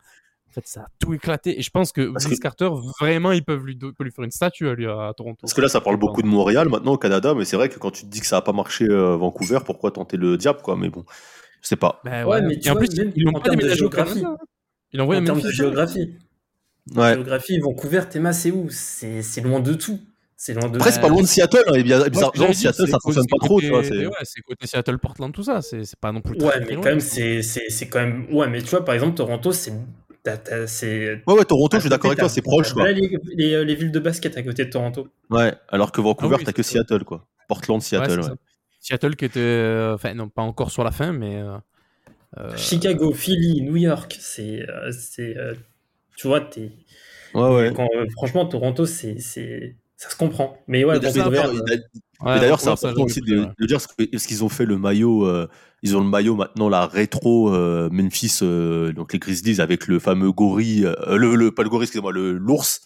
Fait, 0.56 0.66
ça 0.66 0.80
a 0.80 0.86
tout 0.98 1.12
éclaté. 1.12 1.58
Et 1.58 1.62
je 1.62 1.68
pense 1.70 1.92
que 1.92 2.00
Vince 2.00 2.26
que- 2.26 2.34
Carter, 2.40 2.70
vraiment, 2.98 3.30
ils 3.32 3.44
peuvent 3.44 3.64
lui, 3.64 3.78
lui 4.00 4.10
faire 4.10 4.24
une 4.24 4.30
statue 4.30 4.68
à 4.68 4.74
lui 4.74 4.86
à 4.86 5.12
Toronto. 5.14 5.36
Parce 5.42 5.52
que 5.52 5.60
là, 5.60 5.68
ça 5.68 5.82
parle 5.82 5.98
beaucoup 5.98 6.22
de 6.22 6.26
Montréal 6.26 6.68
maintenant 6.70 6.94
au 6.94 6.98
Canada, 6.98 7.34
mais 7.34 7.44
c'est 7.44 7.56
vrai 7.56 7.68
que 7.68 7.78
quand 7.78 7.90
tu 7.90 8.04
te 8.04 8.08
dis 8.08 8.20
que 8.20 8.26
ça 8.26 8.38
a 8.38 8.42
pas 8.42 8.52
marché 8.52 8.86
euh, 8.88 9.16
Vancouver, 9.16 9.58
pourquoi 9.66 9.90
tenter 9.90 10.16
le 10.16 10.38
diable, 10.38 10.60
quoi? 10.62 10.76
Mais 10.76 10.88
bon, 10.88 11.04
je 11.60 11.68
sais 11.68 11.76
pas. 11.76 12.00
Bah 12.04 12.24
Ouais, 12.26 12.40
mais 12.40 12.58
tu 12.58 12.68
Et 12.68 12.70
en 12.70 12.74
vois, 12.74 12.80
plus, 12.80 12.96
même 12.96 13.12
ils 13.14 13.24
n'ont 13.24 13.32
pas 13.38 13.50
déménagé 13.50 13.74
au 13.74 13.90
géographie. 13.90 14.22
Canada. 14.22 14.38
Ils 14.92 15.00
envoient 15.02 15.16
en 15.16 15.20
un 15.20 15.24
termes 15.24 15.40
de 15.42 15.50
géographie. 15.50 16.14
Ouais. 16.94 17.12
Géographie, 17.14 17.58
Vancouver, 17.58 18.02
Théma, 18.08 18.32
c'est 18.32 18.50
où? 18.50 18.68
C'est 18.70 19.40
loin 19.42 19.60
de 19.60 19.74
tout. 19.74 20.00
C'est 20.38 20.52
loin 20.54 20.68
de 20.68 20.76
Après, 20.76 20.92
c'est 20.92 21.00
pas 21.00 21.08
loin 21.08 21.22
de 21.22 21.26
Seattle. 21.26 21.64
Hein, 21.66 21.74
et 21.74 21.82
bien, 21.82 22.00
Ouais, 22.00 22.10
bizarre, 22.10 22.28
ce 22.28 22.32
que 22.32 22.38
j'allais 22.44 22.54
Seattle, 22.54 22.88
ça 22.88 22.98
fonctionne 23.02 23.26
pas 23.26 23.38
trop, 23.40 23.58
tu 23.60 23.68
vois. 23.70 23.82
côté- 23.82 23.94
c'est- 23.94 24.06
Ouais, 24.06 24.42
côté 24.46 24.66
Seattle, 24.66 24.98
Portland, 24.98 25.32
tout 25.32 25.42
ça. 25.42 25.60
C'est 25.62 25.82
pas 26.00 26.12
non 26.12 26.20
plus 26.20 26.36
très, 26.38 26.46
Ouais, 26.46 26.52
très 26.60 26.64
mais 26.66 26.72
loin. 26.74 26.82
quand 26.82 26.90
même, 26.90 27.00
c'est 27.00 27.88
quand 27.90 27.98
même. 28.00 28.26
Ouais, 28.32 28.46
mais 28.48 28.62
tu 28.62 28.68
vois, 28.68 28.84
par 28.84 28.94
exemple, 28.94 29.14
Toronto, 29.16 29.52
c'est. 29.52 29.72
Ouais, 30.26 31.34
ouais, 31.34 31.44
Toronto, 31.44 31.76
je 31.76 31.80
suis 31.80 31.90
d'accord 31.90 32.10
avec 32.10 32.18
toi, 32.18 32.28
c'est 32.28 32.42
proche, 32.42 32.72
quoi. 32.72 32.84
là 32.86 32.92
les, 32.92 33.08
les, 33.36 33.64
les 33.64 33.74
villes 33.74 33.92
de 33.92 33.98
basket 34.00 34.36
à 34.36 34.42
côté 34.42 34.64
de 34.64 34.70
Toronto. 34.70 35.08
Ouais, 35.30 35.54
alors 35.68 35.92
que 35.92 36.00
Vancouver, 36.00 36.34
Ah 36.36 36.38
oui, 36.38 36.44
t'as 36.44 36.52
que. 36.52 36.62
Seattle, 36.62 37.04
quoi. 37.04 37.26
Portland, 37.48 37.80
Seattle, 37.80 38.20
ouais. 38.20 38.30
Seattle 38.80 39.16
qui 39.16 39.24
était. 39.24 39.40
euh, 39.40 39.94
Enfin, 39.94 40.14
non, 40.14 40.28
pas 40.28 40.42
encore 40.42 40.70
sur 40.70 40.84
la 40.84 40.90
fin, 40.92 41.12
mais. 41.12 41.36
euh, 41.36 41.56
euh, 42.38 42.56
Chicago, 42.56 43.12
Philly, 43.12 43.62
New 43.62 43.76
York, 43.76 44.16
c'est. 44.20 44.68
euh, 44.68 44.90
c'est 44.92 45.36
euh, 45.36 45.54
tu 46.16 46.26
vois, 46.28 46.40
t'es. 46.40 46.72
Ouais, 47.34 47.54
ouais. 47.54 47.72
quand, 47.74 47.88
euh, 47.96 48.06
franchement, 48.16 48.46
Toronto, 48.46 48.86
c'est. 48.86 49.16
Ça 49.96 50.10
se 50.10 50.16
comprend. 50.16 50.58
Mais 50.68 50.84
ouais, 50.84 50.94
d'ailleurs, 51.00 52.54
euh, 52.54 52.58
c'est 52.58 52.68
important 52.68 53.02
aussi 53.04 53.20
de, 53.20 53.46
de 53.58 53.66
dire 53.66 53.80
ce 53.80 54.26
qu'ils 54.28 54.44
ont 54.44 54.48
fait 54.48 54.66
le 54.66 54.78
maillot. 54.78 55.24
euh, 55.26 55.48
ils 55.82 55.96
ont 55.96 56.00
le 56.00 56.08
maillot 56.08 56.34
maintenant, 56.36 56.68
la 56.68 56.86
rétro 56.86 57.54
euh, 57.54 57.88
Memphis, 57.92 58.38
euh, 58.42 58.92
donc 58.92 59.12
les 59.12 59.18
Grizzlies 59.18 59.60
avec 59.60 59.86
le 59.86 59.98
fameux 59.98 60.32
gorille, 60.32 60.84
euh, 60.86 61.16
le, 61.16 61.34
le- 61.34 61.50
pas 61.52 61.62
le 61.62 61.68
gorille, 61.68 61.84
excusez-moi, 61.84 62.12
le 62.12 62.32
l'ours. 62.32 62.82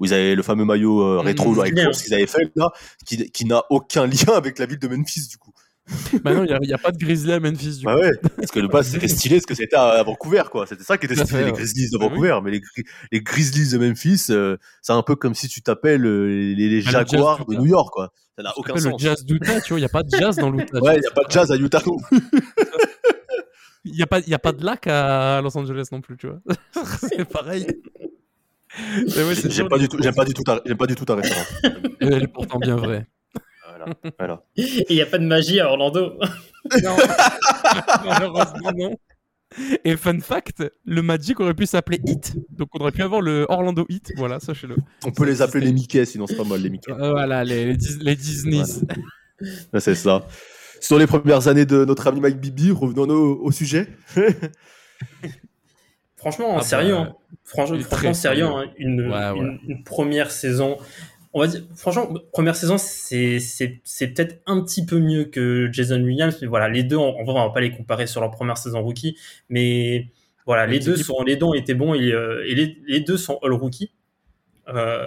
Où 0.00 0.04
ils 0.04 0.14
avaient 0.14 0.36
le 0.36 0.42
fameux 0.44 0.64
maillot 0.64 1.02
euh, 1.02 1.18
rétro 1.18 1.54
Mmh, 1.54 1.60
avec 1.60 1.74
l'ours 1.86 2.02
qu'ils 2.02 2.14
avaient 2.14 2.26
fait 2.28 2.50
là, 2.54 2.70
qui, 3.04 3.30
qui 3.32 3.44
n'a 3.44 3.62
aucun 3.70 4.06
lien 4.06 4.32
avec 4.36 4.58
la 4.60 4.66
ville 4.66 4.78
de 4.78 4.86
Memphis 4.88 5.26
du 5.28 5.38
coup. 5.38 5.50
Bah 6.22 6.34
non, 6.34 6.44
il 6.44 6.58
n'y 6.66 6.72
a, 6.72 6.78
pas 6.78 6.90
de 6.90 6.98
Grizzly 6.98 7.32
à 7.32 7.40
Memphis, 7.40 7.78
du 7.78 7.84
Bah 7.86 7.94
coup. 7.94 8.00
ouais, 8.00 8.12
parce 8.36 8.50
que 8.50 8.60
le 8.60 8.68
bas 8.68 8.82
c'était 8.82 9.08
stylé, 9.08 9.40
ce 9.40 9.46
que 9.46 9.54
c'était 9.54 9.76
à 9.76 10.02
Vancouver 10.02 10.42
quoi. 10.50 10.66
C'était 10.66 10.84
ça 10.84 10.98
qui 10.98 11.06
était 11.06 11.16
stylé 11.16 11.44
les. 11.46 11.52
Grizzlies 11.52 11.90
de 11.90 11.96
Ah 11.96 12.04
oui. 12.04 12.08
Vancouver, 12.08 12.38
mais 12.44 12.50
les, 12.50 12.60
les 13.12 13.20
Grizzlies 13.22 13.70
de 13.72 13.78
Memphis, 13.78 14.26
euh, 14.30 14.56
c'est 14.82 14.92
un 14.92 15.02
peu 15.02 15.16
comme 15.16 15.34
si 15.34 15.48
tu 15.48 15.62
t'appelles 15.62 16.04
euh, 16.04 16.26
les, 16.54 16.68
les 16.68 16.82
Bah, 16.82 16.90
Jaguars 16.90 17.46
de. 17.46 17.54
New 17.54 17.66
York 17.66 17.90
quoi. 17.92 18.12
Ça 18.36 18.42
n'a 18.42 18.52
aucun 18.56 18.76
sens. 18.76 18.84
le 18.84 18.98
jazz 18.98 19.24
d'Utah, 19.24 19.60
tu 19.60 19.70
vois, 19.70 19.78
il 19.78 19.82
n'y 19.82 19.86
a 19.86 19.88
pas 19.88 20.02
de 20.02 20.10
jazz 20.16 20.36
dans 20.36 20.50
l'Utah. 20.50 20.78
Ouais, 20.80 20.96
il 20.96 21.00
n'y 21.00 21.06
a 21.06 21.10
pas 21.10 21.24
de 21.24 21.30
jazz 21.32 21.50
à 21.50 21.56
Utah 21.56 21.82
non. 21.86 21.96
Il 23.84 23.92
n'y 23.92 24.02
a, 24.02 24.06
pas- 24.06 24.20
y 24.20 24.34
a 24.34 24.38
pas 24.38 24.52
de 24.52 24.64
lac 24.64 24.86
à 24.86 25.40
Los 25.42 25.56
Angeles 25.56 25.88
non 25.90 26.00
plus, 26.00 26.16
tu 26.16 26.28
vois. 26.28 26.40
c'est 27.10 27.24
pareil. 27.24 27.66
Ouais, 28.80 29.34
J'aime 29.48 29.68
pas, 29.68 29.78
du 29.78 29.88
tout- 29.88 29.96
pas 29.98 30.24
du 30.86 30.94
tout 30.94 31.04
ta 31.04 31.14
référence. 31.16 31.46
Elle 32.00 32.22
est 32.24 32.26
pourtant 32.28 32.58
bien 32.58 32.76
vraie. 32.76 33.06
Voilà, 34.18 34.42
il 34.56 34.84
n'y 34.90 35.00
a 35.02 35.06
pas 35.06 35.18
de 35.18 35.26
magie 35.26 35.60
à 35.60 35.68
Orlando. 35.68 36.14
Non. 36.82 36.96
Malheureusement, 38.04 38.72
non. 38.76 38.90
Et 39.84 39.96
fun 39.96 40.20
fact, 40.20 40.62
le 40.84 41.00
Magic 41.02 41.40
aurait 41.40 41.54
pu 41.54 41.64
s'appeler 41.66 42.00
Hit. 42.06 42.34
Donc 42.50 42.68
on 42.74 42.78
aurait 42.80 42.92
pu 42.92 43.02
avoir 43.02 43.22
le 43.22 43.46
Orlando 43.48 43.86
Hit. 43.88 44.12
Voilà, 44.16 44.38
sachez-le. 44.40 44.76
On 45.06 45.10
peut 45.10 45.24
les 45.24 45.40
appeler 45.40 45.64
les 45.66 45.72
Mickey, 45.72 46.04
sinon 46.04 46.26
c'est 46.26 46.36
pas 46.36 46.44
mal 46.44 46.60
les 46.60 46.68
Mickey. 46.68 46.92
Euh, 46.92 47.12
voilà, 47.12 47.44
les, 47.44 47.64
les, 47.66 47.76
Dis- 47.76 47.98
les 48.00 48.14
Disney. 48.14 48.62
C'est 49.78 49.94
ça. 49.94 50.26
Sur 50.80 50.98
les 50.98 51.06
premières 51.06 51.48
années 51.48 51.64
de 51.64 51.84
notre 51.84 52.06
ami 52.06 52.20
Mike 52.20 52.38
Bibi, 52.38 52.70
revenons 52.72 53.08
au, 53.08 53.40
au 53.46 53.50
sujet. 53.50 53.88
Franchement, 56.16 56.50
Ah 56.54 56.56
bah, 56.58 56.62
sérieux. 56.64 56.96
hein. 56.96 57.14
Franchement, 57.44 57.78
sérieux. 57.82 58.14
sérieux. 58.14 58.44
hein. 58.46 58.64
Une, 58.76 59.08
Ouais, 59.08 59.30
ouais. 59.30 59.38
une- 59.38 59.58
une 59.68 59.84
première 59.84 60.30
saison. 60.30 60.76
On 61.34 61.40
va 61.40 61.46
dire, 61.46 61.62
franchement, 61.76 62.08
première 62.32 62.56
saison, 62.56 62.76
c'est 62.78 63.38
peut-être 64.00 64.40
un 64.46 64.62
petit 64.62 64.86
peu 64.86 64.98
mieux 64.98 65.24
que 65.24 65.68
Jason 65.72 66.00
Williams. 66.02 66.38
Mais 66.40 66.46
voilà, 66.46 66.68
les 66.68 66.82
deux, 66.82 66.96
vrai, 66.96 67.14
on 67.18 67.24
va 67.24 67.50
pas 67.50 67.60
les 67.60 67.70
comparer 67.70 68.06
sur 68.06 68.20
leur 68.20 68.30
première 68.30 68.56
saison 68.56 68.82
rookie. 68.82 69.16
Mais 69.48 70.08
voilà, 70.46 70.66
les 70.66 70.80
deux, 70.80 70.96
sont, 70.96 71.22
les 71.22 71.36
deux 71.36 71.44
ont 71.44 71.54
été 71.54 71.74
bons 71.74 71.94
et, 71.94 72.12
euh, 72.12 72.42
et 72.46 72.54
les, 72.54 72.78
les 72.86 73.00
deux 73.00 73.18
sont 73.18 73.38
all 73.42 73.52
rookie. 73.52 73.92
Euh, 74.68 75.06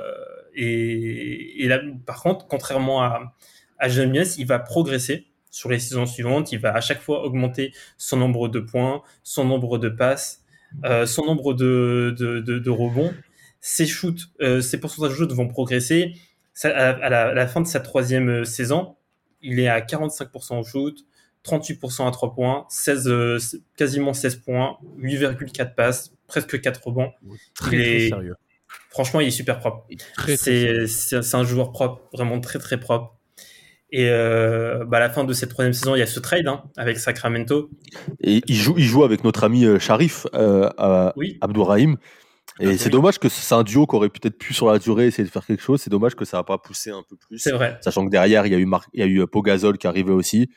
et, 0.53 1.63
et 1.63 1.67
là, 1.67 1.81
par 2.05 2.21
contre, 2.21 2.47
contrairement 2.47 3.01
à, 3.01 3.33
à 3.79 3.89
Jason 3.89 4.09
Williams, 4.09 4.37
il 4.37 4.45
va 4.45 4.59
progresser 4.59 5.25
sur 5.49 5.69
les 5.69 5.79
saisons 5.79 6.05
suivantes. 6.05 6.51
Il 6.51 6.59
va 6.59 6.73
à 6.75 6.81
chaque 6.81 7.01
fois 7.01 7.23
augmenter 7.23 7.73
son 7.97 8.17
nombre 8.17 8.47
de 8.47 8.59
points, 8.59 9.01
son 9.23 9.43
nombre 9.45 9.79
de 9.79 9.89
passes, 9.89 10.43
euh, 10.85 11.07
son 11.07 11.25
nombre 11.25 11.53
de, 11.55 12.15
de, 12.17 12.39
de, 12.39 12.59
de 12.59 12.69
rebonds. 12.69 13.11
Ses 13.61 13.85
shoots, 13.85 14.29
euh, 14.41 14.59
ses 14.61 14.79
pourcentages 14.79 15.11
de 15.11 15.15
shoots 15.17 15.31
vont 15.33 15.47
progresser. 15.47 16.13
Ça, 16.53 16.69
à, 16.69 16.89
à 16.91 17.09
la, 17.09 17.21
à 17.29 17.33
la 17.33 17.47
fin 17.47 17.61
de 17.61 17.67
sa 17.67 17.79
troisième 17.79 18.29
euh, 18.29 18.43
saison, 18.43 18.95
il 19.41 19.59
est 19.59 19.67
à 19.69 19.79
45% 19.79 20.59
au 20.59 20.63
shoot, 20.63 20.97
38% 21.45 22.07
à 22.07 22.11
3 22.11 22.33
points, 22.35 22.65
16, 22.69 23.07
euh, 23.07 23.37
quasiment 23.77 24.13
16 24.13 24.37
points, 24.37 24.77
8,4 24.99 25.73
passes, 25.75 26.13
presque 26.27 26.59
4 26.59 26.83
rebonds. 26.87 27.11
Très, 27.55 27.75
Il 27.77 27.81
très 27.83 27.95
est- 28.05 28.09
sérieux. 28.09 28.35
Franchement, 28.89 29.19
il 29.21 29.27
est 29.27 29.31
super 29.31 29.59
propre. 29.59 29.85
C'est 30.37 31.33
un 31.33 31.43
joueur 31.43 31.71
propre, 31.71 32.01
vraiment 32.13 32.39
très 32.39 32.59
très 32.59 32.79
propre. 32.79 33.15
Et 33.93 34.09
euh, 34.09 34.85
bah, 34.85 34.97
à 34.97 34.99
la 35.01 35.09
fin 35.09 35.23
de 35.25 35.33
cette 35.33 35.49
troisième 35.49 35.73
saison, 35.73 35.95
il 35.95 35.99
y 35.99 36.01
a 36.01 36.07
ce 36.07 36.19
trade 36.21 36.47
hein, 36.47 36.63
avec 36.77 36.97
Sacramento. 36.97 37.69
Et 38.21 38.41
il 38.47 38.55
joue, 38.55 38.75
il 38.77 38.85
joue 38.85 39.03
avec 39.03 39.23
notre 39.25 39.43
ami 39.43 39.65
Sharif 39.79 40.25
euh, 40.33 40.69
Oui, 41.17 41.37
Abdourahim. 41.41 41.97
Et 42.59 42.77
c'est 42.77 42.89
dommage 42.89 43.17
que 43.17 43.29
c'est 43.29 43.55
un 43.55 43.63
duo 43.63 43.87
qui 43.87 43.95
aurait 43.95 44.09
peut-être 44.09 44.37
pu 44.37 44.53
sur 44.53 44.71
la 44.71 44.77
durée 44.77 45.07
essayer 45.07 45.23
de 45.23 45.29
faire 45.31 45.45
quelque 45.45 45.63
chose. 45.63 45.81
C'est 45.81 45.89
dommage 45.89 46.15
que 46.15 46.25
ça 46.25 46.37
n'a 46.37 46.43
pas 46.43 46.57
poussé 46.57 46.91
un 46.91 47.03
peu 47.09 47.15
plus. 47.15 47.39
c'est 47.39 47.51
vrai. 47.51 47.77
Sachant 47.81 48.05
que 48.05 48.11
derrière, 48.11 48.45
il 48.45 48.51
y 48.51 48.55
a 48.55 48.59
eu, 48.59 48.65
Mar- 48.65 48.85
il 48.93 48.99
y 48.99 49.03
a 49.03 49.05
eu 49.07 49.21
euh, 49.21 49.27
Pogazol 49.27 49.77
qui 49.77 49.87
arrivait 49.87 50.11
aussi. 50.11 50.49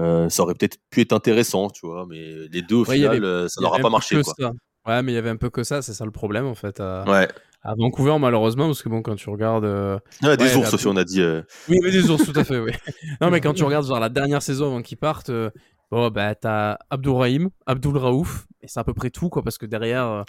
Euh, 0.00 0.28
ça 0.28 0.42
aurait 0.42 0.54
peut-être 0.54 0.78
pu 0.90 1.02
être 1.02 1.12
intéressant, 1.12 1.70
tu 1.70 1.86
vois. 1.86 2.06
Mais 2.08 2.48
les 2.50 2.62
deux, 2.62 2.76
au 2.76 2.84
Ouais, 2.86 2.96
final, 2.96 3.16
avait- 3.16 3.24
euh, 3.24 3.48
ça 3.48 3.56
Il 3.58 3.60
y 3.60 3.64
n'aura 3.64 3.76
avait 3.76 3.82
pas 3.82 3.88
un 3.88 3.90
peu 3.90 3.92
marché. 3.92 4.16
que 4.16 4.22
Quoi. 4.22 4.34
ça. 4.38 4.52
Ouais, 4.86 5.02
mais 5.02 5.12
il 5.12 5.14
y 5.14 5.18
avait 5.18 5.30
un 5.30 5.36
peu 5.36 5.50
que 5.50 5.62
ça, 5.62 5.80
c'est 5.82 5.94
ça 5.94 6.04
le 6.04 6.10
problème 6.10 6.44
en 6.46 6.54
fait. 6.54 6.80
À, 6.80 7.04
Ouais. 7.08 7.28
à 7.62 7.74
Vancouver, 7.78 8.18
malheureusement, 8.18 8.66
parce 8.66 8.82
que 8.82 8.88
bon, 8.88 9.02
quand 9.02 9.14
tu 9.14 9.30
regardes. 9.30 9.64
euh, 9.64 9.98
Il 10.22 10.26
y 10.26 10.30
a 10.30 10.36
des 10.36 10.44
Ouais, 10.46 10.56
ours 10.56 10.74
aussi, 10.74 10.86
on 10.88 10.96
a 10.96 11.04
dit. 11.04 11.20
euh. 11.22 11.42
Oui, 11.68 11.78
mais 11.82 11.90
des 11.92 12.10
ours, 12.10 12.24
tout 12.24 12.38
à 12.38 12.44
fait, 12.44 12.58
oui. 12.58 12.72
Non, 13.20 13.30
mais 13.30 13.40
quand 13.40 13.52
tu 13.54 13.62
regardes 13.64 13.86
genre 13.86 14.00
la 14.00 14.08
dernière 14.08 14.42
saison 14.42 14.66
avant 14.66 14.82
qu'ils 14.82 14.98
partent, 14.98 15.30
euh, 15.30 15.50
bon, 15.90 16.10
bah, 16.10 16.34
t'as 16.34 16.76
Abdourahim, 16.90 17.50
Abdul 17.66 17.96
Raouf, 17.96 18.46
et 18.62 18.66
c'est 18.68 18.80
à 18.80 18.84
peu 18.84 18.94
près 18.94 19.10
tout, 19.10 19.28
quoi, 19.28 19.42
parce 19.42 19.56
que 19.58 19.66
derrière, 19.66 20.04
euh, 20.06 20.22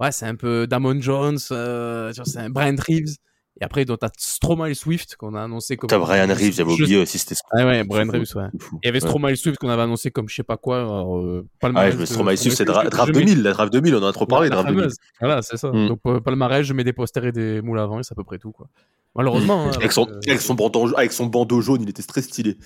ouais, 0.00 0.12
c'est 0.12 0.26
un 0.26 0.34
peu 0.36 0.66
Damon 0.66 1.00
Jones, 1.00 1.38
euh, 1.50 2.12
c'est 2.24 2.38
un 2.38 2.50
Brian 2.50 2.76
Reeves, 2.78 3.16
et 3.60 3.64
après, 3.64 3.84
donc, 3.84 3.98
t'as 3.98 4.10
Stromae 4.16 4.72
Swift, 4.74 5.16
qu'on 5.16 5.34
a 5.34 5.42
annoncé 5.42 5.76
comme. 5.76 5.88
T'as 5.88 5.98
Brian 5.98 6.28
Reeves, 6.28 6.52
j'avais 6.54 6.70
Je- 6.76 6.82
oublié 6.84 6.96
aussi. 6.98 7.18
C'était 7.18 7.34
Ah 7.50 7.66
ouais, 7.66 7.82
Brian. 7.82 8.08
Reeves, 8.08 8.36
ouais. 8.36 8.44
Il 8.54 8.86
y 8.86 8.88
avait 8.88 9.02
Ouais. 9.02 9.08
Stromae 9.08 9.34
Swift 9.34 9.58
qu'on 9.58 9.68
avait 9.68 9.82
annoncé 9.82 10.12
comme 10.12 10.28
je 10.28 10.34
sais 10.36 10.42
pas 10.44 10.56
quoi. 10.56 10.78
Alors, 10.78 11.18
euh, 11.18 11.44
Ah 11.64 11.70
ouais, 11.72 12.06
Stromae 12.06 12.36
Swift, 12.36 12.56
c'est 12.56 12.64
dra- 12.64 12.84
draft 12.88 13.12
je 13.12 13.18
mets- 13.18 13.24
2000. 13.24 13.42
La 13.42 13.52
draft 13.54 13.72
2000, 13.72 13.96
on 13.96 14.02
en 14.02 14.06
a 14.06 14.12
trop 14.12 14.26
parlé, 14.26 14.48
draft 14.48 14.68
2000. 14.68 14.80
fameuse. 14.82 14.96
Voilà, 15.20 15.42
c'est 15.42 15.56
ça. 15.56 15.72
Mm. 15.72 15.88
Donc, 15.88 15.98
euh, 16.06 16.20
palmarès, 16.20 16.64
je 16.64 16.72
mets 16.72 16.84
des 16.84 16.92
posters 16.92 17.24
et 17.24 17.32
des 17.32 17.60
moules 17.60 17.80
avant, 17.80 17.98
et 17.98 18.04
c'est 18.04 18.12
à 18.12 18.14
peu 18.14 18.22
près 18.22 18.38
tout, 18.38 18.52
quoi. 18.52 18.68
Malheureusement. 19.16 19.66
hein, 19.66 19.70
Avec 19.74 19.90
son, 19.90 20.06
euh, 20.08 20.20
avec, 20.28 20.40
son 20.40 20.54
bandeau, 20.54 20.96
avec 20.96 21.12
son 21.12 21.26
bandeau 21.26 21.60
jaune, 21.60 21.82
il 21.82 21.88
était 21.90 22.04
très 22.04 22.22
stylé. 22.22 22.58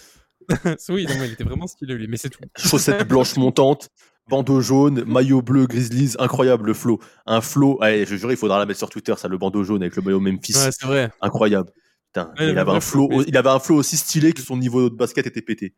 oui, 0.90 1.06
non, 1.08 1.14
il 1.24 1.32
était 1.32 1.44
vraiment 1.44 1.66
stylé, 1.68 1.94
lui, 1.94 2.06
mais 2.08 2.18
c'est 2.18 2.28
tout. 2.28 2.40
Chaussettes 2.58 3.08
blanches 3.08 3.36
montantes, 3.36 3.88
bandeau 4.28 4.60
jaune, 4.60 5.04
maillot 5.04 5.42
bleu, 5.42 5.66
Grizzlies, 5.66 6.14
incroyable 6.18 6.66
le 6.66 6.74
flow. 6.74 7.00
Un 7.26 7.40
flow, 7.40 7.78
allez, 7.82 8.06
je 8.06 8.16
jure, 8.16 8.30
il 8.30 8.36
faudra 8.36 8.58
la 8.58 8.66
mettre 8.66 8.78
sur 8.78 8.88
Twitter, 8.90 9.14
ça, 9.16 9.28
le 9.28 9.38
bandeau 9.38 9.62
jaune 9.64 9.82
avec 9.82 9.96
le 9.96 10.02
maillot 10.02 10.20
Memphis. 10.20 10.54
Ouais, 10.54 10.70
c'est 10.72 10.86
vrai. 10.86 11.10
Incroyable. 11.20 11.70
Putain, 12.12 12.32
Ouais, 12.38 12.50
il, 12.50 12.58
avait 12.58 12.70
un 12.70 12.80
flow, 12.80 13.08
mais- 13.08 13.24
il 13.26 13.36
avait 13.36 13.48
un 13.48 13.58
flow 13.58 13.76
aussi 13.76 13.96
stylé 13.96 14.32
que 14.32 14.42
son 14.42 14.56
niveau 14.56 14.90
de 14.90 14.94
basket 14.94 15.26
était 15.26 15.42
pété. 15.42 15.74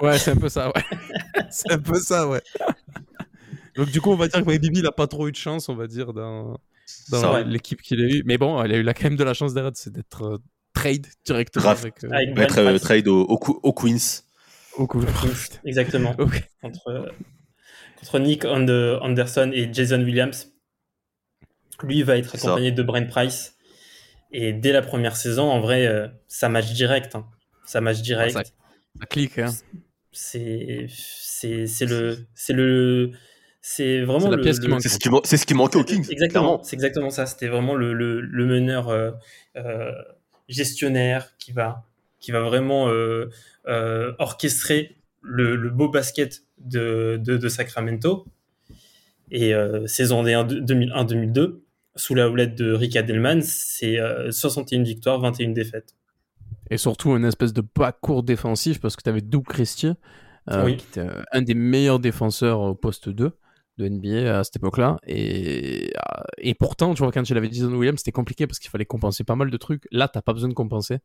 Ouais, 0.00 0.18
c'est 0.18 0.32
un 0.32 0.36
peu 0.36 0.48
ça, 0.48 0.68
ouais. 0.68 0.82
c'est 1.50 1.70
un 1.72 1.78
peu 1.78 1.98
ça, 2.00 2.28
ouais. 2.28 2.40
Donc, 3.76 3.90
du 3.90 4.00
coup, 4.00 4.10
on 4.10 4.16
va 4.16 4.28
dire 4.28 4.44
que 4.44 4.58
Bibi, 4.58 4.78
il 4.80 4.86
a 4.86 4.92
pas 4.92 5.06
trop 5.06 5.28
eu 5.28 5.32
de 5.32 5.36
chance, 5.36 5.68
on 5.68 5.74
va 5.76 5.86
dire, 5.86 6.12
dans, 6.12 6.56
l'équipe 7.46 7.80
qu'il 7.82 8.00
a 8.00 8.04
eu. 8.04 8.22
Mais 8.24 8.38
bon, 8.38 8.62
il 8.64 8.72
a 8.72 8.76
eu 8.76 8.82
la- 8.82 8.94
quand 8.94 9.04
même 9.04 9.16
de 9.16 9.24
la 9.24 9.34
chance 9.34 9.52
derrière, 9.54 9.72
c'est 9.74 9.92
d'être 9.92 10.22
euh, 10.22 10.38
trade 10.74 11.06
directement 11.24 11.68
avec. 11.68 12.02
euh, 12.04 12.08
Avec 12.10 12.58
euh, 12.58 12.78
trade 12.78 13.08
au, 13.08 13.22
au, 13.22 13.38
au 13.62 13.72
Queens. 13.72 14.22
au 14.76 14.86
coup. 14.86 15.02
Exactement. 15.64 16.14
Ok. 16.18 16.42
Contre, 16.62 16.88
euh, 16.88 17.06
contre 18.04 18.18
Nick 18.18 18.44
And- 18.44 18.98
Anderson 19.00 19.50
et 19.52 19.72
Jason 19.72 20.00
Williams. 20.02 20.52
Lui 21.82 22.02
va 22.02 22.16
être 22.18 22.36
ça. 22.36 22.48
accompagné 22.48 22.70
de 22.72 22.82
Brent 22.82 23.06
Price. 23.08 23.56
Et 24.32 24.52
dès 24.52 24.72
la 24.72 24.82
première 24.82 25.16
saison, 25.16 25.50
en 25.50 25.60
vrai, 25.60 25.86
euh, 25.86 26.08
ça 26.28 26.48
match 26.48 26.72
direct. 26.72 27.14
hein. 27.14 27.26
Ça 27.66 27.80
match 27.80 28.00
direct. 28.00 28.32
Ça- 28.32 28.42
Ça 28.44 29.06
clique, 29.06 29.38
hein. 29.38 29.52
C'est 30.12 30.86
c'est 30.88 31.66
c'est 31.66 31.86
le 31.86 32.16
c'est 32.34 32.52
le 32.52 33.10
c'est 33.60 34.02
vraiment 34.02 34.20
C'est 34.26 34.30
la 34.30 34.36
le, 34.36 34.42
pièce 34.42 34.60
qui 34.60 34.66
le- 34.66 34.70
manque. 34.72 34.82
C'est 34.82 34.88
ce 34.88 34.98
qui, 35.00 35.08
man- 35.10 35.20
c'est 35.24 35.36
ce 35.36 35.46
qui 35.46 35.54
manquait 35.54 35.78
aux 35.78 35.84
Kings. 35.84 36.06
Exactement, 36.10 36.62
c'est 36.62 36.74
exactement 36.76 37.10
ça. 37.10 37.26
C'était 37.26 37.48
vraiment 37.48 37.74
le, 37.74 37.92
le, 37.92 38.20
le 38.20 38.46
meneur 38.46 38.88
euh, 38.88 39.10
euh, 39.56 39.90
gestionnaire 40.48 41.36
qui 41.38 41.50
va, 41.52 41.84
qui 42.20 42.30
va 42.30 42.40
vraiment 42.42 42.88
euh, 42.88 43.30
euh, 43.66 44.12
orchestrer 44.18 44.96
le, 45.24 45.56
le 45.56 45.70
beau 45.70 45.88
basket 45.88 46.42
de, 46.58 47.20
de, 47.22 47.36
de 47.36 47.48
Sacramento. 47.48 48.26
Et 49.30 49.54
euh, 49.54 49.86
saison 49.86 50.22
2001-2002, 50.22 51.60
sous 51.96 52.14
la 52.14 52.28
houlette 52.28 52.54
de 52.54 52.72
Rick 52.72 52.96
Adelman, 52.96 53.40
c'est 53.42 53.98
euh, 53.98 54.30
61 54.30 54.82
victoires, 54.82 55.18
21 55.20 55.50
défaites. 55.50 55.94
Et 56.70 56.76
surtout, 56.76 57.16
une 57.16 57.24
espèce 57.24 57.52
de 57.52 57.62
court 58.00 58.22
défensif, 58.22 58.80
parce 58.80 58.96
que 58.96 59.02
tu 59.02 59.08
avais 59.08 59.20
Doug 59.20 59.44
Christie, 59.44 59.92
euh, 60.50 60.64
Oui. 60.64 60.76
qui 60.76 60.86
était 60.86 61.00
euh, 61.00 61.22
un 61.32 61.42
des 61.42 61.54
meilleurs 61.54 61.98
défenseurs 61.98 62.60
au 62.60 62.74
poste 62.74 63.08
2 63.08 63.32
de 63.78 63.88
NBA 63.88 64.38
à 64.38 64.44
cette 64.44 64.56
époque-là. 64.56 64.98
Et, 65.06 65.90
euh, 65.96 66.22
et 66.38 66.54
pourtant, 66.54 66.94
tu 66.94 67.02
vois, 67.02 67.10
quand 67.10 67.28
il 67.28 67.36
avait 67.36 67.50
Jason 67.50 67.72
Williams, 67.72 67.98
c'était 67.98 68.12
compliqué 68.12 68.46
parce 68.46 68.58
qu'il 68.58 68.70
fallait 68.70 68.84
compenser 68.84 69.24
pas 69.24 69.36
mal 69.36 69.50
de 69.50 69.56
trucs. 69.56 69.88
Là, 69.90 70.06
t'as 70.08 70.22
pas 70.22 70.32
besoin 70.32 70.48
de 70.48 70.54
compenser. 70.54 70.98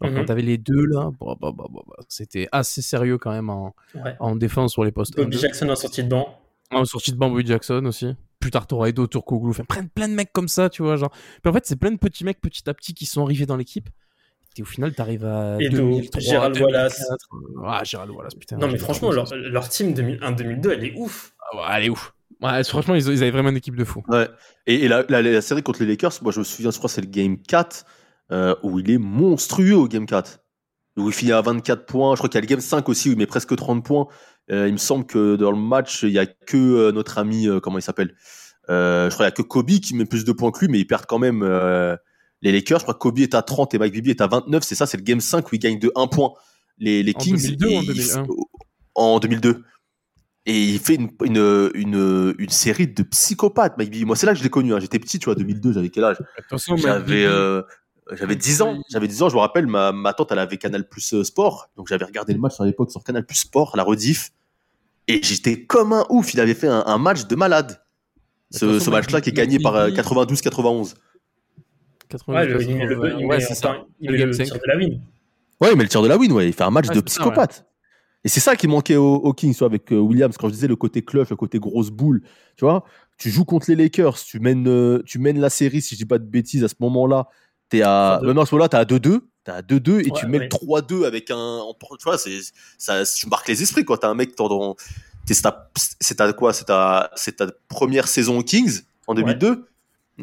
Alors, 0.00 0.14
quand 0.16 0.24
t'avais 0.24 0.42
les 0.42 0.58
deux 0.58 0.86
là, 0.86 1.10
bah, 1.20 1.34
bah, 1.40 1.52
bah, 1.56 1.64
bah, 1.72 1.80
bah, 1.86 1.96
c'était 2.08 2.48
assez 2.52 2.82
sérieux 2.82 3.18
quand 3.18 3.30
même 3.32 3.50
en, 3.50 3.74
Ouais. 3.94 4.14
en 4.20 4.34
défense 4.36 4.72
sur 4.72 4.84
les 4.84 4.92
postes. 4.92 5.16
Bobby. 5.16 5.36
Jackson 5.38 5.68
en 5.68 5.76
sortie 5.76 6.02
de 6.04 6.08
banc. 6.08 6.38
En 6.72 6.84
sortie 6.84 7.12
de 7.12 7.16
Bamboo 7.16 7.40
Jackson 7.44 7.84
aussi. 7.86 8.14
Plus 8.38 8.50
tard, 8.50 8.66
t'auras 8.66 8.88
Edo 8.88 9.06
Turkoglu. 9.06 9.50
Enfin, 9.50 9.64
plein, 9.64 9.84
plein 9.86 10.08
de 10.08 10.14
mecs 10.14 10.32
comme 10.32 10.48
ça, 10.48 10.70
tu 10.70 10.82
vois. 10.82 10.96
Genre. 10.96 11.10
Puis 11.42 11.50
en 11.50 11.52
fait, 11.52 11.66
c'est 11.66 11.76
plein 11.76 11.90
de 11.90 11.98
petits 11.98 12.24
mecs 12.24 12.40
petit 12.40 12.68
à 12.70 12.74
petit 12.74 12.94
qui 12.94 13.04
sont 13.06 13.22
arrivés 13.24 13.44
dans 13.44 13.56
l'équipe. 13.56 13.88
Et 14.56 14.62
au 14.62 14.64
final, 14.64 14.94
t'arrives 14.94 15.24
à. 15.24 15.56
Edo, 15.60 15.76
2003, 15.76 16.20
Gérald 16.20 16.54
2004. 16.54 16.66
Wallace. 16.72 17.02
Ah, 17.66 17.84
Gérald 17.84 18.10
Wallace, 18.12 18.34
putain. 18.34 18.56
Non, 18.56 18.68
mais 18.68 18.78
franchement, 18.78 19.10
leur, 19.12 19.26
leur 19.34 19.68
team 19.68 19.92
2001-2002, 19.92 20.70
elle 20.70 20.84
est 20.84 20.94
ouf. 20.96 21.34
Ah 21.52 21.56
ouais, 21.56 21.62
elle 21.78 21.84
est 21.84 21.88
ouf. 21.90 22.14
Ouais, 22.40 22.64
franchement, 22.64 22.94
ils, 22.94 23.02
ils 23.08 23.22
avaient 23.22 23.30
vraiment 23.32 23.50
une 23.50 23.56
équipe 23.56 23.76
de 23.76 23.84
fou. 23.84 24.02
Ouais. 24.08 24.28
Et, 24.66 24.84
et 24.84 24.88
la, 24.88 25.04
la- 25.08 25.20
la 25.22 25.40
série 25.42 25.62
contre 25.62 25.80
les 25.82 25.86
Lakers, 25.88 26.12
moi 26.22 26.32
je 26.32 26.38
me 26.38 26.44
souviens, 26.44 26.70
je 26.70 26.78
crois 26.78 26.88
que 26.88 26.94
c'est 26.94 27.00
le 27.02 27.06
game 27.08 27.36
4, 27.36 27.84
euh, 28.32 28.54
où 28.62 28.78
il 28.78 28.90
est 28.90 28.98
monstrueux 28.98 29.76
au 29.76 29.88
game 29.88 30.06
4. 30.06 30.38
Où 30.96 31.06
il 31.08 31.12
finit 31.14 31.32
à 31.32 31.40
24 31.40 31.86
points. 31.86 32.14
Je 32.14 32.18
crois 32.18 32.28
qu'il 32.28 32.36
y 32.36 32.38
a 32.38 32.42
le 32.42 32.46
game 32.46 32.60
5 32.60 32.88
aussi, 32.88 33.08
où 33.08 33.12
il 33.12 33.18
met 33.18 33.26
presque 33.26 33.54
30 33.56 33.84
points. 33.84 34.06
Euh, 34.50 34.66
il 34.66 34.72
me 34.72 34.78
semble 34.78 35.06
que 35.06 35.36
dans 35.36 35.50
le 35.52 35.56
match, 35.58 36.02
il 36.02 36.10
y 36.10 36.18
a 36.18 36.26
que 36.26 36.56
euh, 36.56 36.92
notre 36.92 37.18
ami, 37.18 37.46
euh, 37.48 37.60
comment 37.60 37.78
il 37.78 37.82
s'appelle 37.82 38.14
Euh, 38.68 39.08
Je 39.08 39.14
crois 39.14 39.26
qu'il 39.30 39.40
y 39.40 39.40
a 39.40 39.44
que 39.44 39.48
Kobe 39.48 39.70
qui 39.80 39.94
met 39.94 40.04
plus 40.04 40.24
de 40.24 40.32
points 40.32 40.50
que 40.50 40.60
lui, 40.60 40.68
mais 40.68 40.78
ils 40.80 40.86
perdent 40.86 41.06
quand 41.06 41.18
même 41.18 41.42
les 42.42 42.52
Lakers. 42.52 42.80
Je 42.80 42.84
crois 42.84 42.94
que 42.94 42.98
Kobe 42.98 43.18
est 43.20 43.34
à 43.34 43.42
30 43.42 43.74
et 43.74 43.78
Mike 43.78 43.92
Bibby 43.92 44.10
est 44.10 44.20
à 44.20 44.26
29. 44.26 44.62
C'est 44.64 44.74
ça, 44.74 44.86
c'est 44.86 44.96
le 44.96 45.02
game 45.04 45.20
5 45.20 45.50
où 45.50 45.54
il 45.54 45.58
gagne 45.58 45.78
de 45.78 45.92
1 45.94 46.06
point. 46.08 46.32
Les, 46.78 47.02
les 47.02 47.12
En 47.14 47.18
Kings. 47.18 47.36
2002 47.56 47.66
ou 47.66 47.70
en 47.70 47.72
et 47.82 47.84
il- 47.84 47.86
2001? 47.86 48.26
En 48.94 49.18
2002. 49.20 49.64
Et 50.46 50.64
il 50.64 50.78
fait 50.78 50.94
une, 50.94 51.10
une, 51.22 51.70
une, 51.74 52.34
une 52.38 52.48
série 52.48 52.88
de 52.88 53.02
psychopathes, 53.02 53.76
Mike 53.76 53.90
Bibby. 53.90 54.04
Moi, 54.06 54.16
c'est 54.16 54.24
là 54.26 54.32
que 54.32 54.38
je 54.38 54.42
l'ai 54.42 54.48
connu. 54.50 54.72
hein. 54.74 54.80
J'étais 54.80 54.98
petit, 54.98 55.18
tu 55.18 55.26
vois, 55.26 55.34
2002, 55.34 55.72
j'avais 55.74 55.90
quel 55.90 56.04
âge? 56.04 56.16
Mike 56.50 56.80
J'avais 56.80 57.24
euh, 57.26 57.62
j'avais 58.16 58.36
10 58.36 58.62
ans. 58.62 58.78
J'avais 58.90 59.08
10 59.08 59.22
ans, 59.22 59.28
je 59.28 59.34
me 59.34 59.40
rappelle, 59.40 59.66
ma, 59.66 59.92
ma 59.92 60.12
tante, 60.12 60.32
elle 60.32 60.38
avait 60.38 60.56
Canal 60.58 60.88
Plus 60.88 61.14
euh, 61.14 61.24
Sport. 61.24 61.70
Donc 61.76 61.88
j'avais 61.88 62.04
regardé 62.04 62.32
le 62.32 62.38
match 62.40 62.60
à 62.60 62.64
l'époque 62.64 62.90
sur 62.90 63.02
Canal 63.04 63.24
Plus 63.26 63.36
Sport, 63.36 63.76
la 63.76 63.82
rediff. 63.82 64.30
Et 65.08 65.20
j'étais 65.22 65.64
comme 65.64 65.92
un 65.92 66.04
ouf. 66.10 66.34
Il 66.34 66.40
avait 66.40 66.54
fait 66.54 66.68
un, 66.68 66.84
un 66.86 66.98
match 66.98 67.26
de 67.26 67.34
malade. 67.36 67.82
De 68.60 68.78
Ce, 68.80 68.90
match-là 68.90 69.20
qui 69.20 69.30
est 69.30 69.32
gagné 69.32 69.58
par 69.60 69.76
euh, 69.76 69.88
Bibby- 69.90 70.00
92-91. 70.00 70.94
90, 72.08 72.28
Ouais, 72.36 72.46
le, 72.46 72.62
il 72.62 72.76
met 72.76 72.86
le, 72.86 72.94
80, 72.96 73.18
il 73.20 73.26
ouais, 73.26 73.36
met- 73.36 73.40
c'est 73.44 73.54
ça. 73.54 73.70
attends, 73.70 73.86
il 74.00 74.06
Le 74.08 74.12
met 74.12 74.18
game 74.18 74.26
le 74.28 74.32
5. 74.34 74.44
tir 74.46 74.54
de 74.54 74.60
la 74.66 74.76
win. 74.76 75.00
Ouais, 75.60 75.74
mais 75.76 75.82
le 75.84 75.88
tir 75.88 76.02
de 76.02 76.08
la 76.08 76.16
win, 76.16 76.32
ouais. 76.32 76.46
Il 76.48 76.52
fait 76.52 76.64
un 76.64 76.70
match 76.70 76.88
de 76.88 76.94
c'est 76.94 76.94
ça, 76.94 77.00
ouais. 77.02 77.04
psychopathe. 77.04 77.66
Et 78.24 78.28
c'est 78.28 78.40
ça 78.40 78.56
qui 78.56 78.66
manquait 78.66 78.96
aux, 78.96 79.14
aux 79.14 79.32
Kings, 79.32 79.54
vois, 79.56 79.68
avec 79.68 79.92
euh, 79.92 79.96
Williams. 79.98 80.36
Quand 80.36 80.48
je 80.48 80.52
disais 80.54 80.66
le 80.66 80.76
côté 80.76 81.02
clutch, 81.02 81.30
le 81.30 81.36
côté 81.36 81.58
grosse 81.58 81.90
boule, 81.90 82.22
tu 82.56 82.64
vois, 82.64 82.84
tu 83.16 83.30
joues 83.30 83.44
contre 83.44 83.70
les 83.70 83.76
Lakers, 83.76 84.18
tu 84.18 84.40
mènes, 84.40 84.66
euh, 84.68 85.02
tu 85.06 85.18
mènes 85.18 85.40
la 85.40 85.48
série, 85.50 85.80
si 85.80 85.94
je 85.94 86.00
dis 86.00 86.04
pas 86.06 86.18
de 86.18 86.24
bêtises, 86.26 86.64
à 86.64 86.68
ce 86.68 86.74
moment-là, 86.80 87.28
t'es 87.70 87.82
à, 87.82 88.18
3-2. 88.22 88.26
même 88.26 88.38
à 88.38 88.46
ce 88.46 88.54
moment-là, 88.54 88.68
t'es 88.68 88.76
à 88.76 88.84
2-2, 88.84 89.20
t'es 89.44 89.50
à 89.52 89.62
2-2 89.62 90.00
et 90.00 90.10
tu 90.10 90.24
Ouais, 90.26 90.30
mets 90.30 90.38
ouais. 90.38 90.44
le 90.44 90.48
3-2 90.50 91.04
avec 91.06 91.30
un, 91.30 91.60
tu 91.98 92.04
vois, 92.04 92.18
c'est, 92.18 92.38
ça, 92.76 93.02
tu 93.04 93.28
marques 93.28 93.48
les 93.48 93.62
esprits, 93.62 93.84
quoi. 93.84 93.96
T'as 93.96 94.08
un 94.08 94.14
mec, 94.14 94.36
dans- 94.36 94.76
c'est 95.26 95.42
ta, 95.42 95.70
c'est 96.00 96.16
ta 96.16 96.32
quoi, 96.32 96.52
c'est 96.52 96.64
ta, 96.64 97.10
c'est 97.14 97.36
ta 97.36 97.46
première 97.68 98.08
saison 98.08 98.38
aux 98.38 98.42
Kings 98.42 98.80
en 99.06 99.14
2002. 99.14 99.66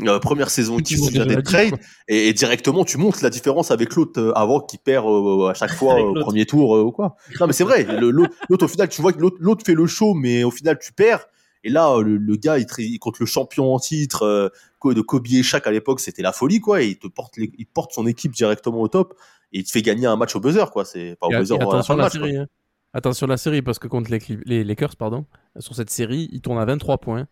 Euh, 0.05 0.19
première 0.19 0.49
saison 0.51 0.75
aux 0.75 0.81
Tu 0.81 0.93
Kings, 0.95 0.99
montes 0.99 1.07
tu 1.07 1.13
viens 1.15 1.23
déjà 1.25 1.35
d'être 1.37 1.51
la 1.51 1.59
diff, 1.63 1.71
trade 1.71 1.79
et, 2.07 2.27
et 2.27 2.33
directement 2.33 2.83
tu 2.85 2.97
montes 2.99 3.19
la 3.23 3.31
différence 3.31 3.71
avec 3.71 3.95
l'autre 3.95 4.21
euh, 4.21 4.31
avant 4.37 4.59
qui 4.59 4.77
perd 4.77 5.07
euh, 5.07 5.47
à 5.47 5.55
chaque 5.55 5.71
fois 5.75 5.99
au 5.99 6.13
premier 6.13 6.45
tour 6.45 6.75
euh, 6.75 6.83
ou 6.83 6.91
quoi. 6.91 7.15
Non 7.39 7.47
mais 7.47 7.53
c'est 7.53 7.63
vrai, 7.63 7.83
l'autre 7.83 8.29
l'autre, 8.49 8.65
au 8.65 8.67
final 8.67 8.89
tu 8.89 9.01
vois 9.01 9.11
que 9.13 9.19
l'autre 9.19 9.37
l'autre 9.39 9.65
fait 9.65 9.73
le 9.73 9.87
show 9.87 10.13
mais 10.13 10.43
au 10.43 10.51
final 10.51 10.77
tu 10.79 10.93
perds 10.93 11.25
et 11.67 11.69
là 11.69 11.91
euh, 11.93 12.01
le, 12.03 12.17
le 12.17 12.35
gars 12.35 12.57
il, 12.57 12.65
tra- 12.65 12.81
il 12.81 12.97
contre 12.99 13.17
le 13.21 13.25
champion 13.25 13.73
en 13.75 13.79
titre 13.79 14.23
euh, 14.23 14.49
de 14.93 15.01
Kobe 15.01 15.27
et 15.31 15.43
Shaq 15.43 15.67
à 15.67 15.71
l'époque 15.71 15.99
c'était 15.99 16.21
la 16.21 16.31
folie 16.31 16.59
quoi 16.59 16.81
et 16.81 16.87
il 16.87 16.97
te 16.97 17.07
porte 17.07 17.35
les- 17.37 17.51
il 17.57 17.65
porte 17.67 17.91
son 17.91 18.07
équipe 18.07 18.31
directement 18.33 18.79
au 18.81 18.87
top 18.87 19.13
et 19.53 19.59
il 19.59 19.63
te 19.63 19.71
fait 19.71 19.81
gagner 19.81 20.07
un 20.07 20.15
match 20.15 20.35
au 20.35 20.39
buzzer 20.39 20.71
quoi, 20.71 20.85
c'est 20.85 21.15
pas 21.19 21.27
au 21.27 21.31
Et, 21.33 21.37
buzzer 21.37 21.55
et 21.55 21.57
à 21.57 21.59
la 21.59 21.65
attention 21.69 21.95
match. 21.97 22.13
série. 22.13 22.37
hein. 22.37 22.47
Attention 22.93 23.27
la 23.27 23.37
série 23.37 23.61
parce 23.61 23.79
que 23.79 23.87
contre 23.87 24.09
les, 24.11 24.19
Cli- 24.19 24.41
les 24.45 24.63
Lakers, 24.63 24.95
pardon, 24.95 25.25
sur 25.59 25.75
cette 25.75 25.89
série, 25.89 26.29
il 26.31 26.41
tourne 26.41 26.57
à 26.57 26.65
23 26.65 26.97
points, 26.99 27.27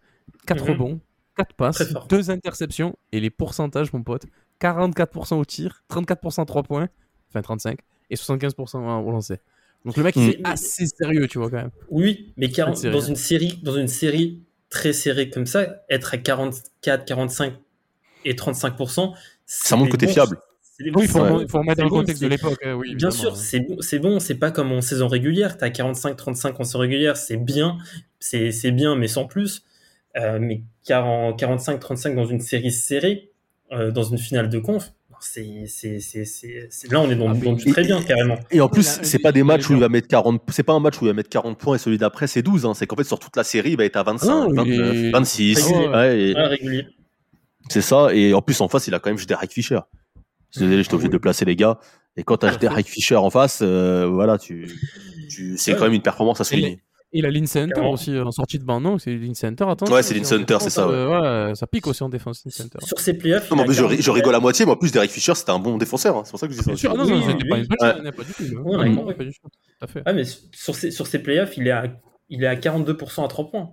4 0.47 0.63
Mhm. 0.63 0.69
rebonds, 0.71 0.99
4 1.37 1.53
passes, 1.55 1.75
Très 1.75 1.85
fort. 1.85 2.07
2 2.07 2.29
interceptions 2.29 2.95
et 3.13 3.19
les 3.19 3.29
pourcentages, 3.29 3.91
mon 3.93 4.03
pote, 4.03 4.23
44% 4.59 5.37
au 5.39 5.45
tir, 5.45 5.83
34% 5.89 6.41
à 6.41 6.45
3 6.45 6.63
points, 6.63 6.89
enfin 7.29 7.41
35 7.41 7.79
et 8.09 8.15
75% 8.15 8.77
au 9.03 9.11
lancer. 9.11 9.37
Donc 9.85 9.97
le 9.97 10.03
mec 10.03 10.15
il 10.15 10.23
Mm. 10.27 10.29
est 10.31 10.39
assez 10.43 10.85
sérieux, 10.87 11.27
tu 11.27 11.37
vois 11.37 11.49
quand 11.49 11.57
même. 11.57 11.71
Oui, 11.89 12.33
mais 12.37 12.49
40 12.49 12.77
série. 12.77 12.93
dans 12.93 13.01
une 13.01 13.15
série, 13.15 13.59
dans 13.63 13.75
une 13.77 13.87
série 13.87 14.41
très 14.69 14.93
serrée 14.93 15.29
comme 15.29 15.45
ça, 15.45 15.83
être 15.89 16.13
à 16.13 16.17
44, 16.17 17.05
45 17.05 17.53
et 18.25 18.33
35%, 18.33 19.13
Ça 19.45 19.75
montre 19.75 19.91
que 19.91 19.97
t'es 19.97 20.07
fiable. 20.07 20.37
Oui, 20.79 20.91
il 21.03 21.07
faut, 21.07 21.19
Ouais. 21.21 21.29
remettre- 21.29 21.51
faut 21.51 21.63
dans 21.63 21.83
le 21.85 21.89
contexte 21.89 22.21
de 22.21 22.27
l'époque. 22.27 22.57
hein, 22.65 22.73
oui, 22.73 22.95
Bien 22.95 23.11
sûr, 23.11 23.37
c'est 23.37 23.59
bon, 23.61 23.77
c'est 23.79 23.99
bon, 23.99 24.17
pas 24.39 24.51
comme 24.51 24.71
en 24.73 24.81
saison 24.81 25.07
régulière, 25.07 25.57
t'as 25.57 25.69
45-35 25.69 26.59
en 26.59 26.63
saison 26.65 26.79
régulière, 26.79 27.15
c'est 27.15 27.37
bien, 27.37 27.77
c'est 28.19 28.51
c'est 28.51 28.71
bien, 28.71 28.95
mais 28.97 29.07
sans 29.07 29.25
plus. 29.25 29.63
Euh, 30.17 30.39
mais 30.39 30.63
45-35 30.85 32.15
dans 32.15 32.25
une 32.25 32.39
série 32.41 32.71
serrée, 32.71 33.31
euh, 33.71 33.91
dans 33.91 34.03
une 34.03 34.17
finale 34.17 34.49
de 34.49 34.59
conf, 34.59 34.91
c'est 35.25 36.91
là 36.91 37.01
on 37.01 37.09
est 37.09 37.15
dans, 37.15 37.29
Ah, 37.31 37.33
dans 37.33 37.53
du 37.53 37.65
très 37.65 37.83
bien 37.83 38.01
carrément. 38.01 38.37
Et 38.51 38.61
en 38.61 38.69
plus, 38.69 38.99
c'est 39.01 39.19
pas 39.19 39.31
des 39.31 39.43
matchs 39.43 39.69
où 39.69 39.73
il 39.73 39.79
va 39.79 39.89
mettre 39.89 40.07
40, 40.07 40.41
c'est 40.49 40.63
pas 40.63 40.73
un 40.73 40.79
match 40.79 41.01
où 41.01 41.05
il 41.05 41.07
va 41.07 41.13
mettre 41.13 41.29
40 41.29 41.57
points 41.57 41.75
et 41.75 41.79
celui 41.79 41.97
d'après 41.97 42.27
c'est 42.27 42.41
12, 42.41 42.65
hein. 42.65 42.73
C'est 42.73 42.87
qu'en 42.87 42.95
fait, 42.95 43.03
sur 43.03 43.19
toute 43.19 43.35
la 43.35 43.43
série, 43.43 43.71
il 43.71 43.77
va 43.77 43.85
être 43.85 43.95
à 43.97 44.03
25, 44.03 44.27
Ah 44.27 44.47
non, 44.47 44.49
il 44.49 44.55
29, 44.77 44.95
est- 44.95 45.11
26. 45.11 45.65
Régulier. 45.67 45.87
Ouais, 45.87 46.19
et- 46.21 46.33
Ouais, 46.35 46.47
régulier. 46.47 46.87
C'est 47.69 47.81
ça, 47.81 48.13
et 48.13 48.33
en 48.33 48.41
plus 48.41 48.59
en 48.61 48.67
face, 48.67 48.87
il 48.87 48.93
a 48.93 48.99
quand 48.99 49.09
même 49.09 49.23
Derek 49.25 49.51
Fisher. 49.51 49.79
Je 50.51 50.59
suis 50.59 50.65
Désolé, 50.67 50.83
j'étais 50.83 50.93
obligé 50.95 51.09
de 51.09 51.17
placer, 51.17 51.45
les 51.45 51.55
gars. 51.55 51.79
Et 52.15 52.23
quand 52.23 52.37
t'as 52.37 52.55
Derek 52.55 52.87
Fisher 52.87 53.15
en 53.17 53.29
face, 53.29 53.59
euh, 53.61 54.05
voilà, 54.07 54.37
tu, 54.37 54.69
tu, 55.29 55.57
c'est 55.57 55.73
Ouais. 55.73 55.77
quand 55.77 55.85
même 55.85 55.93
une 55.93 56.01
performance 56.01 56.39
à 56.39 56.43
souligner. 56.45 56.79
Et 57.17 57.21
la 57.21 57.29
Lynn 57.31 57.47
Center 57.47 57.71
Clairement. 57.73 57.91
aussi 57.93 58.19
en 58.19 58.31
sortie 58.31 58.59
de 58.59 58.65
banc, 58.65 58.81
non 58.81 58.97
C'est 58.99 59.11
Lynn 59.15 59.33
Center, 59.35 59.63
attends. 59.69 59.85
Ouais, 59.91 60.03
c'est 60.03 60.13
Lynn 60.13 60.25
Center, 60.25 60.57
c'est 60.59 60.69
ça, 60.69 60.85
euh, 60.87 61.47
ouais, 61.49 61.55
ça 61.55 61.65
pique 61.65 61.87
aussi 61.87 62.03
en 62.03 62.09
défense, 62.09 62.43
Lynn 62.43 62.51
Center. 62.51 62.77
Sur 62.85 62.99
ces 62.99 63.13
playoffs, 63.17 63.49
Non, 63.49 63.55
mais 63.55 63.61
en 63.61 63.65
il 63.65 63.67
plus, 63.67 63.75
a 63.77 63.81
je, 63.81 63.85
ri- 63.85 63.97
je 63.97 64.01
40 64.03 64.15
rigole 64.17 64.35
à 64.35 64.39
moitié, 64.41 64.65
mais 64.65 64.71
en 64.73 64.75
plus, 64.75 64.91
Derek 64.91 65.09
Fisher, 65.09 65.33
c'était 65.33 65.51
un 65.51 65.59
bon 65.59 65.77
défenseur. 65.77 66.17
hein. 66.17 66.21
C'est 66.25 66.31
pour 66.31 66.39
ça 66.41 66.47
que 66.47 66.53
je 66.53 66.57
dis 66.59 66.63
ça. 66.65 66.71
Bien 66.71 66.77
sûr, 66.77 66.91
ah 66.93 66.97
non, 66.97 67.05
non, 67.05 67.15
Oui, 67.15 67.21
pas 67.49 67.55
oui. 67.55 67.61
une 67.61 67.67
punchline, 67.67 68.11
pas 68.11 68.23
du 68.23 68.33
tout. 68.33 68.43
hein. 68.57 68.61
Ouais, 68.63 68.89
Non, 68.89 69.05
ouais. 69.05 69.13
pas 69.13 69.23
du 69.23 69.31
tout. 69.31 69.39
Tout 69.47 69.85
à 69.85 69.87
fait. 69.87 70.01
Ah, 70.05 70.11
mais 70.13 70.23
sur 70.51 70.75
ces, 70.75 70.91
sur 70.91 71.07
ces 71.07 71.19
playoffs, 71.19 71.55
il 71.57 71.67
est 71.67 71.71
à, 71.71 71.85
il 72.29 72.43
est 72.43 72.47
à 72.47 72.55
42% 72.55 73.23
à 73.23 73.27
3 73.29 73.49
points. 73.49 73.69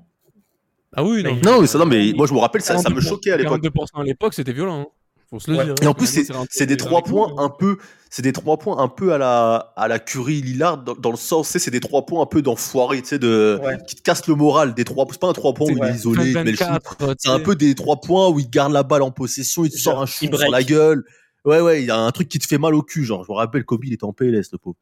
Ah 0.94 1.02
oui, 1.02 1.22
non. 1.22 1.36
Non, 1.44 1.60
mais 1.62 1.66
ça, 1.66 1.78
non, 1.78 1.86
mais 1.86 2.12
moi, 2.14 2.26
je 2.26 2.34
me 2.34 2.38
rappelle, 2.38 2.60
ça, 2.62 2.78
ça 2.78 2.90
me 2.90 3.00
42%, 3.00 3.08
choquait 3.08 3.32
à 3.32 3.36
l'époque. 3.38 3.62
42% 3.62 4.00
à 4.00 4.04
l'époque, 4.04 4.34
c'était 4.34 4.52
violent. 4.52 4.80
hein. 4.82 4.86
Faut 5.32 5.40
se 5.40 5.50
le 5.50 5.56
Ouais. 5.56 5.64
dire. 5.64 5.74
Et 5.80 5.86
en 5.86 5.90
hein. 5.90 5.94
plus, 5.94 6.06
c'est 6.06 6.24
Finalement, 6.24 6.46
c'est 6.50 6.66
des 6.66 6.76
trois 6.76 7.00
points 7.02 7.32
un 7.38 7.48
peu, 7.48 7.78
c'est 8.10 8.20
des 8.20 8.34
trois 8.34 8.58
points 8.58 8.78
un 8.78 8.88
peu 8.88 9.14
à 9.14 9.18
la 9.18 9.72
à 9.76 9.88
la 9.88 9.98
Curry 9.98 10.42
Lillard 10.42 10.84
dans, 10.84 10.94
dans 10.94 11.10
le 11.10 11.16
sens, 11.16 11.48
sais, 11.48 11.58
c'est 11.58 11.70
des 11.70 11.80
trois 11.80 12.04
points 12.04 12.22
un 12.22 12.26
peu 12.26 12.42
d'enfoiré, 12.42 13.00
tu 13.00 13.08
sais, 13.08 13.18
de 13.18 13.58
Ouais. 13.64 13.78
qui 13.88 13.96
te 13.96 14.02
cassent 14.02 14.26
le 14.28 14.34
moral. 14.34 14.74
Des 14.74 14.84
trois, 14.84 15.06
c'est 15.10 15.18
pas 15.18 15.28
un 15.28 15.32
trois 15.32 15.54
points 15.54 15.68
C'est 15.68 15.72
où 15.72 15.84
il 15.84 15.90
est 15.90 15.94
isolé, 15.94 16.28
il 16.28 16.34
met 16.34 16.50
le 16.50 16.56
shoot. 16.56 16.66
24, 16.68 17.08
tu 17.12 17.14
C'est 17.18 17.30
un 17.30 17.40
peu 17.40 17.56
des 17.56 17.74
trois 17.74 17.98
points 17.98 18.28
où 18.28 18.38
il 18.40 18.50
garde 18.50 18.74
la 18.74 18.82
balle 18.82 19.00
en 19.00 19.10
possession, 19.10 19.64
il 19.64 19.70
te 19.70 19.78
sort 19.78 20.02
un 20.02 20.06
shoot 20.06 20.36
sur 20.36 20.50
la 20.50 20.62
gueule. 20.62 21.02
Ouais, 21.46 21.60
ouais, 21.62 21.82
il 21.82 21.86
y 21.86 21.90
a 21.90 21.96
un 21.98 22.10
truc 22.10 22.28
qui 22.28 22.38
te 22.38 22.46
fait 22.46 22.58
mal 22.58 22.74
au 22.74 22.82
cul, 22.82 23.02
genre. 23.04 23.24
Je 23.24 23.32
me 23.32 23.36
rappelle, 23.36 23.64
Kobe, 23.64 23.84
il 23.86 23.94
était 23.94 24.04
en 24.04 24.12
PLS, 24.12 24.52
le 24.52 24.58
pauvre. 24.58 24.76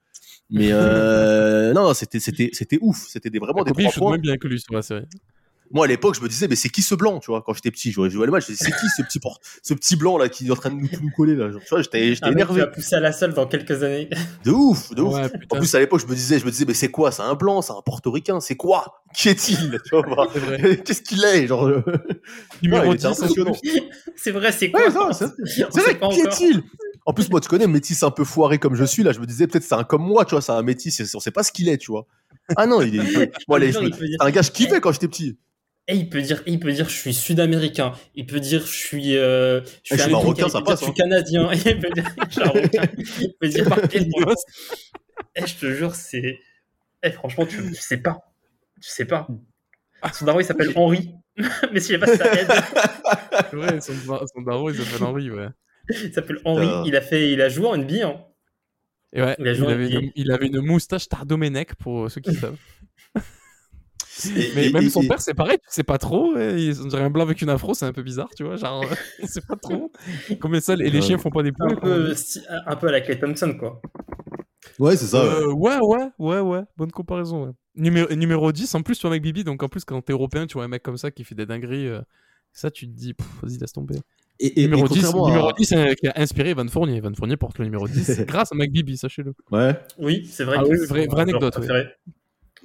Mais 0.50 0.68
euh, 0.72 1.72
non, 1.72 1.84
non, 1.84 1.94
c'était, 1.94 2.18
c'était, 2.18 2.50
c'était 2.52 2.78
ouf. 2.82 3.06
C'était 3.08 3.30
des, 3.30 3.38
vraiment 3.38 3.62
des 3.62 3.70
Kobe, 3.70 3.82
trois 3.84 3.92
points. 3.92 4.08
moins 4.08 4.18
bien 4.18 4.36
que 4.36 4.48
lui 4.48 4.60
sur 4.60 4.74
la 4.74 4.82
série. 4.82 5.04
Moi, 5.72 5.84
à 5.84 5.88
l'époque, 5.88 6.16
je 6.16 6.20
me 6.20 6.28
disais, 6.28 6.48
mais 6.48 6.56
c'est 6.56 6.68
qui 6.68 6.82
ce 6.82 6.94
blanc, 6.96 7.20
tu 7.20 7.30
vois, 7.30 7.42
quand 7.42 7.54
j'étais 7.54 7.70
petit, 7.70 7.92
je 7.92 8.08
jouais 8.08 8.26
le 8.26 8.32
match, 8.32 8.46
je 8.46 8.52
me 8.52 8.56
disais, 8.56 8.70
c'est 8.72 8.76
qui 8.80 8.88
ce 8.96 9.02
petit, 9.02 9.20
por- 9.20 9.38
ce 9.62 9.72
petit 9.74 9.94
blanc 9.94 10.18
là 10.18 10.28
qui 10.28 10.48
est 10.48 10.50
en 10.50 10.56
train 10.56 10.70
de 10.70 10.74
nous, 10.74 10.88
coller 11.16 11.36
là, 11.36 11.50
genre, 11.50 11.60
tu 11.60 11.68
vois, 11.70 11.80
j'étais, 11.82 12.12
énervé. 12.26 12.60
va 12.62 12.66
pousser 12.66 12.96
à 12.96 13.00
la 13.00 13.12
salle 13.12 13.34
dans 13.34 13.46
quelques 13.46 13.82
années. 13.84 14.08
De 14.44 14.50
ouf, 14.50 14.92
de 14.94 15.02
ouf. 15.02 15.14
Ouais, 15.14 15.30
En 15.50 15.58
plus, 15.58 15.72
à 15.74 15.78
l'époque, 15.78 16.00
je 16.00 16.06
me 16.06 16.14
disais, 16.14 16.38
je 16.40 16.44
me 16.46 16.50
disais, 16.50 16.64
mais 16.66 16.74
c'est 16.74 16.90
quoi 16.90 17.12
C'est 17.12 17.22
un 17.22 17.34
blanc, 17.34 17.62
c'est 17.62 17.72
un 17.72 17.82
portoricain, 17.84 18.40
c'est 18.40 18.56
quoi 18.56 19.02
Qui 19.14 19.28
est-il 19.28 19.78
Tu 19.84 19.90
vois. 19.96 20.26
Qu'est-ce 20.84 21.02
qu'il 21.02 21.24
est 21.24 21.46
Genre, 21.46 21.66
euh, 21.66 21.82
Numéro 22.62 22.82
ouais, 22.82 22.88
il 22.90 22.94
était 22.94 23.08
10, 23.08 23.22
impressionnant. 23.22 23.52
c'est 24.16 24.30
vrai, 24.32 24.52
c'est 24.52 24.70
quoi 24.70 24.80
Ouais, 24.80 25.12
c'est- 25.12 25.80
vrai, 25.80 25.98
qui 26.12 26.20
est-il? 26.20 26.62
En 27.06 27.12
plus, 27.12 27.30
moi, 27.30 27.40
tu 27.40 27.48
connais, 27.48 27.66
métis 27.66 28.02
un 28.02 28.10
peu 28.10 28.24
foiré 28.24 28.58
comme 28.58 28.74
je 28.74 28.84
suis, 28.84 29.02
là, 29.02 29.12
je 29.12 29.20
me 29.20 29.26
disais, 29.26 29.46
peut-être 29.46 29.64
c'est 29.64 29.74
un 29.74 29.84
comme 29.84 30.02
moi, 30.02 30.24
tu 30.24 30.32
vois, 30.34 30.42
c'est 30.42 30.52
un 30.52 30.62
métis, 30.62 31.00
on 31.14 31.20
sait 31.20 31.30
pas 31.30 31.42
ce 31.42 31.52
qu'il 31.52 31.68
est, 31.68 31.78
tu 31.78 31.90
vois. 31.92 32.06
Ah 32.56 32.66
non, 32.66 32.82
il 32.82 32.96
est. 33.00 33.30
Moi, 33.48 33.58
les- 33.58 33.72
c'est 33.72 34.16
un 34.20 34.30
gars, 34.30 34.42
je 34.42 34.50
kiffais 34.50 34.80
quand 34.80 34.92
j'étais 34.92 35.08
petit. 35.08 35.38
Et 35.90 35.96
il 35.96 36.08
peut 36.08 36.22
dire, 36.22 36.40
il 36.46 36.60
peut 36.60 36.70
dire, 36.70 36.88
je 36.88 36.94
suis 36.94 37.12
sud-américain. 37.12 37.92
Il 38.14 38.24
peut 38.24 38.38
dire, 38.38 38.64
je 38.64 38.72
suis, 38.72 39.16
euh, 39.16 39.60
je 39.60 39.66
suis, 39.66 39.74
Eh, 39.90 39.96
je 39.96 40.02
suis 40.02 40.02
américain. 40.02 40.46
marocain, 40.46 40.46
Il 40.46 40.50
ça 40.50 40.58
peut 40.60 40.64
dire, 40.64 40.64
passe, 40.64 40.78
je 40.78 40.84
suis 40.84 40.90
hein. 40.90 40.94
canadien. 40.94 41.52
Il 41.66 41.78
peut 41.80 43.48
dire. 43.48 43.60
Il 43.60 43.64
peut 43.64 43.68
par 43.68 43.88
quel 43.88 44.08
temps. 44.08 44.34
Eh, 45.34 45.46
je 45.48 45.54
te 45.56 45.74
jure, 45.74 45.96
c'est. 45.96 46.38
Eh, 47.02 47.10
franchement, 47.10 47.44
tu, 47.44 47.56
tu 47.56 47.74
sais 47.74 47.96
pas. 47.96 48.20
Tu 48.80 48.88
sais 48.88 49.04
pas. 49.04 49.26
Son 50.14 50.26
daron, 50.26 50.38
il 50.38 50.44
s'appelle 50.44 50.72
Henri. 50.76 51.10
Mais 51.36 51.48
je 51.74 51.78
sais 51.80 51.98
pas 51.98 52.06
si 52.06 52.16
ça 52.18 52.32
aide. 52.34 52.48
Vrai, 53.52 53.80
son, 53.80 53.92
son 54.32 54.42
daron, 54.42 54.70
il 54.70 54.76
s'appelle 54.76 55.02
Henri, 55.04 55.30
ouais. 55.30 55.48
Il 55.88 56.12
s'appelle 56.14 56.38
Henri. 56.44 56.68
Il 56.86 56.94
a 56.94 57.00
fait, 57.00 57.32
il 57.32 57.42
a 57.42 57.48
joué 57.48 57.66
en 57.66 57.76
NBA. 57.76 58.06
Hein. 58.06 58.24
Et 59.12 59.22
ouais, 59.22 59.36
avait 59.40 59.90
une, 59.90 60.12
il 60.14 60.30
avait 60.30 60.46
une 60.46 60.60
moustache 60.60 61.08
Tardomenech 61.08 61.74
pour 61.74 62.08
ceux 62.08 62.20
qui 62.20 62.32
savent. 62.34 62.56
Et- 64.26 64.52
Mais 64.54 64.66
et- 64.68 64.72
même 64.72 64.82
et- 64.84 64.90
son 64.90 65.02
et- 65.02 65.08
père, 65.08 65.20
c'est 65.20 65.34
pareil, 65.34 65.58
tu 65.58 65.64
sais 65.68 65.82
pas 65.84 65.98
trop. 65.98 66.34
ouais, 66.34 66.62
il- 66.62 66.80
On 66.82 66.86
dirait 66.86 67.02
un 67.02 67.10
blanc 67.10 67.22
avec 67.24 67.40
une 67.42 67.48
afro, 67.50 67.74
c'est 67.74 67.86
un 67.86 67.92
peu 67.92 68.02
bizarre, 68.02 68.28
tu 68.36 68.44
vois. 68.44 68.56
Genre, 68.56 68.80
on 69.22 69.26
sait 69.26 69.40
pas 69.46 69.56
trop. 69.56 69.90
Combien 70.40 70.60
ça, 70.60 70.74
et 70.74 70.76
les 70.76 70.90
Ouais. 70.90 71.00
chiens 71.02 71.18
font 71.18 71.30
pas 71.30 71.42
des 71.42 71.52
poules. 71.52 71.72
Un 71.72 71.76
peu, 71.76 72.12
sti- 72.12 72.42
un 72.66 72.76
peu 72.76 72.88
à 72.88 72.92
la 72.92 73.00
Clay 73.00 73.18
Thompson, 73.18 73.54
quoi. 73.58 73.80
Ouais, 74.78 74.96
c'est 74.96 75.06
ça. 75.06 75.22
ouais. 75.24 75.30
Euh, 75.44 75.52
ouais, 75.52 75.78
ouais, 75.80 76.08
ouais, 76.18 76.40
ouais, 76.40 76.62
bonne 76.76 76.90
comparaison. 76.92 77.46
Ouais. 77.46 77.52
Numéro, 77.76 78.12
numéro 78.14 78.52
10, 78.52 78.74
en 78.74 78.82
plus, 78.82 78.96
tu 78.96 79.02
vois, 79.02 79.10
avec 79.10 79.22
Bibi, 79.22 79.44
donc 79.44 79.62
en 79.62 79.68
plus, 79.68 79.84
quand 79.84 80.00
t'es 80.02 80.12
européen, 80.12 80.46
tu 80.46 80.54
vois 80.54 80.64
un 80.64 80.68
mec 80.68 80.82
comme 80.82 80.96
ça 80.96 81.10
qui 81.10 81.24
fait 81.24 81.34
des 81.34 81.46
dingueries, 81.46 81.88
euh, 81.88 82.00
ça, 82.52 82.70
tu 82.70 82.86
te 82.86 82.92
dis, 82.92 83.14
vas-y, 83.42 83.58
laisse 83.58 83.72
tomber. 83.72 83.96
Et, 84.42 84.60
et- 84.60 84.64
numéro 84.64 84.86
et 84.86 84.88
10, 84.88 85.02
contrairement 85.02 85.28
numéro 85.28 85.48
à- 85.50 85.52
10 85.52 85.72
euh, 85.72 85.92
qui 85.94 86.08
a 86.08 86.12
inspiré 86.16 86.54
Van 86.54 86.66
Fournier. 86.66 87.00
Van 87.00 87.12
Fournier 87.14 87.36
porte 87.36 87.58
le 87.58 87.64
numéro 87.66 87.86
10 87.86 88.20
grâce 88.26 88.52
à 88.52 88.54
Mike 88.54 88.72
Bibi, 88.72 88.96
sachez-le. 88.96 89.34
Ouais. 89.50 89.78
Oui, 89.98 90.26
c'est 90.30 90.44
vrai. 90.44 90.56
Ah 90.58 90.62
que 90.64 90.68
oui, 90.68 90.76
c'est 90.80 90.86
vraie- 90.88 91.06
vraie 91.06 91.22
anecdote, 91.22 91.54
oui. 91.58 91.66
préféré. 91.66 91.88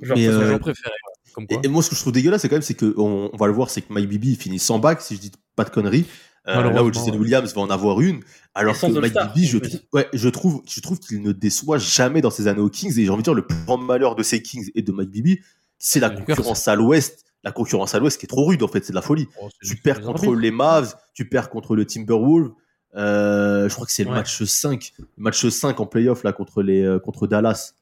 Joueur 0.02 0.18
Mais, 0.18 0.60
préféré. 0.60 0.96
Comme 1.36 1.46
quoi. 1.48 1.60
Et, 1.62 1.66
et 1.68 1.70
moi, 1.70 1.84
ce 1.84 1.90
que 1.90 1.96
je 1.96 2.02
trouve 2.02 2.14
dégueulasse, 2.14 2.42
c'est 2.42 2.50
quand 2.50 2.56
même, 2.56 2.62
c'est 2.64 2.74
que 2.74 2.94
on, 2.98 3.30
on 3.32 3.38
va 3.38 3.46
le 3.48 3.54
voir, 3.54 3.70
c'est 3.70 3.82
que 3.82 3.92
Mike 3.94 4.08
Bibi 4.10 4.32
il 4.32 4.36
finit 4.38 4.58
sans 4.60 4.80
bac, 4.80 5.02
si 5.02 5.16
je 5.16 5.20
dis 5.22 5.32
pas 5.56 5.66
de 5.66 5.70
conneries. 5.70 6.06
Euh, 6.48 6.72
là 6.72 6.84
où 6.84 6.88
ouais. 6.92 7.18
Williams 7.18 7.54
va 7.56 7.62
en 7.62 7.70
avoir 7.72 8.02
une, 8.02 8.20
alors 8.54 8.76
Et 8.76 8.80
que 8.92 9.00
Mike 9.00 9.16
Bibi, 9.34 9.48
je, 9.48 9.58
trouve- 9.58 9.80
ouais, 9.94 10.08
je 10.14 10.30
trouve, 10.30 10.62
je 10.68 10.80
trouve 10.80 11.00
qu'il 11.00 11.22
ne 11.24 11.32
déçoit 11.32 11.80
jamais 11.80 12.22
dans 12.22 12.30
ses 12.30 12.48
années 12.48 12.62
aux 12.62 12.70
Kings. 12.70 12.92
Et 13.00 13.04
j'ai 13.04 13.10
envie 13.10 13.22
de 13.22 13.26
dire, 13.26 13.34
le 13.34 13.46
plus 13.46 13.58
grand 13.66 13.78
malheur 13.78 14.16
de 14.16 14.22
ces 14.24 14.42
Kings 14.42 14.70
et 14.76 14.82
de 14.84 14.92
Mike 14.92 15.10
Bibi, 15.10 15.40
c'est 15.80 16.00
la 16.00 16.10
concurrence 16.12 16.68
à 16.68 16.76
l'Ouest. 16.76 17.26
La 17.44 17.52
concurrence 17.52 17.94
à 17.96 18.00
l'Ouest 18.00 18.20
qui 18.20 18.26
est 18.26 18.28
trop 18.28 18.46
rude, 18.46 18.62
en 18.64 18.68
fait, 18.68 18.84
c'est 18.86 18.92
de 18.92 18.96
la 18.96 19.02
folie. 19.02 19.28
Oh, 19.42 19.50
Tu 19.62 19.76
perds 19.76 20.02
contre 20.02 20.34
les 20.36 20.52
Mavs, 20.52 20.96
tu 21.14 21.28
perds 21.28 21.50
contre 21.50 21.76
le 21.76 21.86
Timberwolves. 21.86 22.52
Euh, 22.96 23.68
je 23.68 23.74
crois 23.74 23.86
que 23.86 23.92
c'est 23.92 24.04
le 24.04 24.10
Ouais. 24.12 24.16
match 24.16 24.44
5. 24.44 24.94
Le 25.00 25.06
match 25.18 25.48
5 25.48 25.80
en 25.80 25.86
playoff, 25.86 26.24
là, 26.24 26.32
contre, 26.32 26.62
les, 26.62 26.82
euh, 26.82 26.98
contre 27.00 27.28
Dallas, 27.28 27.74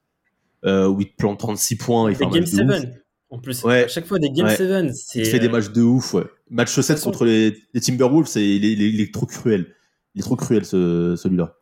euh, 0.65 0.87
où 0.87 1.01
il 1.01 1.07
te 1.11 1.15
plante 1.17 1.37
36 1.39 1.75
points. 1.75 2.07
Un 2.09 2.13
Game 2.13 2.29
match 2.31 2.51
de 2.51 2.63
ouf. 2.63 2.79
7. 2.79 3.02
En 3.33 3.39
plus, 3.39 3.63
Ouais. 3.63 3.85
à 3.85 3.87
chaque 3.87 4.05
fois 4.05 4.19
des 4.19 4.29
Game 4.29 4.45
Ouais. 4.45 4.55
7. 4.55 4.93
C'est. 4.93 5.19
Il 5.19 5.25
fait 5.25 5.39
des 5.39 5.47
euh, 5.47 5.51
matchs 5.51 5.71
de 5.71 5.81
ouf, 5.81 6.13
ouais. 6.13 6.25
Match 6.51 6.69
7 6.69 6.85
façon- 6.97 7.09
contre 7.09 7.25
les, 7.25 7.57
les 7.73 7.81
Timberwolves, 7.81 8.27
c'est, 8.27 8.45
il, 8.47 8.63
est, 8.63 8.71
il 8.73 8.81
est- 8.83 8.89
il 8.89 9.01
est 9.01 9.11
trop 9.13 9.25
cruel. 9.25 9.65
Il 10.13 10.19
est 10.19 10.23
trop 10.23 10.35
cruel, 10.35 10.63
ce, 10.65 11.15
celui-là. 11.17 11.55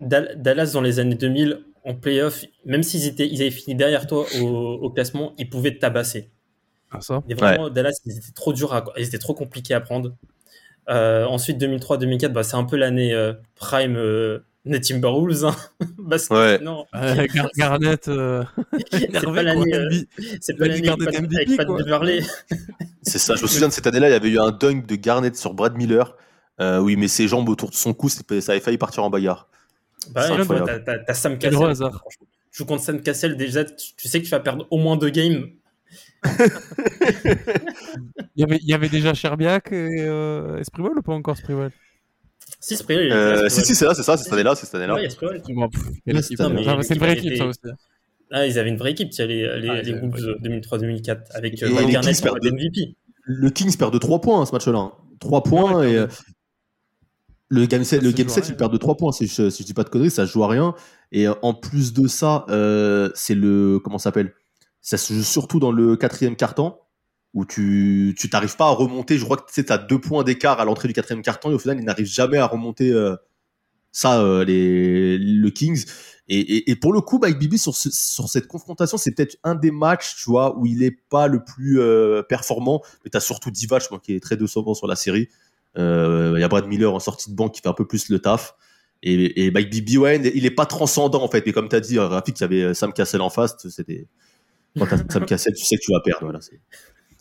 Dal- 0.00 0.34
Dallas 0.40 0.70
dans 0.72 0.82
les 0.82 1.00
années 1.00 1.16
2000 1.16 1.64
en 1.84 1.94
playoff, 1.94 2.44
même 2.64 2.82
s'ils 2.84 3.06
étaient, 3.06 3.28
ils 3.28 3.40
avaient 3.42 3.50
fini 3.50 3.74
derrière 3.74 4.06
toi 4.06 4.24
au, 4.40 4.46
au 4.46 4.90
classement, 4.90 5.34
ils 5.38 5.50
pouvaient 5.50 5.74
te 5.74 5.80
tabasser. 5.80 6.30
Ah, 6.92 7.00
ça? 7.00 7.22
Mais 7.28 7.34
vraiment, 7.34 7.70
Dallas, 7.70 7.98
ils 8.04 8.16
étaient 8.16 8.32
trop 8.32 8.52
durs, 8.52 8.72
à, 8.72 8.84
ils 8.96 9.06
étaient 9.06 9.18
trop 9.18 9.34
compliqués 9.34 9.74
à 9.74 9.80
prendre. 9.80 10.14
Euh, 10.88 11.24
ensuite, 11.26 11.58
2003-2004, 11.58 12.32
bah, 12.32 12.44
c'est 12.44 12.54
un 12.56 12.62
peu 12.64 12.76
l'année 12.76 13.12
euh, 13.12 13.32
prime 13.56 13.96
euh, 13.96 14.38
des 14.64 14.80
Timberwolves. 14.80 15.44
Hein. 15.44 15.56
Ouais. 16.30 16.58
sinon, 16.58 16.86
Euh, 16.94 17.26
Gar- 17.34 17.50
Garnett, 17.56 18.08
euh, 18.08 18.44
c'est 18.92 19.10
pas 19.24 19.42
l'année, 19.42 19.74
euh, 19.74 19.88
MB. 19.90 20.04
c'est 20.40 20.56
pas 20.56 20.66
l'année 20.68 20.80
l'année 20.82 21.06
avec, 21.36 21.56
Pat- 21.56 21.68
avec. 21.70 21.84
Beverley. 21.84 22.20
C'est 23.02 23.18
ça. 23.18 23.34
Je 23.36 23.42
me 23.42 23.46
souviens 23.46 23.68
de 23.68 23.72
cette 23.72 23.86
année-là, 23.86 24.08
il 24.08 24.12
y 24.12 24.14
avait 24.14 24.28
eu 24.30 24.38
un 24.40 24.50
dunk 24.50 24.84
de 24.86 24.96
Garnett 24.96 25.36
sur 25.36 25.54
Brad 25.54 25.76
Miller, 25.76 26.16
euh, 26.60 26.80
où 26.80 26.88
il 26.88 26.98
met 26.98 27.06
ses 27.08 27.28
jambes 27.28 27.48
autour 27.48 27.70
de 27.70 27.74
son 27.76 27.94
cou, 27.94 28.08
ça 28.08 28.22
avait 28.48 28.60
failli 28.60 28.78
partir 28.78 29.04
en 29.04 29.10
bagarre. 29.10 29.48
Bah, 30.10 30.28
t'as, 31.06 31.14
Sam 31.14 31.38
Quel 31.38 31.52
Cassell. 31.52 31.68
hasard. 31.70 32.04
Tu 32.50 32.58
joues 32.58 32.64
contre 32.66 32.82
Sam 32.82 33.00
Cassell, 33.00 33.36
déjà, 33.36 33.64
tu, 33.64 33.74
tu 33.96 34.08
sais 34.08 34.18
que 34.20 34.24
tu 34.24 34.30
vas 34.30 34.40
perdre 34.40 34.66
au 34.70 34.78
moins 34.78 34.96
deux 34.96 35.10
games. 35.10 35.46
Il 38.34 38.40
y 38.40 38.42
avait, 38.44 38.56
il 38.62 38.68
y 38.68 38.74
avait 38.74 38.88
déjà 38.88 39.14
Sherbiak 39.14 39.72
et 39.72 39.96
euh, 40.00 40.58
Esprivol 40.58 40.98
ou 40.98 41.02
pas 41.02 41.12
encore 41.12 41.34
Esprivol 41.34 41.70
Si, 42.66 42.76
Sprewell, 42.76 43.12
Euh, 43.12 43.48
si, 43.48 43.60
si, 43.64 43.74
c'est 43.76 43.84
là, 43.84 43.94
c'est 43.94 44.02
ça, 44.02 44.16
c'est 44.16 44.24
cette 44.24 44.32
année-là, 44.32 44.54
c'est 44.56 44.66
cette 44.66 44.74
année-là. 44.74 44.94
Ouais, 44.94 45.02
il 45.02 45.04
y 45.04 45.06
a 45.06 45.10
Sprewell. 45.10 45.40
Bon, 45.50 45.68
pff, 45.68 45.82
quelle 46.04 46.14
Ouais, 46.16 46.20
équipe. 46.20 46.36
c'est- 46.38 46.48
mais 46.48 46.64
Ah, 46.66 46.78
C'est 46.82 46.94
une 46.94 47.00
vraie 47.00 47.12
équipe, 47.16 47.36
ça 47.36 47.46
aussi. 47.46 47.60
Ah, 48.32 48.46
ils 48.46 48.58
avaient 48.58 48.70
une 48.70 48.76
vraie 48.76 48.90
équipe, 48.90 49.10
tu 49.10 49.16
sais, 49.16 49.26
les, 49.28 49.42
les, 49.42 49.46
Ah, 49.46 49.56
ils 49.56 49.62
les 49.62 49.68
avaient 49.68 49.90
une 49.90 50.10
Wolves 50.10 50.20
vraie 50.20 50.32
euh, 50.32 50.38
2003-2004, 50.42 51.30
avec 51.34 51.62
euh, 51.62 51.86
Garnett 51.88 52.20
perdent 52.22 52.40
de- 52.42 52.50
MVP. 52.50 52.96
Le 53.24 53.50
Kings 53.50 53.76
perd 53.76 53.92
de 53.92 53.98
3 53.98 54.20
points, 54.20 54.40
hein, 54.40 54.46
ce 54.46 54.52
match-là. 54.52 54.90
3 55.20 55.42
points 55.44 55.76
Ouais, 55.78 55.92
et. 55.92 55.96
euh, 55.98 56.06
Le 57.48 57.66
game 57.66 57.84
7, 57.84 58.00
Ça 58.00 58.04
le 58.04 58.10
se 58.10 58.16
game 58.16 58.26
joue 58.26 58.32
à 58.32 58.34
7 58.34 58.44
rien. 58.46 58.52
il 58.54 58.56
perd 58.56 58.72
de 58.72 58.76
3 58.78 58.96
points, 58.96 59.12
si 59.12 59.28
je, 59.28 59.48
si 59.50 59.62
je 59.62 59.66
dis 59.66 59.74
pas 59.74 59.84
de 59.84 59.88
conneries, 59.88 60.10
ça 60.10 60.26
se 60.26 60.32
joue 60.32 60.42
à 60.42 60.48
rien. 60.48 60.74
Et 61.12 61.28
euh, 61.28 61.34
en 61.42 61.54
plus 61.54 61.92
de 61.92 62.08
ça, 62.08 62.44
euh, 62.48 63.08
c'est 63.14 63.36
le. 63.36 63.78
Comment 63.84 63.98
ça 63.98 64.04
s'appelle? 64.04 64.32
Ça 64.80 64.96
se 64.96 65.14
joue 65.14 65.22
surtout 65.22 65.60
dans 65.60 65.70
le 65.70 65.94
quatrième 65.96 66.34
quart-temps, 66.34 66.80
où 67.36 67.44
tu 67.44 68.14
tu 68.18 68.30
t'arrives 68.30 68.56
pas 68.56 68.64
à 68.66 68.70
remonter. 68.70 69.18
Je 69.18 69.24
crois 69.24 69.36
que 69.36 69.44
sais, 69.52 69.70
as 69.70 69.78
deux 69.78 70.00
points 70.00 70.24
d'écart 70.24 70.58
à 70.58 70.64
l'entrée 70.64 70.88
du 70.88 70.94
quatrième 70.94 71.22
quart-temps, 71.22 71.50
et 71.50 71.54
au 71.54 71.58
final, 71.58 71.78
ils 71.78 71.84
n'arrivent 71.84 72.06
jamais 72.06 72.38
à 72.38 72.46
remonter 72.46 72.90
euh, 72.90 73.14
ça, 73.92 74.20
euh, 74.22 74.44
les, 74.44 75.18
le 75.18 75.50
Kings. 75.50 75.84
Et, 76.28 76.70
et, 76.70 76.76
pour 76.76 76.92
le 76.92 77.00
coup, 77.02 77.18
Mike 77.18 77.38
Bibi, 77.38 77.58
sur, 77.58 77.76
sur 77.76 78.28
cette 78.28 78.48
confrontation, 78.48 78.96
c'est 78.96 79.12
peut-être 79.12 79.36
un 79.44 79.54
des 79.54 79.70
matchs, 79.70 80.16
tu 80.16 80.30
vois, 80.30 80.58
où 80.58 80.66
il 80.66 80.82
est 80.82 80.96
pas 81.08 81.28
le 81.28 81.44
plus 81.44 81.78
euh, 81.78 82.22
performant, 82.22 82.82
mais 83.04 83.10
tu 83.10 83.16
as 83.16 83.20
surtout 83.20 83.50
Divac, 83.50 83.88
moi, 83.90 84.00
qui 84.02 84.14
est 84.14 84.20
très 84.20 84.36
décevant 84.36 84.74
sur 84.74 84.88
la 84.88 84.96
série. 84.96 85.28
Euh, 85.78 86.32
Il 86.36 86.40
y 86.40 86.42
a 86.42 86.48
Brad 86.48 86.66
Miller 86.66 86.92
en 86.92 87.00
sortie 87.00 87.30
de 87.30 87.36
banque 87.36 87.54
qui 87.54 87.60
fait 87.60 87.68
un 87.68 87.74
peu 87.74 87.86
plus 87.86 88.08
le 88.08 88.18
taf. 88.18 88.54
Et, 89.02 89.44
et 89.44 89.50
Mike 89.50 89.70
Bibi, 89.70 89.98
ouais, 89.98 90.20
il 90.34 90.46
est 90.46 90.50
pas 90.50 90.66
transcendant 90.66 91.22
en 91.22 91.28
fait. 91.28 91.44
Mais 91.44 91.52
comme 91.52 91.68
tu 91.68 91.76
as 91.76 91.80
dit, 91.80 91.98
Rafik, 91.98 92.40
il 92.40 92.42
y 92.42 92.44
avait 92.44 92.74
Sam 92.74 92.92
Cassell 92.94 93.20
en 93.20 93.30
face. 93.30 93.56
C'était 93.68 94.08
quand 94.78 94.86
Sam 95.10 95.26
Cassell, 95.26 95.52
tu 95.54 95.64
sais 95.64 95.76
que 95.76 95.82
tu 95.82 95.92
vas 95.92 96.00
perdre. 96.00 96.32
C'est- 96.40 96.60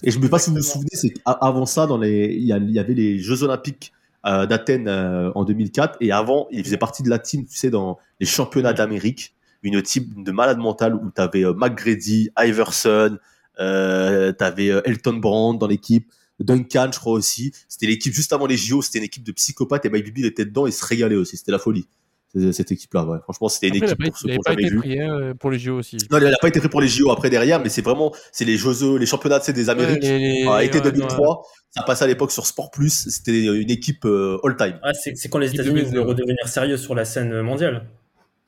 et 0.04 0.12
je 0.12 0.18
me 0.20 0.24
sais 0.24 0.30
pas 0.30 0.40
si 0.40 0.50
vous 0.50 0.58
vous 0.58 0.62
souvenez, 0.62 0.90
c'est 0.94 1.10
qu'avant 1.10 1.66
ça, 1.66 1.88
dans 1.88 1.98
les, 1.98 2.36
il 2.36 2.46
y, 2.46 2.80
avait 2.80 2.94
les 2.94 3.20
Jeux 3.20 3.44
Olympiques 3.44 3.94
euh, 4.26 4.46
d'Athènes 4.46 4.88
euh, 4.88 5.32
en 5.36 5.46
2004. 5.46 5.98
Et 6.02 6.12
avant, 6.12 6.48
il 6.52 6.64
faisait 6.64 6.78
partie 6.78 7.04
de 7.04 7.10
la 7.10 7.20
team, 7.20 7.46
tu 7.46 7.56
sais, 7.56 7.70
dans 7.70 7.98
les 8.20 8.26
championnats 8.26 8.74
d'Amérique, 8.74 9.34
une 9.64 9.82
team 9.82 10.24
de 10.24 10.32
malade 10.32 10.58
mental 10.58 10.96
où 10.96 11.12
tu 11.16 11.22
avais 11.22 11.44
McGrady, 11.44 12.30
Iverson, 12.38 13.18
euh, 13.60 14.34
tu 14.38 14.44
avais 14.44 14.68
Elton 14.86 15.18
Brand 15.18 15.58
dans 15.58 15.68
l'équipe. 15.68 16.12
Duncan, 16.40 16.90
je 16.92 17.00
crois 17.00 17.14
aussi. 17.14 17.54
C'était 17.70 17.88
l'équipe 17.88 18.14
juste 18.14 18.34
avant 18.34 18.46
les 18.46 18.58
JO. 18.58 18.82
C'était 18.82 19.00
une 19.00 19.06
équipe 19.06 19.24
de 19.24 19.32
psychopathes 19.32 19.86
et 19.86 19.92
il 19.94 20.26
était 20.26 20.46
dedans 20.46 20.68
et 20.68 20.72
se 20.72 20.86
régalait 20.86 21.16
aussi. 21.16 21.38
C'était 21.38 21.54
la 21.54 21.60
folie. 21.60 21.88
C'est- 22.36 22.52
Cette 22.52 22.72
équipe-là, 22.72 23.06
ouais. 23.06 23.20
Franchement, 23.24 23.48
c'était 23.50 23.70
une 23.70 23.76
Après, 23.84 23.94
équipe 23.94 24.06
pour 24.08 24.18
ceux 24.18 24.28
qui 24.28 24.38
jamais 24.46 24.70
vu. 24.70 24.78
pris 24.80 25.00
hein, 25.00 25.34
pour 25.40 25.52
les 25.52 25.58
JO 25.60 25.78
aussi. 25.78 25.98
Non, 26.12 26.18
il 26.18 26.24
n'a 26.26 26.36
pas 26.42 26.50
été 26.50 26.60
pris 26.60 26.68
pour 26.70 26.82
les 26.82 26.88
JO 26.88 27.10
après 27.12 27.30
derrière, 27.30 27.62
mais 27.62 27.70
c'est 27.70 27.82
vraiment, 27.82 28.12
c'est 28.32 28.44
les 28.46 28.58
Jeux, 28.58 28.98
les 28.98 29.06
championnats 29.06 29.40
sais, 29.40 29.54
des 29.54 29.70
Amériques. 29.70 30.04
Ouais, 30.04 30.18
les- 30.20 30.66
été 30.66 30.80
ouais, 30.80 30.92
2003. 30.92 31.44
Ça 31.72 31.84
passait 31.84 32.04
à 32.04 32.08
l'époque 32.08 32.32
sur 32.32 32.46
Sport 32.46 32.72
Plus. 32.72 33.08
C'était 33.10 33.46
une 33.46 33.70
équipe 33.72 34.06
euh, 34.06 34.38
all-time. 34.44 34.80
Ah, 34.84 34.94
c'est, 34.94 35.16
c'est 35.16 35.30
quand 35.30 35.40
les 35.40 35.54
États-Unis 35.54 35.82
voulaient 35.84 36.00
redevenir 36.04 36.48
sérieux 36.48 36.78
sur 36.78 36.94
la 36.96 37.06
scène 37.06 37.42
mondiale. 37.42 37.86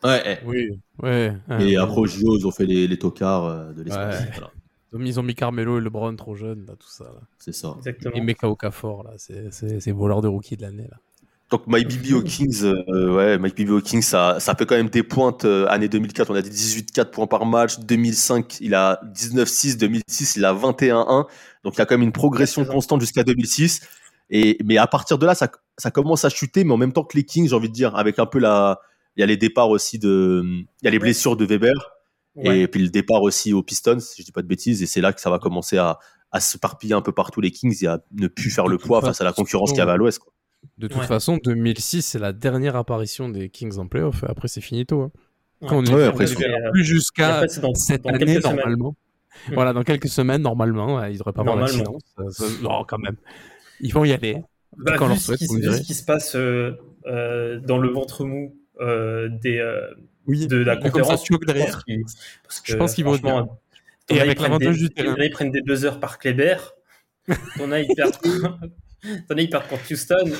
Ouais. 0.03 0.39
Oui, 0.45 0.69
ouais. 1.01 1.33
Et 1.59 1.75
ouais. 1.75 1.77
après 1.77 1.97
aux 1.97 2.05
JO, 2.05 2.38
ils 2.38 2.45
ont 2.45 2.51
fait 2.51 2.65
les, 2.65 2.88
les 2.88 2.97
tocards 2.99 3.45
euh, 3.45 3.71
de 3.73 3.83
l'espace. 3.83 4.19
Ouais. 4.21 4.27
Voilà, 4.33 4.51
Ils 5.05 5.19
ont 5.19 5.23
mis- 5.23 5.35
Carmelo 5.35 5.79
et 5.79 5.81
LeBron 5.81 6.15
trop 6.15 6.35
jeunes, 6.35 6.65
là, 6.67 6.73
tout 6.79 6.88
ça. 6.89 7.05
C'est 7.39 7.53
ça. 7.53 7.73
Exactement. 7.79 8.15
Et 8.15 8.21
Meka 8.21 8.47
Okafor, 8.49 9.03
là, 9.03 9.11
c'est- 9.17 9.51
c'est 9.51 9.79
c'est 9.79 9.91
voleur 9.91 10.21
de 10.21 10.27
rookie 10.27 10.55
de 10.55 10.61
l'année. 10.61 10.88
là. 10.89 10.97
Donc 11.49 11.65
Mike 11.67 11.87
Bibi 11.87 12.13
aux 12.13 12.21
Kings, 12.23 12.63
euh, 12.63 13.15
ouais, 13.15 13.37
Mike 13.37 13.55
Bibi 13.55 13.71
aux 13.71 13.81
Kings, 13.81 14.01
ça, 14.01 14.39
ça 14.39 14.53
fait 14.55 14.65
quand 14.65 14.75
même 14.75 14.89
des 14.89 15.03
pointes. 15.03 15.45
euh, 15.45 15.65
année 15.69 15.87
2004, 15.87 16.29
on 16.31 16.35
a 16.35 16.41
dit 16.41 16.49
18-4 16.49 17.09
points 17.11 17.27
par 17.27 17.45
match. 17.45 17.79
2005, 17.79 18.57
il 18.59 18.75
a 18.75 18.99
19-6. 19.13 19.77
2006, 19.77 20.35
il 20.35 20.45
a 20.45 20.53
21-1. 20.53 21.25
Donc 21.63 21.75
il 21.75 21.79
y 21.79 21.81
a 21.81 21.85
quand 21.85 21.95
même 21.95 22.03
une 22.03 22.11
progression 22.11 22.65
constante 22.65 23.01
jusqu'à 23.01 23.23
2006. 23.23 23.81
Et 24.29 24.57
mais 24.65 24.77
à 24.77 24.87
partir 24.87 25.17
de 25.17 25.25
là, 25.25 25.35
ça, 25.35 25.49
ça 25.77 25.89
commence 25.89 26.25
à 26.25 26.29
chuter, 26.29 26.63
mais 26.65 26.73
en 26.73 26.77
même 26.77 26.91
temps 26.91 27.03
que 27.05 27.15
les 27.15 27.23
Kings, 27.23 27.47
j'ai 27.47 27.55
envie 27.55 27.69
de 27.69 27.73
dire, 27.73 27.95
avec 27.95 28.19
un 28.19 28.25
peu 28.25 28.39
la, 28.39 28.79
il 29.15 29.21
y 29.21 29.23
a 29.23 29.25
les 29.25 29.37
départs 29.37 29.69
aussi 29.69 29.99
de, 29.99 30.43
il 30.43 30.65
y 30.83 30.87
a 30.87 30.91
les 30.91 30.99
blessures 30.99 31.37
de 31.37 31.45
Weber 31.45 31.73
Ouais. 32.35 32.59
et 32.59 32.67
puis 32.67 32.79
le 32.83 32.89
départ 32.89 33.23
aussi 33.23 33.51
aux 33.51 33.63
Pistons, 33.63 33.99
si 33.99 34.21
je 34.21 34.25
dis 34.27 34.31
pas 34.31 34.43
de 34.43 34.47
bêtises. 34.47 34.83
Et 34.83 34.85
c'est 34.85 35.01
là 35.01 35.11
que 35.11 35.19
ça 35.19 35.31
va 35.31 35.39
commencer 35.39 35.77
à, 35.79 35.97
à 36.31 36.39
se 36.39 36.57
parpiller 36.59 36.93
un 36.93 37.01
peu 37.01 37.11
partout 37.11 37.41
les 37.41 37.49
Kings 37.49 37.75
et 37.83 37.87
à 37.87 37.99
ne 38.11 38.27
plus 38.27 38.51
faire 38.51 38.67
le 38.67 38.77
poids 38.77 39.01
face 39.01 39.21
à 39.21 39.23
la 39.23 39.33
concurrence 39.33 39.71
qu'il 39.71 39.79
y 39.79 39.81
avait 39.81 39.93
à 39.93 39.97
l'Ouest. 39.97 40.19
quoi. 40.19 40.31
De 40.78 40.88
toute 40.88 40.97
Ouais. 41.01 41.05
façon, 41.07 41.38
2006, 41.43 42.01
c'est 42.03 42.20
la 42.20 42.34
dernière 42.34 42.76
apparition 42.76 43.30
des 43.30 43.49
Kings 43.49 43.78
en 43.78 43.88
playoff. 43.88 44.24
Après, 44.28 44.47
c'est 44.47 44.61
finito. 44.61 45.01
hein. 45.01 45.11
Ouais. 45.61 45.68
Quand 45.70 45.78
on 45.78 45.93
Ouais, 45.95 46.05
on 46.05 46.09
après, 46.09 46.26
plus 46.72 46.84
jusqu'à 46.84 47.36
après, 47.36 47.47
c'est 47.47 47.61
dans, 47.61 47.74
cette 47.74 48.03
dans 48.03 48.09
année, 48.09 48.26
quelques 48.26 48.41
semaines. 48.43 48.55
normalement. 48.57 48.95
Hmm. 49.49 49.53
Voilà, 49.53 49.74
dans 49.74 49.84
quelques 49.84 50.07
semaines, 50.07 50.41
normalement, 50.41 51.03
ils 51.05 51.18
devraient 51.18 51.34
pas 51.34 51.41
avoir. 51.41 51.68
Ça- 51.70 51.84
ça- 52.30 52.45
Non, 52.61 52.84
quand 52.88 52.99
même. 52.99 53.15
Ils 53.80 53.93
vont 53.93 54.03
y 54.05 54.11
aller. 54.13 54.38
Bah, 54.78 54.95
Quand 54.97 55.05
on 55.05 55.09
leur 55.09 55.18
ce 55.18 55.26
souhaite, 55.36 55.39
qui, 55.39 55.47
vu 55.55 55.61
direz. 55.61 55.78
ce 55.78 55.82
qui 55.84 55.93
se 55.95 56.03
passe 56.05 56.36
euh, 56.36 56.74
euh, 57.07 57.59
dans 57.59 57.78
le 57.80 57.89
ventre 57.89 58.26
mou 58.26 58.55
euh, 58.80 59.30
des, 59.41 59.57
euh, 59.57 59.82
Oui, 60.28 60.45
de 60.47 60.57
la 60.57 60.76
ça, 60.76 60.82
conférence, 60.82 61.28
pense 61.28 61.39
derrière. 61.47 61.84
qu'ils- 61.86 62.03
parce 62.43 62.59
que, 62.61 62.72
Je 62.74 62.78
pense 62.78 62.93
qu'ils 62.93 63.05
vont 63.05 63.15
Et 64.09 64.20
avec 64.22 64.39
l'avantage 64.39 64.76
des- 64.78 64.88
du 64.88 64.93
terrain. 64.93 65.15
ils 65.20 65.32
prennent 65.32 65.51
des 65.51 65.61
buzzers 65.63 65.99
par 65.99 66.20
Kleber. 66.20 66.57
T'en 67.57 67.72
as, 67.72 67.80
ils 67.82 67.95
perdent. 67.95 68.13
T'en 69.27 69.35
as, 69.37 69.41
ils 69.41 69.49
perdent 69.49 69.67
contre 69.67 69.91
Houston. 69.91 70.31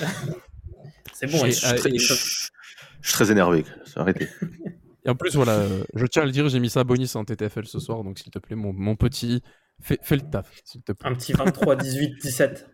C'est 1.14 1.28
bon, 1.28 1.44
euh, 1.44 1.48
Je 1.48 1.52
suis 1.52 1.76
très- 1.76 1.90
et- 1.94 1.98
je 2.00 2.14
je 2.14 3.08
suis 3.10 3.14
très 3.14 3.32
énervé. 3.32 3.64
Arrêtez. 3.96 4.28
Et 5.06 5.10
en 5.10 5.16
plus, 5.16 5.36
voilà, 5.36 5.54
euh, 5.54 5.84
je 5.96 6.06
tiens 6.06 6.24
à 6.24 6.26
le 6.26 6.32
dire, 6.32 6.50
j'ai 6.50 6.60
mis 6.60 6.70
ça 6.70 6.84
bonus 6.84 7.16
en 7.16 7.24
TTFL 7.24 7.66
ce 7.66 7.80
soir, 7.80 8.04
donc 8.04 8.20
s'il 8.20 8.30
te 8.30 8.40
plaît, 8.40 8.58
mon, 8.58 8.74
mon 8.74 8.98
petit, 8.98 9.42
fais, 9.82 9.98
fais 10.04 10.16
le 10.18 10.22
taf, 10.30 10.52
s'il 10.66 10.82
te 10.82 10.92
plaît. 10.92 11.10
un 11.10 11.16
petit 11.16 11.32
23, 11.32 11.78
18, 11.78 12.16
17. 12.22 12.68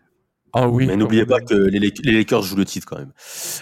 Ah 0.52 0.68
oui. 0.68 0.86
mais 0.86 0.96
n'oubliez 0.96 1.26
pas 1.26 1.40
que 1.40 1.54
les, 1.54 1.78
Lak- 1.78 2.00
les 2.04 2.10
Lakers 2.12 2.42
jouent 2.42 2.56
le 2.56 2.64
titre 2.64 2.88
quand 2.88 2.98
même. 2.98 3.12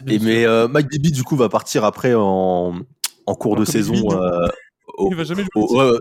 Bien 0.04 0.14
Et 0.14 0.18
sûr. 0.18 0.26
mais 0.26 0.46
euh, 0.46 0.68
Mike 0.68 0.88
Bibby 0.88 1.10
du 1.12 1.22
coup 1.22 1.36
va 1.36 1.50
partir 1.50 1.84
après 1.84 2.14
en, 2.14 2.80
en 3.26 3.34
cours 3.34 3.56
de 3.56 3.64
Comme 3.64 3.72
saison. 3.72 3.94
Euh, 4.12 4.48
au- 4.96 5.10
Il 5.10 5.16
va 5.16 5.24
jamais 5.24 5.42
jouer 5.42 5.50
au- 5.54 6.00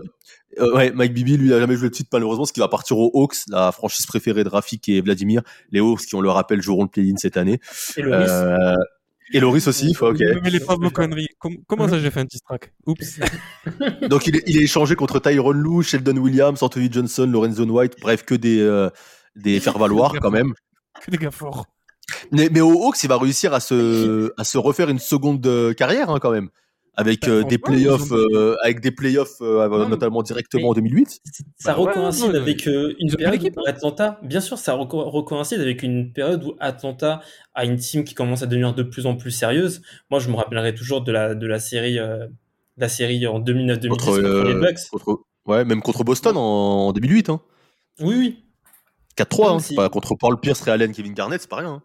euh, 0.58 0.74
ouais, 0.74 0.90
Mike 0.92 1.14
Bibby 1.14 1.36
lui 1.36 1.48
il 1.48 1.54
a 1.54 1.60
jamais 1.60 1.76
joué 1.76 1.84
le 1.84 1.92
titre 1.92 2.10
malheureusement, 2.12 2.42
parce 2.42 2.52
qu'il 2.52 2.62
va 2.62 2.68
partir 2.68 2.98
aux 2.98 3.10
Hawks, 3.14 3.36
la 3.48 3.72
franchise 3.72 4.06
préférée 4.06 4.44
de 4.44 4.48
Rafik 4.48 4.88
et 4.88 5.00
Vladimir. 5.00 5.42
Les 5.70 5.80
Hawks 5.80 6.02
qui 6.02 6.14
on 6.14 6.20
le 6.20 6.30
rappelle 6.30 6.62
joueront 6.62 6.84
le 6.84 6.88
play-in 6.88 7.16
cette 7.16 7.36
année. 7.36 7.60
Et 7.96 8.02
le 8.02 8.16
risque. 8.16 8.30
Euh, 8.30 8.76
et 9.32 9.40
Loris 9.40 9.66
aussi, 9.66 9.96
ok. 9.98 10.18
Mêlez 10.42 10.60
pas 10.60 10.76
vos 10.76 10.90
conneries. 10.90 11.28
Com- 11.38 11.56
comment 11.66 11.88
ça, 11.88 11.98
j'ai 11.98 12.10
fait 12.10 12.20
un 12.20 12.24
diss 12.24 12.42
track? 12.42 12.72
Oups. 12.86 13.20
Donc 14.10 14.26
il 14.26 14.36
est, 14.36 14.42
il 14.46 14.58
est 14.58 14.64
échangé 14.64 14.94
contre 14.94 15.20
Tyron 15.20 15.52
Lue, 15.52 15.82
Sheldon 15.82 16.16
Williams, 16.18 16.62
Anthony 16.62 16.92
Johnson, 16.92 17.26
Lorenzo 17.26 17.64
White, 17.64 17.94
bref 18.00 18.24
que 18.24 18.34
des 18.34 18.60
euh, 18.60 18.90
des 19.36 19.58
faire 19.60 19.78
valoir 19.78 20.12
quand 20.20 20.30
même. 20.30 20.52
Que 21.02 21.10
des 21.10 21.16
gars 21.16 21.30
forts. 21.30 21.66
Mais, 22.30 22.50
mais 22.52 22.60
aux 22.60 22.84
Hawks, 22.84 23.02
il 23.02 23.08
va 23.08 23.16
réussir 23.16 23.54
à 23.54 23.60
se 23.60 24.32
à 24.36 24.44
se 24.44 24.58
refaire 24.58 24.90
une 24.90 24.98
seconde 24.98 25.46
euh, 25.46 25.72
carrière 25.72 26.10
hein, 26.10 26.18
quand 26.20 26.30
même, 26.30 26.50
avec 26.94 27.22
Bah, 27.22 27.28
euh, 27.32 27.42
des 27.44 27.58
playoffs, 27.58 28.12
euh, 28.12 28.56
avec 28.62 28.80
des 28.80 28.90
playoffs 28.90 29.40
euh, 29.40 29.68
Non, 29.68 29.88
notamment 29.88 30.22
directement 30.22 30.64
mais- 30.64 30.68
en 30.70 30.74
2008. 30.74 31.20
Ça 31.56 31.72
Bah 31.74 31.80
ouais, 31.80 31.90
recoïncide 31.90 32.30
ouais, 32.32 32.36
avec 32.38 32.66
euh, 32.68 32.94
une 32.98 33.14
période 33.16 33.52
où 33.56 33.60
Atlanta, 33.66 34.20
bien 34.22 34.40
sûr, 34.40 34.58
ça 34.58 34.74
reco- 34.76 35.08
recoïncide 35.08 35.60
avec 35.60 35.82
une 35.82 36.12
période 36.12 36.44
où 36.44 36.54
Atlanta 36.60 37.20
a 37.54 37.64
une 37.64 37.76
team 37.76 38.04
qui 38.04 38.14
commence 38.14 38.42
à 38.42 38.46
devenir 38.46 38.74
de 38.74 38.82
plus 38.82 39.06
en 39.06 39.16
plus 39.16 39.30
sérieuse. 39.30 39.80
Moi, 40.10 40.20
je 40.20 40.28
me 40.28 40.34
rappellerai 40.36 40.74
toujours 40.74 41.00
de 41.02 41.12
la, 41.12 41.34
de 41.34 41.46
la 41.46 41.58
série, 41.60 41.98
euh, 41.98 42.26
la 42.76 42.88
série 42.88 43.26
en 43.26 43.40
2009-2010 43.40 43.88
Contre, 43.88 44.04
contre, 44.06 44.44
les 44.48 44.54
Bucks. 44.54 44.78
contre- 44.90 45.22
ouais, 45.46 45.64
même 45.64 45.80
contre 45.82 46.04
Boston 46.04 46.36
en, 46.36 46.40
en 46.88 46.92
2008. 46.92 47.30
Hein. 47.30 47.40
Oui, 48.00 48.14
oui. 48.18 48.44
4-3, 49.16 49.50
hein, 49.52 49.58
si- 49.60 49.76
contre 49.76 50.14
Paul 50.14 50.40
Pierce, 50.40 50.60
Ray 50.62 50.74
Allen, 50.74 50.92
Kevin 50.92 51.12
Garnett, 51.14 51.40
c'est 51.40 51.50
pas 51.50 51.56
rien. 51.56 51.70
hein. 51.74 51.82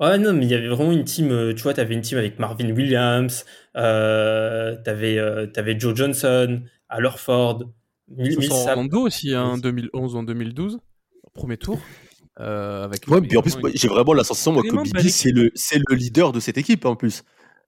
Ouais, 0.00 0.18
non, 0.18 0.32
mais 0.32 0.44
il 0.46 0.50
y 0.50 0.54
avait 0.54 0.68
vraiment 0.68 0.92
une 0.92 1.04
team, 1.04 1.30
euh, 1.30 1.54
tu 1.54 1.62
vois, 1.62 1.74
t'avais 1.74 1.94
une 1.94 2.00
team 2.00 2.18
avec 2.18 2.38
Marvin 2.38 2.70
Williams, 2.70 3.44
euh, 3.76 4.76
t'avais, 4.84 5.18
euh, 5.18 5.46
t'avais 5.46 5.78
Joe 5.78 5.94
Johnson, 5.94 6.62
Al 6.88 7.06
Horford, 7.06 7.64
Mil- 8.08 8.26
Ils 8.32 8.32
sont 8.48 8.54
Millsap. 8.56 8.76
en 8.78 8.84
dos 8.84 9.06
aussi, 9.06 9.32
hein, 9.34 9.44
en 9.44 9.54
Oui. 9.54 9.60
2011 9.62 10.14
ou 10.14 10.18
en 10.18 10.22
2012, 10.24 10.78
au 11.22 11.30
premier 11.30 11.56
tour. 11.56 11.78
euh, 12.40 12.84
avec 12.84 13.06
Ouais, 13.08 13.20
puis 13.20 13.36
en 13.36 13.42
plus, 13.42 13.56
j'ai 13.74 13.88
vraiment 13.88 14.14
la 14.14 14.24
sensation 14.24 14.52
moi, 14.52 14.62
que 14.62 14.82
Bibi, 14.82 15.10
c'est 15.10 15.30
le, 15.30 15.50
c'est 15.54 15.78
le 15.86 15.94
leader 15.94 16.32
de 16.32 16.40
cette 16.40 16.56
équipe 16.58 16.84
en 16.86 16.96
plus, 16.96 17.22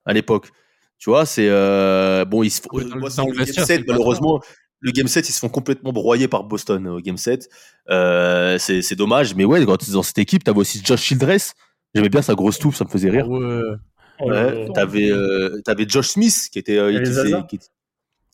à 0.05 0.11
l'époque. 0.13 0.49
Tu 0.97 1.09
vois, 1.09 1.25
c'est. 1.25 1.47
euh, 1.49 2.25
bon, 2.25 2.41
ils 2.43 2.49
se 2.49 2.61
font- 2.61 2.69
Ouais, 2.75 2.83
dans 2.83 2.95
le- 2.95 2.99
moi, 3.01 3.09
dans 3.09 3.15
sur 3.15 3.23
le 3.25 3.29
le 3.31 3.35
game 3.37 3.45
vestiaire, 3.45 3.65
c'est 3.67 3.75
7, 3.77 3.85
pas 3.85 3.93
malheureusement, 3.93 4.41
le 4.81 4.91
game 4.91 5.07
7, 5.07 5.29
ils 5.29 5.31
se 5.33 5.39
font 5.39 5.49
complètement 5.49 5.93
broyer 5.93 6.27
par 6.27 6.43
Boston 6.43 6.87
au 6.87 6.99
game 6.99 7.17
7. 7.17 7.47
Euh, 7.91 8.57
c'est 8.57 8.81
c'est 8.81 8.95
dommage, 8.95 9.35
mais 9.35 9.45
ouais, 9.45 9.63
quand 9.65 9.77
tu 9.77 9.89
es 9.89 9.93
dans 9.93 10.03
cette 10.03 10.17
équipe, 10.17 10.43
t'avais 10.43 10.59
aussi 10.59 10.81
Josh 10.83 11.01
Childress. 11.01 11.53
J'aimais 11.95 12.09
bien 12.09 12.21
sa 12.21 12.35
grosse 12.35 12.59
touffe, 12.59 12.75
ça 12.75 12.83
me 12.85 12.89
faisait 12.89 13.09
rire. 13.09 13.25
Ah 13.27 14.25
ouais. 14.25 14.31
Ouais, 14.31 14.69
t'avais 14.73 15.11
euh, 15.11 15.61
t'avais 15.65 15.85
Josh 15.87 16.09
Smith 16.09 16.49
qui 16.51 16.59
était, 16.59 16.77
euh, 16.77 16.91
qui 16.91 17.47
qui 17.47 17.55
était- 17.55 17.65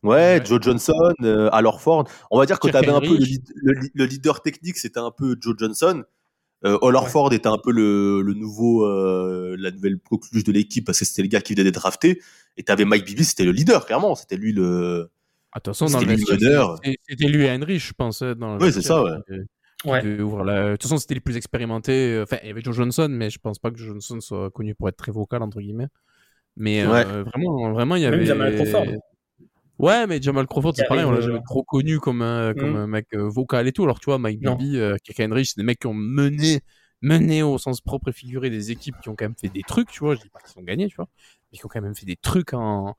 Ouais, 0.03 0.39
Ouais. 0.39 0.41
Joe 0.45 0.59
Johnson, 0.61 0.93
euh, 1.23 1.49
Horford. 1.51 2.07
On 2.31 2.39
va 2.39 2.45
dire 2.47 2.59
que 2.59 2.67
t'avais 2.69 2.89
un 2.89 2.99
peu 3.01 3.17
le, 3.17 4.05
leader 4.05 4.41
technique, 4.41 4.77
c'était 4.77 4.99
un 4.99 5.11
peu 5.11 5.35
Joe 5.39 5.55
Johnson. 5.57 6.03
Euh, 6.63 6.77
était 7.31 7.47
un 7.47 7.57
peu 7.57 7.71
le, 7.71 8.21
le 8.21 8.33
nouveau, 8.33 8.85
euh, 8.85 9.55
la 9.57 9.71
nouvelle 9.71 9.97
coqueluche 9.97 10.43
de 10.43 10.51
l'équipe 10.51 10.85
parce 10.85 10.99
que 10.99 11.05
c'était 11.05 11.23
le 11.23 11.27
gars 11.27 11.41
qui 11.41 11.53
venait 11.53 11.63
d'être 11.63 11.75
drafté. 11.79 12.21
Et 12.57 12.63
t'avais 12.63 12.85
Mike 12.85 13.05
Bibby, 13.05 13.23
c'était 13.23 13.45
le 13.45 13.51
leader, 13.51 13.85
clairement. 13.85 14.15
C'était 14.15 14.37
lui 14.37 14.53
le. 14.53 15.09
Attention, 15.53 15.87
dans 15.87 15.99
le 15.99 16.15
C'était 17.07 17.27
lui 17.27 17.49
Henry, 17.49 17.79
je 17.79 17.93
pense. 17.93 18.21
euh, 18.21 18.35
Dans 18.35 18.55
le 18.55 18.61
Ouais, 18.61 18.71
c'est 18.71 18.81
ça, 18.81 19.03
ouais. 19.03 19.11
Ouais. 19.85 20.01
de 20.03 20.21
ouvrir 20.21 20.43
la- 20.43 20.63
De 20.67 20.71
toute 20.73 20.83
façon, 20.83 20.97
c'était 20.97 21.15
les 21.15 21.19
plus 21.21 21.37
expérimentés. 21.37 22.13
euh, 22.15 22.23
Enfin, 22.23 22.37
il 22.43 22.47
y 22.47 22.51
avait 22.51 22.61
Joe 22.61 22.75
Johnson, 22.75 23.07
mais 23.09 23.29
je 23.29 23.39
pense 23.39 23.57
pas 23.59 23.71
que 23.71 23.77
Joe 23.77 23.87
Johnson 23.87 24.19
soit 24.21 24.49
connu 24.51 24.75
pour 24.75 24.87
être 24.89 24.97
très 24.97 25.11
vocal, 25.11 25.41
entre 25.41 25.59
guillemets. 25.59 25.87
Mais 26.57 26.83
euh, 26.83 27.23
vraiment, 27.23 27.71
vraiment, 27.71 27.95
il 27.95 28.01
y 28.01 28.05
Même 28.05 28.13
avait. 28.15 28.25
Jamal 28.25 28.55
Crawford. 28.55 28.85
Ouais, 29.79 30.05
mais 30.05 30.21
Jamal 30.21 30.45
Crawford, 30.45 30.73
c'est 30.75 30.87
pareil, 30.87 31.05
on 31.05 31.11
l'a 31.11 31.21
jamais 31.21 31.41
trop 31.43 31.63
connu 31.63 31.99
comme 31.99 32.21
un, 32.21 32.53
comme 32.53 32.73
Mm. 32.73 32.75
un 32.75 32.87
mec 32.87 33.07
euh, 33.15 33.27
vocal 33.27 33.67
et 33.67 33.71
tout. 33.71 33.83
Alors, 33.83 33.99
tu 33.99 34.05
vois, 34.05 34.19
Mike. 34.19 34.39
Bibby, 34.41 34.77
euh, 34.77 34.97
Kirk 35.03 35.19
Henry, 35.19 35.45
c'est 35.45 35.57
des 35.57 35.63
mecs 35.63 35.79
qui 35.79 35.87
ont 35.87 35.93
mené, 35.95 36.59
mené 37.01 37.41
au 37.41 37.57
sens 37.57 37.81
propre 37.81 38.09
et 38.09 38.13
figuré 38.13 38.51
des 38.51 38.69
équipes 38.69 38.95
qui 39.01 39.09
ont 39.09 39.15
quand 39.15 39.25
même 39.25 39.35
fait 39.39 39.49
des 39.49 39.63
trucs, 39.63 39.89
tu 39.89 39.99
vois. 40.01 40.13
Je 40.13 40.21
dis 40.21 40.29
pas 40.29 40.39
qu'ils 40.41 40.59
ont 40.61 40.63
gagné, 40.63 40.87
tu 40.87 40.97
vois, 40.97 41.07
mais 41.51 41.57
qui 41.57 41.65
ont 41.65 41.69
quand 41.69 41.81
même 41.81 41.95
fait 41.95 42.05
des 42.05 42.15
trucs 42.17 42.53
en, 42.53 42.95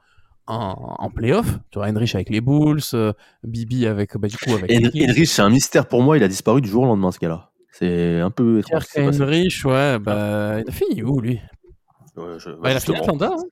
en, 0.47 0.97
en 0.99 1.11
playoff. 1.11 1.47
Tu 1.71 1.79
vois, 1.79 1.89
Henrich 1.89 2.15
avec 2.15 2.31
les 2.31 2.41
Bulls, 2.41 2.81
euh, 2.95 3.13
Bibi 3.45 3.87
avec, 3.87 4.17
bah, 4.17 4.29
du 4.29 4.37
coup, 4.37 4.53
avec 4.55 4.71
c'est 5.27 5.43
un 5.43 5.51
mystère 5.51 5.87
pour 5.87 6.03
moi. 6.03 6.17
Il 6.17 6.23
a 6.23 6.29
disparu 6.29 6.61
du 6.61 6.69
jour 6.69 6.83
au 6.83 6.87
lendemain, 6.87 7.13
ce 7.13 7.19
gars-là. 7.19 7.51
C'est 7.73 8.21
un 8.21 8.31
peu 8.31 8.59
étrange. 8.59 8.85
Henrich, 8.97 9.65
ouais, 9.65 9.99
bah, 9.99 10.61
il 10.61 10.69
a 10.69 10.73
fini 10.73 11.03
où, 11.03 11.21
lui? 11.21 11.41
Ouais, 12.17 12.39
je- 12.39 12.51
bah, 12.51 12.71
Il 12.71 12.77
a 12.77 12.81
fini. 12.81 12.97
Atlanta, 12.99 13.31
hein. 13.37 13.43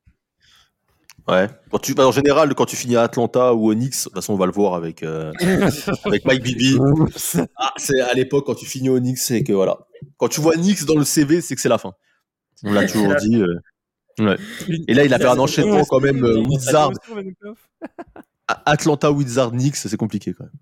Ouais. 1.29 1.47
Quand 1.71 1.79
tu, 1.79 1.95
bah, 1.95 2.07
en 2.09 2.13
général, 2.13 2.55
quand 2.55 2.65
tu 2.67 2.77
finis 2.77 2.97
à 2.97 3.03
Atlanta 3.03 3.55
ou 3.55 3.71
au 3.71 3.75
Knicks, 3.75 3.93
de 3.93 4.03
toute 4.05 4.15
façon, 4.15 4.33
on 4.33 4.37
va 4.37 4.47
le 4.47 4.53
voir 4.53 4.75
avec, 4.75 5.03
euh, 5.03 5.33
avec 6.05 6.25
Mike 6.25 6.43
Bibby. 6.43 6.77
Ah, 7.57 7.73
c'est 7.77 8.01
à 8.01 8.15
l'époque 8.15 8.47
quand 8.47 8.55
tu 8.55 8.67
finis 8.67 8.89
au 8.89 8.99
Knicks, 8.99 9.19
c'est 9.19 9.43
que 9.45 9.53
voilà. 9.53 9.79
Quand 10.17 10.29
tu 10.29 10.41
vois 10.41 10.55
Knicks 10.55 10.85
dans 10.87 10.97
le 10.97 11.05
CV, 11.05 11.41
c'est 11.41 11.55
que 11.55 11.61
c'est 11.61 11.69
la 11.69 11.79
fin. 11.79 11.93
On 12.65 12.73
l'a 12.73 12.87
toujours 12.87 13.15
dit. 13.17 13.37
euh, 13.37 13.59
ouais. 14.27 14.37
Et 14.89 14.95
là, 14.95 15.05
il 15.05 15.15
a 15.15 15.19
fait 15.19 15.27
un 15.27 15.39
enchaînement 15.39 15.85
quand 15.85 16.01
même. 16.01 16.25
euh, 16.25 16.39
Wizard, 16.49 16.91
Atlanta, 18.67 19.13
Wizard, 19.13 19.53
Knicks, 19.53 19.77
c'est 19.77 19.97
compliqué 19.97 20.33
quand 20.35 20.45
même. 20.45 20.53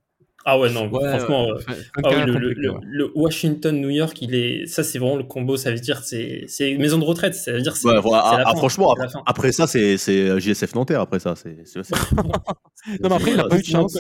Ah 0.51 0.59
ouais, 0.59 0.71
non, 0.73 0.89
Ouais, 0.89 1.07
franchement. 1.19 1.49
ouais, 1.49 1.61
euh, 1.69 1.75
Ah 2.05 2.25
le, 2.25 3.13
Washington-New 3.15 3.91
York, 3.91 4.23
il 4.23 4.35
est, 4.35 4.65
ça 4.67 4.83
c'est 4.83 4.99
vraiment 4.99 5.17
le 5.17 5.25
combo, 5.25 5.59
ça 5.59 5.71
veut 5.73 5.79
dire 5.79 6.03
c'est, 6.05 6.45
c'est 6.47 6.75
maison 6.79 6.97
de 6.97 7.05
retraite, 7.05 7.35
ça 7.35 7.53
veut 7.53 7.61
dire 7.61 7.77
c'est, 7.77 7.87
ah, 7.91 8.01
fin, 8.47 8.57
franchement, 8.57 8.93
après, 8.93 9.09
après 9.27 9.53
ça, 9.53 9.67
c'est 9.67 9.99
c'est 9.99 10.41
JSF 10.41 10.75
Nanterre. 10.75 11.03
Après 11.03 11.19
ça, 11.19 11.35
c'est. 11.37 11.59
Non, 13.03 13.09
mais 13.11 13.15
après, 13.17 13.33
il 13.33 13.41
a 13.41 13.45
pas 13.49 13.59
eu 13.59 13.61
de 13.61 13.67
chance. 13.67 13.99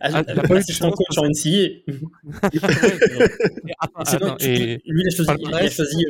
Ah, 0.00 0.10
Ah, 0.12 0.22
il 0.28 0.38
a 0.38 0.42
pas 0.42 0.56
eu 0.56 0.64
de 0.64 0.70
chance. 0.72 0.94
coach 0.94 1.16
en 1.18 1.24
et- 4.40 4.80
lui, 4.84 5.02
il 5.02 5.06
a 5.06 5.10
choisi, 5.16 5.30
il 5.30 5.46
a 5.46 5.50
Palmarès. 5.50 5.74
choisi, 5.74 6.04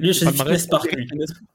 lui, 0.00 0.08
il 0.08 0.10
a 0.10 0.12
choisi 0.14 0.38
Fitness 0.38 0.66
Park, 0.66 0.92
lui. 0.96 1.08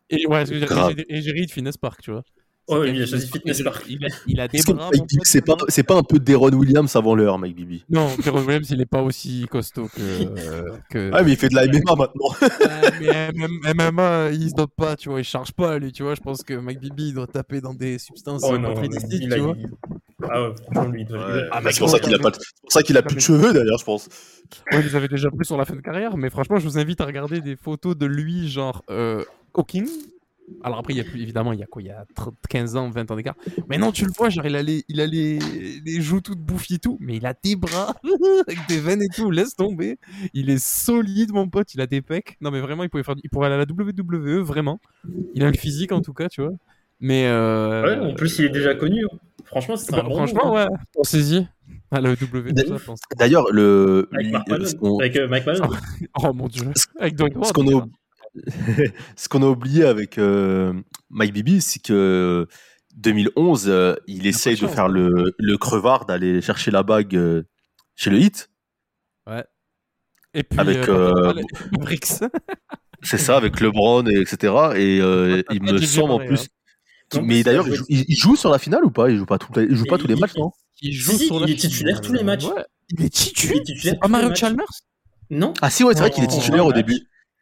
Et 0.09 0.25
ouais, 0.27 0.45
ce 0.45 0.51
que 0.51 0.55
je 0.55 0.59
veux 0.61 0.65
dire, 0.67 0.75
Grave. 0.75 0.93
et 1.09 1.21
Jerry 1.21 1.45
de 1.45 1.51
Finesse 1.51 1.77
Park, 1.77 2.01
tu 2.01 2.11
vois. 2.11 2.23
Lui, 2.67 2.95
il 2.97 3.03
a 3.03 3.05
choisi 3.05 3.27
Fitness 3.27 3.61
Park. 3.61 3.85
Il 3.89 4.03
a, 4.03 4.07
il 4.25 4.39
a 4.39 4.47
des 4.47 4.59
bras. 4.63 4.89
C'est 5.23 5.41
pas, 5.45 5.51
non 5.53 5.65
c'est 5.67 5.83
pas 5.83 5.95
un 5.95 6.01
peu 6.03 6.17
Deron 6.17 6.51
Williams 6.51 6.95
avant 6.95 7.13
l'heure, 7.13 7.37
Mike 7.37 7.55
Bibby 7.55 7.83
Non, 7.89 8.09
Deron 8.25 8.39
Williams, 8.43 8.67
il 8.71 8.81
est 8.81 8.87
pas 8.87 9.03
aussi 9.03 9.45
costaud 9.51 9.87
que. 9.95 10.01
euh, 10.01 10.75
que... 10.89 11.11
Ah, 11.13 11.21
mais 11.21 11.33
il 11.33 11.37
fait 11.37 11.49
de 11.49 11.53
la 11.55 11.67
MMA 11.67 11.95
maintenant. 11.95 12.29
Mais 12.99 13.31
MM 13.33 13.59
MMA, 13.75 14.29
il 14.31 14.49
se 14.49 14.55
dope 14.55 14.73
pas, 14.75 14.95
tu 14.95 15.09
vois, 15.09 15.19
il 15.19 15.23
charge 15.23 15.51
pas, 15.51 15.77
lui, 15.77 15.91
tu 15.91 16.01
vois. 16.01 16.15
Je 16.15 16.21
pense 16.21 16.41
que 16.41 16.55
Mike 16.55 16.79
Bibi, 16.79 17.09
il 17.09 17.13
doit 17.13 17.27
taper 17.27 17.61
dans 17.61 17.73
des 17.75 17.99
substances 17.99 18.41
Oh 18.43 18.57
non, 18.57 18.73
il 18.81 19.31
a- 19.31 19.35
tu 19.35 19.41
vois. 19.41 19.55
Ah 20.32 20.49
ouais, 20.49 20.55
franchement, 20.63 20.91
lui, 20.91 21.01
il 21.01 21.07
doit. 21.07 21.17
Ouais, 21.17 21.41
Ah, 21.51 21.55
bah, 21.55 21.61
mais 21.65 21.71
c'est 21.71 21.80
pour 21.80 21.89
ça 21.89 21.99
qu'il 21.99 22.13
a 22.13 22.19
pas, 22.19 22.32
de- 22.32 22.36
c'est 22.36 22.61
pour 22.61 22.71
ça 22.71 22.84
qu'il 22.84 22.97
a 22.97 23.01
plus 23.01 23.15
de 23.15 23.19
cheveux 23.21 23.53
d'ailleurs, 23.53 23.78
je 23.80 23.86
pense. 23.86 24.07
Ouais, 24.71 24.82
ils 24.86 24.95
avaient 24.95 25.07
déjà 25.07 25.30
pris 25.32 25.45
sur 25.45 25.57
la 25.57 25.65
fin 25.65 25.76
de 25.76 25.82
carrière, 25.82 26.17
mais 26.17 26.30
franchement, 26.30 26.57
je 26.57 26.63
vous 26.67 26.78
invite 26.78 27.01
à 27.01 27.05
regarder 27.05 27.41
des 27.41 27.55
photos 27.55 27.97
de 27.97 28.05
lui, 28.05 28.47
genre, 28.49 28.84
euh, 28.89 29.23
Hawking. 29.53 29.88
Alors 30.63 30.78
après, 30.78 30.93
il 30.93 30.97
y 30.97 30.99
a 30.99 31.03
plus, 31.03 31.19
évidemment, 31.23 31.53
il 31.53 31.59
y 31.59 31.63
a 31.63 31.65
quoi 31.65 31.82
Il 31.82 31.88
y 31.88 31.91
a 31.91 32.05
30 32.13 32.36
15 32.47 32.76
ans, 32.76 32.91
20 32.91 33.09
ans 33.09 33.15
d'écart. 33.15 33.34
Mais 33.67 33.80
non, 33.80 33.91
tu 33.91 34.05
le 34.05 34.11
vois, 34.15 34.30
genre, 34.30 34.45
il 34.45 34.55
a 34.55 34.61
les, 34.61 34.84
il 34.89 35.01
a 35.01 35.07
les, 35.07 35.39
les 35.84 36.01
joues 36.01 36.21
toutes 36.21 36.38
bouffies 36.39 36.76
et 36.76 36.80
tout, 36.80 36.97
mais 37.01 37.17
il 37.17 37.26
a 37.26 37.34
des 37.34 37.55
bras 37.55 37.95
avec 38.47 38.59
des 38.67 38.80
veines 38.80 39.01
et 39.01 39.07
tout, 39.07 39.32
laisse 39.32 39.55
tomber. 39.55 39.97
Il 40.36 40.51
est 40.51 40.63
solide, 40.63 41.32
mon 41.34 41.49
pote, 41.49 41.73
il 41.73 41.82
a 41.82 41.88
des 41.88 42.03
pecs. 42.03 42.38
Non, 42.41 42.51
mais 42.51 42.61
vraiment, 42.61 42.84
il 42.84 42.89
pourrait, 42.91 43.03
faire, 43.03 43.15
il 43.23 43.30
pourrait 43.32 43.47
aller 43.47 43.55
à 43.55 43.57
la 43.57 43.65
WWE, 43.65 44.41
vraiment. 44.43 44.80
Il 45.34 45.43
a 45.43 45.47
le 45.47 45.57
physique, 45.57 45.91
en 45.91 46.01
tout 46.01 46.13
cas, 46.13 46.30
tu 46.30 46.41
vois. 46.43 46.51
Mais. 46.99 47.25
Euh... 47.27 47.83
Ouais, 48.01 48.11
en 48.11 48.13
plus, 48.15 48.39
il 48.39 48.45
est 48.45 48.49
déjà 48.49 48.75
connu. 48.75 49.03
hein. 49.05 49.17
Franchement, 49.45 49.77
c'est 49.77 49.91
bah, 49.91 49.99
un 49.99 50.03
bon 50.07 50.15
franchement, 50.15 50.47
move, 50.47 50.57
hein. 50.57 50.67
ouais, 50.71 50.77
pensez-y. 50.93 51.47
À 51.91 52.01
la 52.01 52.11
WWE, 52.11 52.51
D'ailleurs- 53.17 53.51
le. 53.51 54.09
Avec 54.13 54.31
Mark 54.31 54.47
qu'on- 54.79 54.99
Avec 54.99 55.15
euh, 55.17 55.27
Mike. 55.27 55.45
Oh 56.23 56.33
mon 56.33 56.47
dieu. 56.47 56.63
Avec 56.99 57.15
Dwayne 57.15 57.43
ce 57.43 57.53
qu'on 57.53 57.79
a, 57.79 57.85
ce 59.15 59.29
qu'on 59.29 59.43
a 59.43 59.47
oublié 59.47 59.85
avec 59.85 60.17
euh, 60.17 60.73
Mike 61.09 61.31
Bibi, 61.33 61.61
c'est 61.61 61.81
que 61.81 62.47
2011, 62.97 63.65
euh, 63.69 63.95
il 64.07 64.25
essaye 64.25 64.57
de 64.59 64.67
faire 64.67 64.87
le, 64.89 65.35
le 65.37 65.57
crevard, 65.57 66.05
d'aller 66.05 66.41
chercher 66.41 66.71
la 66.71 66.81
bague 66.83 67.43
chez 67.95 68.09
le 68.09 68.17
Hit. 68.19 68.49
Et 70.33 70.43
puis, 70.43 70.59
Avec, 70.59 70.89
euh, 70.89 71.33
euh. 71.37 71.41
C'est 73.03 73.17
ça, 73.17 73.37
avec 73.37 73.59
LeBron, 73.61 74.03
et 74.07 74.19
etc. 74.19 74.53
Et 74.75 74.99
euh, 74.99 75.43
il 75.51 75.61
me 75.61 75.77
semble 75.77 76.11
en 76.11 76.17
pareil, 76.17 76.27
plus. 76.29 76.43
hein. 76.45 76.47
Mais 77.21 77.43
d'ailleurs, 77.43 77.67
il 77.67 77.75
joue- 77.75 77.85
il- 77.89 78.05
il 78.07 78.17
joue 78.17 78.35
sur 78.35 78.49
la 78.49 78.59
finale 78.59 78.83
ou 78.85 78.91
pas? 78.91 79.09
Il 79.09 79.17
joue 79.17 79.25
pas, 79.25 79.37
tout, 79.37 79.47
il 79.59 79.75
joue 79.75 79.85
pas 79.85 79.97
tous 79.97 80.07
les 80.07 80.15
il- 80.15 80.19
matchs, 80.19 80.35
non? 80.37 80.51
Il 80.81 80.91
joue 80.93 81.11
si, 81.17 81.27
sur 81.27 81.35
il 81.37 81.41
la 81.41 81.47
est 81.51 81.55
titulaire 81.55 82.01
tous 82.01 82.13
les 82.13 82.23
matchs. 82.23 82.45
Ouais. 82.45 82.63
Il 82.89 83.05
est 83.05 83.09
titulaire. 83.09 83.55
est 83.57 83.63
titulaire 83.63 83.93
C'est 83.93 83.99
pas 83.99 84.07
tous 84.07 84.13
les 84.13 84.21
Mario. 84.21 84.35
Chalmers? 84.35 84.67
Non. 85.29 85.53
Ah 85.61 85.69
si, 85.69 85.83
ouais, 85.83 85.93
c'est 85.93 85.99
vrai 86.01 86.11
qu'il 86.11 86.23
est 86.23 86.27
titulaire 86.27 86.65
au 86.65 86.73
début. 86.73 86.99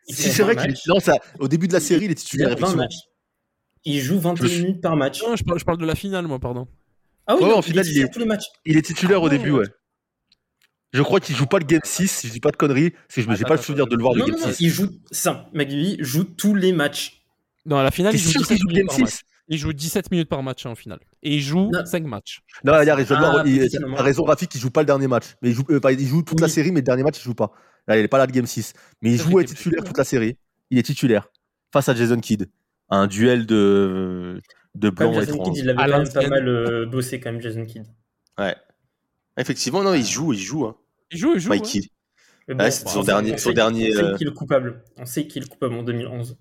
Si, 0.08 0.32
c'est 0.32 0.44
vrai 0.44 0.54
20 0.56 0.62
qu'il 0.64 0.72
est... 0.72 0.88
Non, 0.88 1.00
ça, 1.00 1.18
au 1.40 1.48
début 1.48 1.68
de 1.68 1.74
la 1.74 1.80
série, 1.80 2.06
il 2.06 2.12
est 2.12 2.16
titulaire, 2.16 2.48
a 2.48 2.50
20 2.52 2.58
effectivement. 2.58 2.84
matchs. 2.84 2.96
Il 3.86 4.00
joue 4.02 4.20
21 4.20 4.48
Je- 4.48 4.62
minutes 4.62 4.82
par 4.82 4.96
match. 4.96 5.22
Non, 5.24 5.36
je 5.36 5.44
parle, 5.44 5.60
je 5.60 5.66
parle 5.66 5.78
de 5.78 5.86
la 5.86 5.96
finale, 5.96 6.28
moi, 6.28 6.40
pardon. 6.40 6.68
Ah 7.28 7.36
oui, 7.36 7.44
Ouais, 7.44 7.50
non, 7.50 7.56
en 7.56 7.60
il 7.60 7.64
finale, 7.64 7.88
est 7.88 7.92
il 7.92 8.02
est- 8.02 8.10
tous 8.14 8.20
les 8.20 8.26
matchs. 8.26 8.46
Il 8.66 8.78
est 8.78 8.82
titulaire 8.82 9.22
au 9.22 9.28
Ah 9.28 9.30
début, 9.30 9.52
ouais. 9.52 9.66
Je 10.94 11.02
crois 11.02 11.20
qu'il 11.20 11.36
joue 11.36 11.48
pas 11.48 11.58
le 11.60 11.66
Game 11.66 11.82
6, 11.84 12.08
si 12.12 12.28
je 12.28 12.34
dis 12.34 12.40
pas 12.40 12.52
de 12.52 12.56
conneries, 12.58 12.92
parce 12.92 13.16
que 13.16 13.22
je 13.24 13.28
n'ai 13.28 13.34
Attends, 13.34 13.48
pas 13.48 13.56
le 13.56 13.62
souvenir 13.62 13.88
de 13.88 13.96
le 13.96 14.02
voir 14.02 14.14
le 14.14 14.20
Non, 14.20 14.26
Game 14.28 14.36
non, 14.36 14.48
non, 14.48 14.54
6. 14.54 14.64
il 14.64 14.70
joue. 14.70 14.90
Ça, 15.12 15.50
McGee 15.54 15.98
joue 16.00 16.24
tous 16.26 16.54
les 16.54 16.72
matchs. 16.72 17.24
Non, 17.66 17.78
à 17.78 17.84
la 17.84 17.92
finale, 17.92 18.12
T'es 18.12 18.20
il 18.20 18.24
joue, 18.24 18.30
sûr 18.32 18.42
17 18.42 18.58
qu'il 18.58 18.62
joue 18.62 18.68
le 18.68 18.74
minutes 18.74 18.88
Game 18.90 18.98
par 18.98 19.06
match. 19.06 19.14
6 19.14 19.22
il 19.54 19.58
joue 19.58 19.74
17 19.74 20.12
minutes 20.12 20.30
par 20.30 20.44
match 20.44 20.66
en 20.66 20.76
finale. 20.76 21.00
Et 21.22 21.36
il 21.36 21.42
joue 21.42 21.70
Non. 21.72 21.86
5 21.86 22.04
matchs. 22.04 22.42
Non, 22.64 22.82
il 22.82 22.90
a 22.90 22.96
raison, 22.96 23.16
Ah, 23.18 23.44
il- 23.46 23.70
non. 23.82 23.96
raison, 23.96 24.24
Rafik, 24.24 24.54
il 24.56 24.60
joue 24.62 24.70
pas 24.72 24.82
le 24.82 24.86
dernier 24.88 25.08
match. 25.08 25.26
Mais 25.42 25.50
il 25.50 25.56
joue, 25.56 25.64
euh, 25.70 25.80
il 25.92 26.08
joue 26.08 26.22
toute 26.24 26.40
la 26.42 26.48
série, 26.48 26.72
mais 26.72 26.80
le 26.80 26.86
dernier 26.86 27.04
match, 27.04 27.20
il 27.20 27.24
joue 27.24 27.34
pas. 27.36 27.52
Là, 27.88 27.98
il 27.98 28.04
est 28.04 28.08
pas 28.08 28.18
là 28.18 28.26
le 28.26 28.32
Game 28.32 28.46
6. 28.46 28.74
Mais 29.02 29.12
il 29.12 29.20
joue 29.20 29.40
il 29.40 29.44
était 29.44 29.54
titulaire 29.56 29.84
toute 29.84 29.98
la 29.98 30.04
série. 30.04 30.38
Il 30.70 30.78
est 30.78 30.84
titulaire. 30.84 31.30
Face 31.72 31.90
à 31.90 31.96
Jason 31.96 32.20
Kidd. 32.20 32.50
Un 32.90 33.08
duel 33.08 33.46
de, 33.46 34.40
de 34.76 34.90
blanc 34.90 35.12
et 35.12 35.16
Jason. 35.16 35.42
Kidd, 35.44 35.58
il 35.58 35.70
avait 35.70 35.92
quand 35.92 35.98
même 36.00 36.12
pas 36.14 36.28
mal 36.28 36.48
euh, 36.48 36.86
bossé, 36.86 37.20
quand 37.20 37.32
même, 37.32 37.42
Jason 37.42 37.66
Kidd. 37.66 37.84
Ouais. 38.38 38.56
Effectivement, 39.38 39.84
non, 39.84 39.94
il 39.94 40.06
joue, 40.06 40.34
il 40.34 40.40
joue. 40.40 40.66
Hein. 40.66 40.76
Il 41.12 41.18
joue, 41.18 41.34
il 41.36 41.40
joue. 41.40 41.50
ouais. 41.50 41.60
Mikey. 41.60 41.82
Mais 42.48 42.56
Ouais, 42.56 42.72
c'est 42.72 42.88
son 42.88 43.00
on 43.00 43.04
dernier- 43.04 43.30
son 43.30 43.36
on 43.36 43.38
sait- 43.38 43.54
dernier, 43.54 43.90
On 43.92 43.96
sait 43.96 44.04
euh, 44.04 44.18
qui 44.18 44.24
est 44.24 44.28
le 44.28 44.32
coupable. 44.34 44.84
On 44.98 45.06
sait 45.06 45.28
qui 45.28 45.40
est 45.40 45.42
le 45.42 45.48
coupable 45.48 45.76
en 45.76 45.84
2011. 45.84 46.38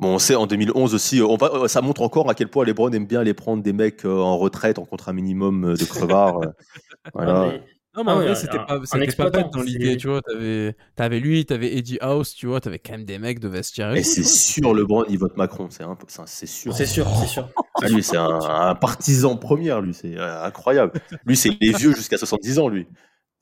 Bon, 0.00 0.14
on 0.14 0.18
sait 0.18 0.34
en 0.34 0.46
2011 0.46 0.94
aussi, 0.94 1.20
euh, 1.20 1.26
on 1.26 1.36
va, 1.36 1.50
euh, 1.54 1.68
ça 1.68 1.82
montre 1.82 2.00
encore 2.02 2.28
à 2.30 2.34
quel 2.34 2.48
point 2.48 2.64
LeBron 2.64 2.90
aime 2.92 3.06
bien 3.06 3.20
aller 3.20 3.34
prendre 3.34 3.62
des 3.62 3.72
mecs 3.74 4.04
euh, 4.06 4.18
en 4.18 4.38
retraite 4.38 4.78
en 4.78 4.84
contrat 4.86 5.12
minimum 5.12 5.64
euh, 5.72 5.74
de 5.74 5.84
crevard. 5.84 6.40
voilà. 7.14 7.40
Ah, 7.42 7.46
mais- 7.48 7.62
Non, 7.96 8.04
mais 8.04 8.10
Ah 8.10 8.14
en 8.14 8.18
ouais, 8.18 8.22
vrai, 8.24 8.30
un- 8.30 8.34
c'était 8.36 8.58
un- 8.58 8.64
pas, 8.64 8.74
un 8.76 8.80
c'était 8.84 8.98
pas 8.98 9.04
exploitant, 9.04 9.38
bête 9.42 9.50
dans 9.52 9.62
l'idée, 9.62 9.96
tu 9.98 10.06
vois. 10.08 10.22
T'avais, 10.22 10.74
t'avais 10.96 11.20
lui, 11.20 11.44
t'avais 11.44 11.76
Eddie 11.76 11.98
House, 12.00 12.34
tu 12.34 12.46
vois, 12.46 12.60
t'avais 12.60 12.78
quand 12.78 12.92
même 12.92 13.04
des 13.04 13.18
mecs 13.18 13.40
de 13.40 13.48
vestiaire. 13.48 13.92
Et 13.94 14.02
c'est 14.02 14.22
sûr, 14.24 14.72
LeBron, 14.72 15.04
il 15.10 15.18
vote 15.18 15.36
Macron, 15.36 15.66
c'est 15.70 15.82
un 15.82 15.90
un- 15.90 16.26
c'est 16.26 16.46
sûr. 16.46 16.72
C'est 16.72 16.86
sûr, 16.86 17.06
c'est 17.20 17.26
sûr. 17.26 17.48
Ah, 17.82 17.88
lui, 17.88 18.02
c'est 18.02 18.16
un, 18.16 18.38
un 18.40 18.74
partisan 18.76 19.36
première, 19.36 19.80
lui, 19.82 19.92
c'est 19.92 20.16
incroyable. 20.18 20.92
Lui, 21.26 21.36
c'est 21.36 21.50
les 21.60 21.72
vieux 21.72 21.92
jusqu'à 21.94 22.16
70 22.16 22.58
ans, 22.58 22.68
lui. 22.68 22.86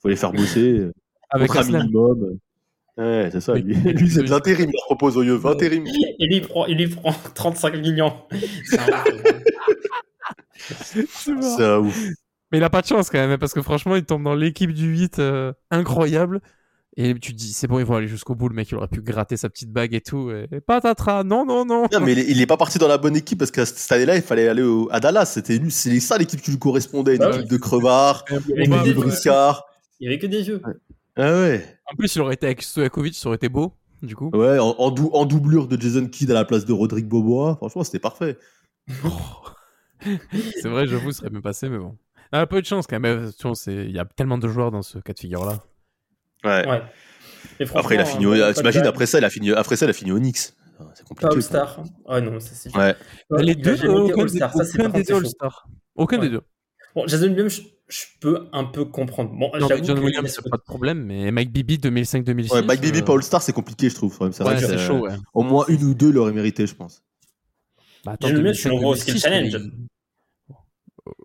Faut 0.01 0.09
les 0.09 0.15
faire 0.17 0.33
bosser, 0.33 0.87
Avec 1.29 1.55
Aslan. 1.55 1.79
minimum. 1.83 2.37
Ouais, 2.99 3.29
c'est 3.31 3.39
ça, 3.41 3.53
lui. 3.55 3.73
Lui, 3.75 4.09
c'est 4.11 4.23
de 4.23 4.29
l'intérim, 4.29 4.69
il 4.69 4.73
leur 4.73 4.83
propose 4.85 5.15
au 5.17 5.21
lieu, 5.23 5.35
20 5.35 5.51
intérim. 5.51 5.85
Et 5.87 6.25
lui, 6.27 6.35
il 6.37 6.41
prend, 6.41 6.65
il 6.65 6.77
lui 6.77 6.87
prend 6.87 7.13
35 7.35 7.75
millions. 7.77 8.13
C'est 10.57 11.63
un- 11.63 11.79
ouf. 11.79 11.97
Mais 12.51 12.57
il 12.57 12.63
a 12.63 12.69
pas 12.69 12.81
de 12.81 12.87
chance 12.87 13.09
quand 13.09 13.19
même, 13.19 13.31
hein, 13.31 13.37
parce 13.39 13.53
que 13.53 13.61
franchement, 13.61 13.95
il 13.95 14.03
tombe 14.03 14.23
dans 14.23 14.33
l'équipe 14.35 14.73
du 14.73 14.87
8 14.87 15.19
euh, 15.19 15.53
incroyable. 15.71 16.41
Et 16.97 17.13
tu 17.13 17.31
te 17.33 17.37
dis, 17.37 17.53
c'est 17.53 17.67
bon, 17.67 17.79
ils 17.79 17.85
vont 17.85 17.95
aller 17.95 18.07
jusqu'au 18.07 18.35
bout. 18.35 18.49
Le 18.49 18.55
mec, 18.55 18.69
il 18.71 18.75
aurait 18.75 18.87
pu 18.87 19.01
gratter 19.01 19.37
sa 19.37 19.47
petite 19.49 19.71
bague 19.71 19.93
et 19.93 20.01
tout. 20.01 20.31
Et 20.31 20.59
patatras, 20.59 21.23
non, 21.23 21.45
non, 21.45 21.63
non. 21.63 21.83
Non, 21.93 21.99
mais 22.01 22.11
il 22.13 22.41
est, 22.41 22.45
pas 22.47 22.57
parti 22.57 22.77
dans 22.79 22.87
la 22.87 22.97
bonne 22.97 23.15
équipe 23.15 23.37
parce 23.39 23.51
que 23.51 23.63
cette 23.63 23.91
année-là, 23.91 24.15
il 24.17 24.21
fallait 24.23 24.47
aller 24.49 24.63
au- 24.63 24.89
à 24.91 24.99
Dallas. 24.99 25.25
C'était 25.27 25.59
c'est 25.69 25.97
ça 25.99 26.17
l'équipe 26.17 26.41
qui 26.41 26.51
lui 26.51 26.59
correspondait, 26.59 27.13
une 27.13 27.19
Bah 27.19 27.31
équipe 27.37 27.49
de 27.49 27.57
crevards, 27.57 28.25
une 28.53 28.63
équipe 28.73 28.83
des 28.83 28.89
de 28.89 28.95
briscards. 28.95 29.63
Il 30.01 30.05
y 30.05 30.07
avait 30.07 30.19
que 30.19 30.27
des 30.27 30.47
yeux. 30.49 30.61
Ah 31.19 31.31
ouais. 31.41 31.77
En 31.91 31.95
plus, 31.95 32.15
il 32.15 32.21
aurait 32.21 32.33
été 32.35 32.45
avec 32.45 32.61
Stojakovic, 32.63 33.13
ça 33.15 33.27
aurait 33.27 33.35
été 33.35 33.49
beau, 33.49 33.73
du 34.01 34.15
coup. 34.15 34.29
Ouais, 34.33 34.57
en, 34.59 34.69
en 34.77 34.89
dou- 34.91 35.09
en 35.13 35.25
doublure 35.25 35.67
de 35.67 35.79
Jason 35.79 36.07
Kidd 36.07 36.31
à 36.31 36.33
la 36.33 36.45
place 36.45 36.65
de 36.65 36.71
Rodrigue 36.73 37.07
Bobois. 37.07 37.55
Franchement, 37.57 37.83
c'était 37.83 37.99
parfait. 37.99 38.37
c'est 40.01 40.69
vrai, 40.69 40.87
j'avoue, 40.87 41.11
ça 41.11 41.19
serait 41.19 41.29
mieux 41.29 41.41
passé, 41.41 41.69
mais 41.69 41.77
bon. 41.77 41.97
Ah, 42.31 42.45
peu 42.45 42.61
de 42.61 42.65
chance 42.65 42.85
quand 42.87 42.99
même. 42.99 43.31
Tu 43.37 43.47
vois, 43.47 43.55
c'est- 43.55 43.85
Il 43.85 43.91
y 43.91 43.99
a 43.99 44.05
tellement 44.05 44.37
de 44.37 44.47
joueurs 44.47 44.71
dans 44.71 44.81
ce 44.81 44.99
cas 44.99 45.13
de 45.13 45.19
figure-là. 45.19 45.59
Ouais. 46.43 46.67
Ouais. 46.67 46.81
Et 47.59 47.65
Après, 47.73 47.95
il 47.95 48.01
a 48.01 48.05
fini 48.05 48.25
ah, 48.41 48.53
t'imagines, 48.53 48.85
après 48.85 49.05
ça, 49.05 49.17
il 49.17 49.25
a 49.25 49.29
fini, 49.29 49.51
après 49.51 49.75
ça, 49.75 49.85
il 49.85 49.89
a 49.89 49.93
fini 49.93 50.11
au 50.11 50.19
Knicks. 50.19 50.53
Ah, 50.79 50.85
C'est 50.93 51.05
compliqué. 51.07 51.27
quoi. 51.27 51.35
All-Star. 51.35 51.83
Ah 52.07 52.21
non, 52.21 52.39
ça 52.39 52.51
c'est. 52.53 52.75
Ouais. 52.75 52.95
Ouais, 53.29 53.43
les 53.43 53.55
deux, 53.55 53.83
euh, 53.85 53.91
aucun, 53.91 54.21
All-Star. 54.23 54.53
Ça, 54.53 54.63
c'est 54.63 54.79
aucun 55.95 56.17
Ouais. 56.17 56.21
des 56.23 56.29
deux. 56.29 56.41
Bon, 56.95 57.05
Jason 57.07 57.27
Williams, 57.27 57.61
je, 57.89 58.03
peux 58.19 58.47
un 58.53 58.63
peu 58.65 58.85
comprendre. 58.85 59.31
Bon, 59.31 59.49
Non, 59.59 59.67
mais 59.69 59.83
John 59.83 59.97
que- 59.99 60.03
Williams, 60.03 60.29
c'est 60.33 60.49
pas 60.49 60.57
de 60.57 60.61
problème, 60.63 61.03
mais 61.05 61.31
Mike 61.31 61.51
Bibby 61.51 61.77
2005-2006. 61.77 62.51
Ouais, 62.53 62.61
Mike 62.61 62.81
Bibby, 62.81 62.99
euh, 62.99 63.03
pas 63.03 63.13
All-Star, 63.13 63.41
c'est 63.41 63.53
compliqué, 63.53 63.89
je 63.89 63.95
trouve. 63.95 64.13
C'est 64.31 64.43
Ouais, 64.43 64.57
c'est- 64.59 64.77
chaud, 64.77 64.99
ouais. 64.99 65.15
Au 65.33 65.43
moins 65.43 65.65
une 65.67 65.83
ou 65.83 65.93
deux 65.93 66.11
l'auraient 66.11 66.31
mérité, 66.33 66.65
je 66.67 66.75
pense. 66.75 67.01
Bah, 68.05 68.11
attends, 68.13 68.27
John 68.29 68.37
Williams, 68.37 68.57
2005, 68.57 68.69
c'est 68.69 68.75
un 68.75 68.79
gros 68.79 68.95
skill 68.95 69.13
2006, 69.15 69.21
challenge. 69.21 69.51
il- 69.53 69.89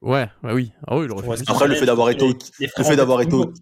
Ouais, 0.02 0.28
ouais, 0.42 0.52
oui. 0.52 0.72
Ah 0.86 0.96
oui, 0.98 1.06
c'est- 1.36 1.50
Après, 1.50 1.68
le 1.68 1.74
fait 1.74 1.86
d'avoir 1.86 2.10
été 2.10 2.24
au- 2.24 2.28
Les- 2.28 2.38
les 2.60 2.70
Le 2.76 2.84
fait 2.84 2.96
d'avoir 2.96 3.20
été 3.20 3.34
au. 3.34 3.52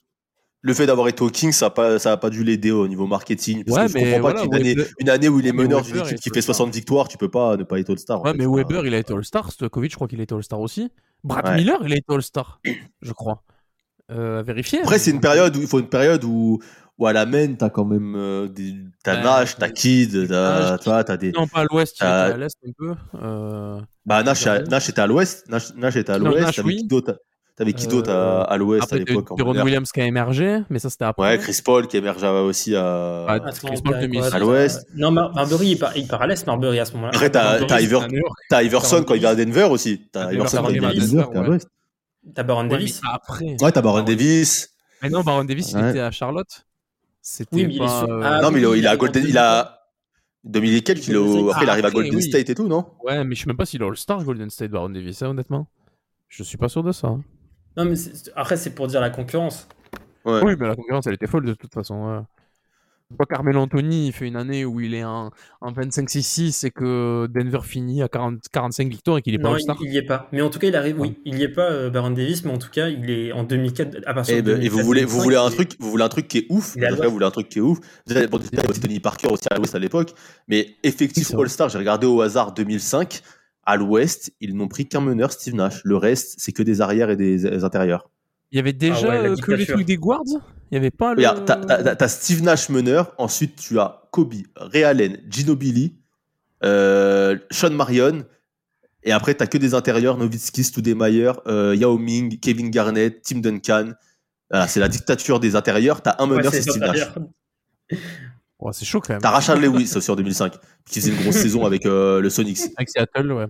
Le 0.64 0.74
fait 0.74 0.86
d'avoir 0.86 1.08
été 1.08 1.22
au 1.22 1.28
Kings, 1.28 1.52
ça 1.52 1.66
a 1.66 1.70
pas, 1.70 1.98
ça 1.98 2.12
a 2.12 2.16
pas 2.16 2.30
dû 2.30 2.44
l'aider 2.44 2.70
au 2.70 2.86
niveau 2.88 3.06
marketing. 3.06 3.64
Parce 3.64 3.76
Ouais, 3.78 3.86
que 3.86 3.88
je 3.92 3.94
mais 3.94 4.12
comprends 4.14 4.30
pas 4.32 4.32
voilà, 4.34 4.42
qu'une 4.42 4.54
année, 4.54 4.76
une 5.00 5.08
année 5.10 5.28
où 5.28 5.40
il 5.40 5.46
est 5.46 5.52
meneur 5.52 5.82
d'une 5.82 5.98
équipe 5.98 6.20
qui 6.20 6.30
fait 6.30 6.40
60 6.40 6.72
victoires, 6.72 7.08
tu 7.08 7.18
peux 7.18 7.28
pas 7.30 7.56
ne 7.56 7.64
pas 7.64 7.78
être 7.80 7.90
All-Star. 7.90 8.20
en 8.20 8.24
Ouais, 8.24 8.30
fait. 8.32 8.38
mais 8.38 8.46
Weber, 8.46 8.86
il 8.86 8.94
a 8.94 8.98
été 8.98 9.12
All-Star. 9.12 9.50
Stojakovic, 9.50 9.90
je 9.90 9.96
crois 9.96 10.06
qu'il 10.08 10.20
a 10.20 10.22
été 10.22 10.34
All-Star 10.34 10.60
aussi. 10.60 10.90
Brad 11.24 11.46
Ouais. 11.46 11.56
Miller, 11.56 11.78
il 11.84 11.92
a 11.92 11.96
été 11.96 12.04
All-Star, 12.14 12.60
je 13.00 13.12
crois. 13.12 13.42
Euh, 14.10 14.40
à 14.40 14.42
vérifier. 14.42 14.80
Après, 14.82 14.98
c'est 14.98 15.10
une 15.10 15.20
période 15.20 15.56
où 15.56 15.60
il 15.60 15.66
faut 15.66 15.78
une 15.80 15.88
période 15.88 16.22
où, 16.24 16.60
où 16.98 17.06
à 17.06 17.12
la 17.12 17.24
main, 17.26 17.54
t'as 17.54 17.70
quand 17.70 17.84
même 17.84 18.14
euh, 18.16 18.46
des, 18.48 18.74
t'as 19.02 19.16
Ouais. 19.16 19.22
Nash, 19.24 19.56
t'as 19.56 19.68
Kid, 19.70 20.28
t'as, 20.28 20.76
vois, 20.84 21.02
t'as 21.02 21.16
des. 21.16 21.32
Non, 21.32 21.46
pas 21.46 21.60
à 21.60 21.64
l'ouest, 21.64 21.96
il 22.00 22.04
était 22.04 22.12
à 22.12 22.36
l'est 22.36 22.56
un 22.66 22.72
peu. 22.76 22.94
Euh... 23.20 23.80
Bah, 24.04 24.22
Nash, 24.22 24.46
Nash 24.46 24.88
était 24.88 25.00
à 25.00 25.06
l'ouest, 25.06 25.48
Nash, 25.48 25.72
Nash 25.76 25.96
était 25.96 26.12
à 26.12 26.18
l'ouest, 26.18 26.40
Nash, 26.46 26.58
oui. 26.64 26.86
Qui 27.56 27.56
d'autre 27.56 27.56
T'avais 27.56 27.72
qui 27.74 27.86
Euh, 27.86 27.90
d'autre 27.90 28.10
à, 28.10 28.42
à 28.44 28.56
l'ouest 28.56 28.92
à 28.92 28.96
l'époque 28.96 29.36
Deron 29.36 29.50
meneur 29.50 29.64
Williams 29.66 29.92
qui 29.92 30.00
a 30.00 30.06
émergé, 30.06 30.60
mais 30.70 30.78
ça 30.78 30.88
c'était 30.90 31.04
après. 31.04 31.22
Ouais, 31.22 31.38
Chris 31.38 31.60
Paul 31.64 31.86
qui 31.86 31.96
émergeait 31.98 32.26
aussi 32.28 32.74
à. 32.74 33.26
Ah, 33.28 33.32
Attends, 33.34 33.68
Chris 33.68 33.82
Paul 33.84 33.94
on 33.96 34.00
2006. 34.00 34.10
dirait 34.22 34.34
À 34.34 34.38
l'ouest. 34.38 34.86
Non, 34.94 35.10
Mar- 35.10 35.34
Marbury, 35.34 35.68
il 35.72 35.78
part, 35.78 35.96
il 35.96 36.06
part 36.06 36.22
à 36.22 36.26
l'est, 36.26 36.46
Marbury, 36.46 36.78
à 36.80 36.84
ce 36.86 36.92
moment-là. 36.94 37.12
Après, 37.14 37.30
t'as, 37.30 37.58
Iverson 38.62 39.04
quand 39.06 39.14
il 39.14 39.20
vient 39.20 39.30
à 39.30 39.34
Denver 39.34 39.64
aussi. 39.64 40.08
T'as 40.12 40.28
Ah, 40.28 40.32
Iverson 40.32 40.62
quand 40.62 40.68
il 40.70 40.80
vient 40.80 40.88
à 40.88 40.92
Davis. 40.94 41.10
Denver, 41.12 41.26
est 41.32 41.38
à 41.38 41.42
l'ouest. 41.42 41.68
T'as 42.34 42.42
Baron 42.42 42.64
Davis. 42.64 43.00
après. 43.12 43.56
Ouais, 43.60 43.72
t'as 43.72 43.82
Baron 43.82 44.02
Davis. 44.02 44.70
Mais 45.02 45.10
non, 45.10 45.20
Baron 45.22 45.44
Davis, 45.44 45.72
il 45.72 45.88
était 45.88 46.00
à 46.00 46.10
Charlotte. 46.10 46.64
C'était 47.20 47.54
Oui, 47.54 47.66
mais 47.66 47.74
il 47.74 47.76
est 47.76 47.78
pas. 47.80 47.98
sur- 48.00 48.08
euh, 48.10 48.20
Ah, 48.24 48.40
non, 48.42 48.50
mais 48.50 48.60
il, 48.60 48.86
a- 48.86 48.96
Golden, 48.96 49.24
il 49.28 49.36
a. 49.38 49.78
2000 50.44 50.74
et 50.74 50.80
quelques, 50.82 51.08
Ah, 51.08 51.50
après 51.52 51.64
il 51.64 51.70
arrive 51.70 51.84
à 51.84 51.88
après, 51.88 52.02
Golden. 52.02 52.20
State 52.20 52.50
et 52.50 52.54
tout, 52.56 52.66
non? 52.66 52.86
Ouais, 53.04 53.22
mais 53.22 53.34
je 53.36 53.42
sais 53.42 53.46
même 53.46 53.56
pas 53.56 53.64
s'il 53.64 53.80
est 53.80 53.84
All-Star 53.84 54.24
Golden 54.24 54.50
State, 54.50 54.70
Baron 54.72 54.88
Davis, 54.90 55.22
hein, 55.22 55.28
honnêtement. 55.28 55.68
Je 56.28 56.42
suis 56.42 56.56
pas 56.56 56.68
sûr 56.68 56.82
de 56.82 56.90
ça. 56.90 57.14
Non, 57.76 57.84
mais 57.84 57.96
c'est- 57.96 58.30
après, 58.36 58.56
c'est 58.56 58.70
pour 58.74 58.86
dire 58.86 59.00
la 59.00 59.10
concurrence. 59.10 59.68
Ouais. 60.24 60.40
Oui, 60.44 60.54
mais 60.58 60.68
la 60.68 60.76
concurrence, 60.76 61.06
elle 61.06 61.14
était 61.14 61.26
folle 61.26 61.44
de 61.46 61.54
toute 61.54 61.72
façon. 61.72 61.94
ouais. 62.06 62.20
Pas 63.18 63.26
Carmelo 63.26 63.60
Anthony, 63.60 64.06
il 64.06 64.12
fait 64.14 64.26
une 64.26 64.36
année 64.36 64.64
où 64.64 64.80
il 64.80 64.94
est 64.94 65.04
en, 65.04 65.30
en 65.60 65.72
25-6-6 65.72 66.64
et 66.64 66.70
que 66.70 67.26
Denver 67.30 67.58
finit 67.62 68.02
à 68.02 68.08
40 68.08 68.38
45 68.50 68.88
victoires 68.88 69.18
et 69.18 69.22
qu'il 69.22 69.34
est 69.34 69.38
pas 69.38 69.50
Non, 69.50 69.56
il, 69.56 69.68
All-Star. 69.68 69.76
il 69.82 69.92
y 69.92 69.98
est 69.98 70.02
pas. 70.06 70.28
Mais 70.32 70.40
en 70.40 70.48
tout 70.48 70.58
cas, 70.58 70.68
il 70.68 70.76
arrive. 70.76 70.98
Oui, 70.98 71.18
il 71.26 71.36
y 71.38 71.42
est 71.42 71.48
pas, 71.48 71.70
euh, 71.70 71.90
Baron 71.90 72.08
Davis, 72.12 72.42
mais 72.46 72.52
en 72.52 72.56
tout 72.56 72.70
cas, 72.70 72.88
il 72.88 73.10
est 73.10 73.30
en 73.32 73.42
2004. 73.44 73.98
À 74.06 74.14
partir 74.14 74.38
Et, 74.38 74.40
de 74.42 74.54
ben, 74.54 74.62
et 74.62 74.68
vous 74.70 74.78
2004, 74.78 74.86
voulez, 74.86 75.04
vous 75.04 75.20
voulez 75.20 75.36
un 75.36 75.50
2005, 75.50 75.56
truc, 75.68 75.80
vous 75.80 75.90
voulez 75.90 76.04
un 76.04 76.08
truc 76.08 76.26
qui 76.28 76.38
est 76.38 76.46
ouf. 76.48 76.74
Vous 76.74 77.10
voulez 77.10 77.26
un 77.26 77.30
truc 77.30 77.48
qui 77.50 77.58
est 77.58 77.62
ouf. 77.62 77.78
Vous 78.06 78.16
avez 78.16 78.28
bon, 78.28 78.38
Tony 78.80 78.98
Parker 79.00 79.28
aussi 79.28 79.44
à 79.50 79.56
l'Ouest 79.56 79.74
à 79.74 79.78
l'époque, 79.78 80.12
mais 80.48 80.68
effectif. 80.82 81.34
All-Star, 81.34 81.68
j'ai 81.68 81.76
regardé 81.78 82.06
au 82.06 82.22
hasard 82.22 82.54
2005. 82.54 83.20
À 83.64 83.76
l'Ouest, 83.76 84.32
ils 84.40 84.56
n'ont 84.56 84.68
pris 84.68 84.86
qu'un 84.88 85.00
meneur, 85.00 85.32
Steve 85.32 85.54
Nash. 85.54 85.80
Le 85.84 85.96
reste, 85.96 86.34
c'est 86.38 86.52
que 86.52 86.62
des 86.62 86.80
arrières 86.80 87.10
et 87.10 87.16
des, 87.16 87.38
des 87.38 87.64
intérieurs. 87.64 88.10
Il 88.50 88.56
y 88.56 88.58
avait 88.58 88.72
déjà 88.72 89.06
Ah 89.06 89.08
ouais, 89.22 89.28
euh, 89.30 89.36
que 89.36 89.52
les 89.52 89.66
trucs 89.66 89.86
des 89.86 89.96
guards? 89.96 90.20
Il 90.70 90.74
y 90.74 90.76
avait 90.76 90.90
pas 90.90 91.14
le. 91.14 91.22
T'as- 91.94 92.08
Steve 92.08 92.42
Nash 92.42 92.68
meneur. 92.68 93.14
Ensuite, 93.18 93.56
tu 93.56 93.78
as 93.78 94.02
Kobe, 94.10 94.34
Ray 94.56 94.84
Allen, 94.84 95.18
Ginobili, 95.28 95.96
euh, 96.64 97.38
Sean 97.50 97.70
Marion. 97.70 98.24
Et 99.04 99.12
après, 99.12 99.34
t'as 99.34 99.46
que 99.46 99.58
des 99.58 99.74
intérieurs, 99.74 100.16
Nowitzki, 100.18 100.64
Studemeyer, 100.64 101.32
euh, 101.46 101.74
Yao 101.74 101.98
Ming, 101.98 102.38
Kevin 102.40 102.70
Garnett, 102.70 103.22
Tim 103.22 103.38
Duncan. 103.38 103.92
Voilà, 104.50 104.68
c'est 104.68 104.80
la 104.80 104.88
dictature 104.88 105.40
des 105.40 105.56
intérieurs. 105.56 106.02
T'as 106.02 106.16
un 106.18 106.26
meneur, 106.26 106.52
c'est 106.52 106.62
Steve 106.62 106.78
Nash. 106.82 107.08
C'est 108.72 108.84
chaud 108.84 109.00
quand 109.00 109.14
même. 109.14 109.20
T'as 109.22 109.30
Rachel 109.30 109.60
Lewis 109.60 109.92
aussi 109.96 110.10
en 110.10 110.14
2005, 110.16 110.52
qui 110.88 111.00
faisait 111.00 111.10
une 111.10 111.20
grosse 111.22 111.34
saison 111.42 111.64
avec 111.66 111.84
euh, 111.86 112.20
le 112.20 112.30
Sonics. 112.30 112.60
Avec 112.76 112.88
Seattle, 112.90 113.32
ouais. 113.32 113.46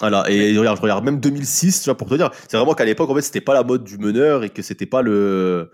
Voilà, 0.00 0.24
et 0.30 0.56
regarde, 0.56 0.76
je 0.78 0.82
regarde 0.82 1.04
même 1.04 1.20
2006, 1.20 1.80
tu 1.82 1.84
vois, 1.86 1.96
pour 1.96 2.08
te 2.08 2.14
dire, 2.14 2.30
c'est 2.48 2.56
vraiment 2.56 2.74
qu'à 2.74 2.84
l'époque, 2.86 3.10
en 3.10 3.14
fait, 3.14 3.20
c'était 3.22 3.40
pas 3.42 3.52
la 3.54 3.64
mode 3.64 3.84
du 3.84 3.98
meneur 3.98 4.44
et 4.44 4.48
que 4.50 4.62
c'était 4.62 4.86
pas 4.86 5.02
le. 5.02 5.70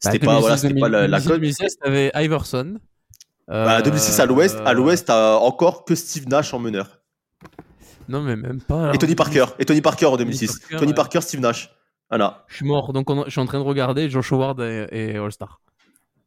C'était 0.00 0.18
Bah, 0.18 0.26
pas, 0.34 0.40
voilà, 0.40 0.56
c'était 0.56 0.74
pas 0.80 0.88
la, 0.88 1.06
la 1.06 1.20
cote. 1.20 1.34
2016, 1.34 1.76
t'avais 1.80 2.10
Iverson. 2.16 2.78
Bah, 3.46 3.78
Euh, 3.78 3.82
2006 3.82 4.18
à 4.20 4.26
l'ouest, 4.26 4.56
à 4.64 4.72
l'ouest, 4.72 5.06
t'as 5.06 5.34
encore 5.36 5.84
que 5.84 5.94
Steve 5.94 6.28
Nash 6.28 6.54
en 6.54 6.58
meneur. 6.58 7.00
Non, 8.08 8.20
mais 8.22 8.34
même 8.36 8.60
pas. 8.60 8.92
Et 8.94 8.98
Tony 8.98 9.14
Parker, 9.14 9.44
et 9.58 9.64
Tony 9.64 9.80
Parker 9.80 10.06
en 10.06 10.12
Tony 10.16 10.24
2006. 10.24 10.58
Parker, 10.58 10.76
Tony 10.76 10.88
ouais. 10.88 10.94
Parker, 10.94 11.20
Steve 11.20 11.40
Nash. 11.40 11.70
Voilà. 12.10 12.44
Je 12.48 12.56
suis 12.56 12.66
mort, 12.66 12.92
donc 12.92 13.08
on- 13.10 13.24
je 13.24 13.30
suis 13.30 13.40
en 13.40 13.46
train 13.46 13.58
de 13.58 13.64
regarder 13.64 14.10
Josh 14.10 14.32
Howard 14.32 14.60
et, 14.60 14.86
et 14.90 15.16
All-Star. 15.16 15.60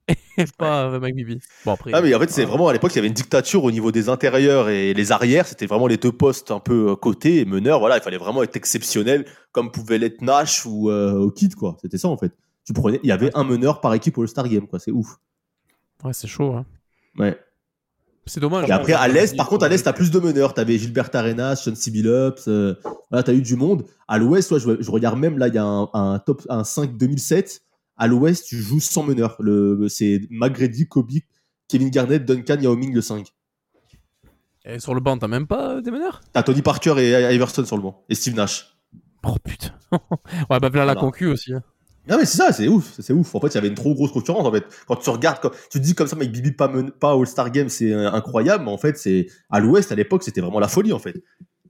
Et 0.38 0.46
pas 0.58 0.86
euh, 0.86 1.00
Mike 1.00 1.16
Bibby. 1.16 1.40
Bon, 1.66 1.74
après. 1.74 1.92
Ah, 1.94 2.02
mais 2.02 2.14
en 2.14 2.20
fait, 2.20 2.30
c'est 2.30 2.46
vraiment 2.46 2.68
à 2.68 2.74
l'époque, 2.74 2.92
il 2.94 2.98
y 2.98 3.00
avait 3.00 3.08
une 3.08 3.14
dictature 3.14 3.64
au 3.64 3.72
niveau 3.72 3.92
des 3.92 4.10
intérieurs 4.10 4.70
et 4.70 4.94
les 4.94 5.12
arrières. 5.12 5.48
C'était 5.48 5.66
vraiment 5.66 5.88
les 5.88 5.98
deux 5.98 6.12
postes 6.12 6.52
un 6.52 6.60
peu 6.60 6.92
euh, 6.92 6.96
côté 6.96 7.40
et 7.40 7.46
meneur. 7.46 7.80
Voilà, 7.80 7.98
il 7.98 8.02
fallait 8.02 8.18
vraiment 8.18 8.44
être 8.44 8.56
exceptionnel, 8.56 9.26
comme 9.52 9.72
pouvait 9.72 9.98
l'être 9.98 10.22
Nash 10.22 10.66
ou 10.66 10.90
euh, 10.90 11.30
Kid, 11.32 11.56
quoi. 11.56 11.78
C'était 11.82 11.98
ça, 11.98 12.08
en 12.08 12.18
fait. 12.18 12.32
Tu 12.66 12.74
prenais, 12.74 13.00
il 13.04 13.10
y 13.10 13.12
avait 13.12 13.32
un 13.36 13.44
meneur 13.44 13.82
par 13.82 13.94
équipe 13.94 14.18
All-Star 14.18 14.48
Game, 14.48 14.68
quoi. 14.68 14.80
C'est 14.80 14.92
ouf. 14.92 15.18
Ouais, 16.04 16.14
c'est 16.14 16.28
chaud. 16.28 16.54
Hein. 16.54 16.66
Ouais. 17.18 17.40
C'est 18.28 18.40
dommage. 18.40 18.68
Et 18.68 18.72
après, 18.72 18.94
à 18.94 19.08
l'Est, 19.08 19.36
par 19.38 19.48
contre, 19.48 19.66
à 19.66 19.70
l'Est, 19.70 19.84
t'as 19.84 19.94
plus 19.94 20.12
de 20.12 20.20
meneurs. 20.20 20.54
T'avais 20.54 20.78
Gilbert 20.78 21.10
Arenas, 21.14 21.58
Sean. 21.58 21.74
Billups. 21.92 22.48
Euh, 22.48 22.76
voilà, 23.12 23.24
t'as 23.24 23.34
eu 23.34 23.42
du 23.42 23.56
monde. 23.56 23.86
À 24.08 24.18
l'Ouest, 24.18 24.52
ouais, 24.52 24.60
je, 24.60 24.82
je 24.82 24.92
regarde 24.92 25.20
même, 25.20 25.38
là, 25.38 25.48
il 25.48 25.54
y 25.54 25.60
a 25.60 25.64
un, 25.64 25.90
un 25.94 26.20
top, 26.20 26.42
un 26.50 26.64
5 26.64 26.98
2007. 26.98 27.62
À 27.98 28.08
l'Ouest, 28.08 28.46
tu 28.48 28.58
joues 28.58 28.80
sans 28.80 29.04
meneur. 29.04 29.36
Le, 29.40 29.88
c'est 29.90 30.22
McGrady, 30.30 30.88
Kobe, 30.88 31.12
Kevin 31.68 31.90
Garnett, 31.90 32.26
Duncan, 32.26 32.58
Yao 32.62 32.76
Ming, 32.76 32.94
le 32.94 33.02
5. 33.02 33.28
Et 34.66 34.80
sur 34.80 34.96
le 34.96 35.00
banc, 35.00 35.18
t'as 35.18 35.28
même 35.28 35.48
pas 35.48 35.76
euh, 35.76 35.82
des 35.82 35.92
meneurs? 35.92 36.22
T'as 36.34 36.44
Tony 36.44 36.62
Parker 36.62 36.96
et 36.98 37.34
Iverson 37.36 37.64
sur 37.66 37.76
le 37.78 37.84
banc. 37.84 38.04
Et 38.10 38.16
Steve 38.16 38.36
Nash. 38.36 38.76
Oh 39.24 39.36
putain. 39.44 39.70
ouais, 40.50 40.60
bah 40.60 40.70
là, 40.74 40.86
la 40.86 40.96
concu 40.96 41.28
aussi. 41.28 41.54
hein. 41.54 41.64
Non, 42.08 42.18
mais 42.18 42.26
c'est 42.26 42.38
ça, 42.38 42.52
c'est 42.52 42.68
ouf. 42.68 42.94
C'est 43.00 43.14
ouf. 43.14 43.34
En 43.34 43.40
fait, 43.40 43.48
il 43.48 43.56
y 43.56 43.58
avait 43.58 43.68
une 43.68 43.76
trop 43.76 43.94
grosse 43.96 44.12
concurrence, 44.12 44.46
en 44.46 44.52
fait. 44.52 44.64
Quand 44.88 44.96
tu 44.98 45.10
regardes, 45.10 45.40
quand 45.42 45.50
tu 45.72 45.80
te 45.80 45.84
dis 45.84 45.96
comme 45.96 46.08
ça, 46.08 46.16
Mike 46.16 46.32
Bibi 46.32 46.52
pas, 46.52 46.72
pas 47.00 47.14
All-Star 47.14 47.50
Game, 47.52 47.70
c'est 47.70 47.92
euh, 47.92 48.12
incroyable. 48.12 48.66
Mais 48.66 48.72
en 48.72 48.78
fait, 48.78 48.98
c'est, 48.98 49.28
à 49.50 49.60
l'Ouest, 49.60 49.92
à 49.92 49.96
l'époque, 49.96 50.24
c'était 50.24 50.42
vraiment 50.42 50.60
la 50.60 50.68
folie, 50.68 50.94
en 50.94 51.00
fait. 51.00 51.16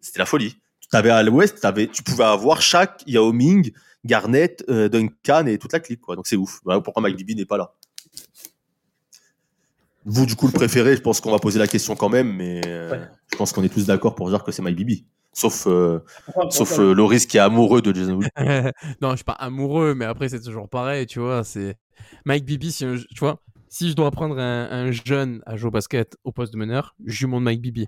C'était 0.02 0.20
la 0.20 0.26
folie. 0.26 0.58
T'avais 0.92 1.10
à 1.10 1.24
l'Ouest, 1.24 1.62
t'avais, 1.62 1.88
tu 1.88 2.04
pouvais 2.04 2.26
avoir 2.26 2.62
chaque 2.62 3.02
Yao 3.08 3.32
Ming, 3.34 3.72
Garnett, 4.06 4.64
euh, 4.70 4.88
Duncan 4.88 5.46
et 5.48 5.58
toute 5.58 5.74
la 5.74 5.80
clique, 5.80 6.02
quoi. 6.02 6.16
Donc 6.16 6.28
c'est 6.28 6.36
ouf. 6.36 6.62
Voilà 6.64 6.80
pourquoi 6.82 7.02
Mike 7.02 7.18
Bibi 7.18 7.36
n'est 7.36 7.46
pas 7.46 7.58
là? 7.58 7.74
Vous, 10.08 10.26
du 10.28 10.36
coup, 10.36 10.46
le 10.48 10.54
préféré, 10.54 10.96
je 10.96 11.02
pense 11.02 11.20
qu'on 11.20 11.32
va 11.32 11.40
poser 11.40 11.58
la 11.58 11.68
question 11.68 11.96
quand 11.96 12.10
même, 12.10 12.32
mais 12.36 12.62
euh, 12.68 12.92
Ouais. 12.92 13.08
je 13.32 13.38
pense 13.38 13.52
qu'on 13.52 13.64
est 13.64 13.70
tous 13.70 13.88
d'accord 13.88 14.14
pour 14.14 14.30
dire 14.30 14.44
que 14.44 14.52
c'est 14.52 14.62
Mike 14.62 14.76
Bibi. 14.76 15.06
Sauf, 15.34 15.66
euh, 15.68 16.00
Pourquoi- 16.26 16.52
sauf 16.52 16.70
pourquoi- 16.70 16.86
euh, 16.86 16.94
Loris 16.94 17.26
qui 17.26 17.38
est 17.38 17.42
amoureux 17.42 17.82
de 17.82 17.94
Jason 17.94 18.14
Williams. 18.14 18.32
non, 19.02 19.12
je 19.12 19.16
suis 19.18 19.26
pas 19.26 19.34
amoureux, 19.34 19.96
mais 19.96 20.06
après, 20.06 20.30
c'est 20.30 20.40
toujours 20.42 20.70
pareil, 20.70 21.08
tu 21.08 21.20
vois. 21.20 21.44
C'est 21.44 21.76
Mike 22.26 22.46
Bibi, 22.46 22.72
si, 22.72 22.86
tu 22.86 23.20
vois, 23.20 23.42
si 23.68 23.90
je 23.90 23.96
dois 23.96 24.08
apprendre 24.08 24.38
un, 24.38 24.70
un 24.72 24.92
jeune 24.92 25.42
à 25.48 25.58
jouer 25.58 25.70
au 25.70 25.72
basket 25.72 26.16
au 26.24 26.32
poste 26.32 26.54
de 26.54 26.58
meneur, 26.60 26.96
je 27.06 27.26
lui 27.26 27.32
montre 27.32 27.44
Mike 27.44 27.62
Bibi. 27.62 27.88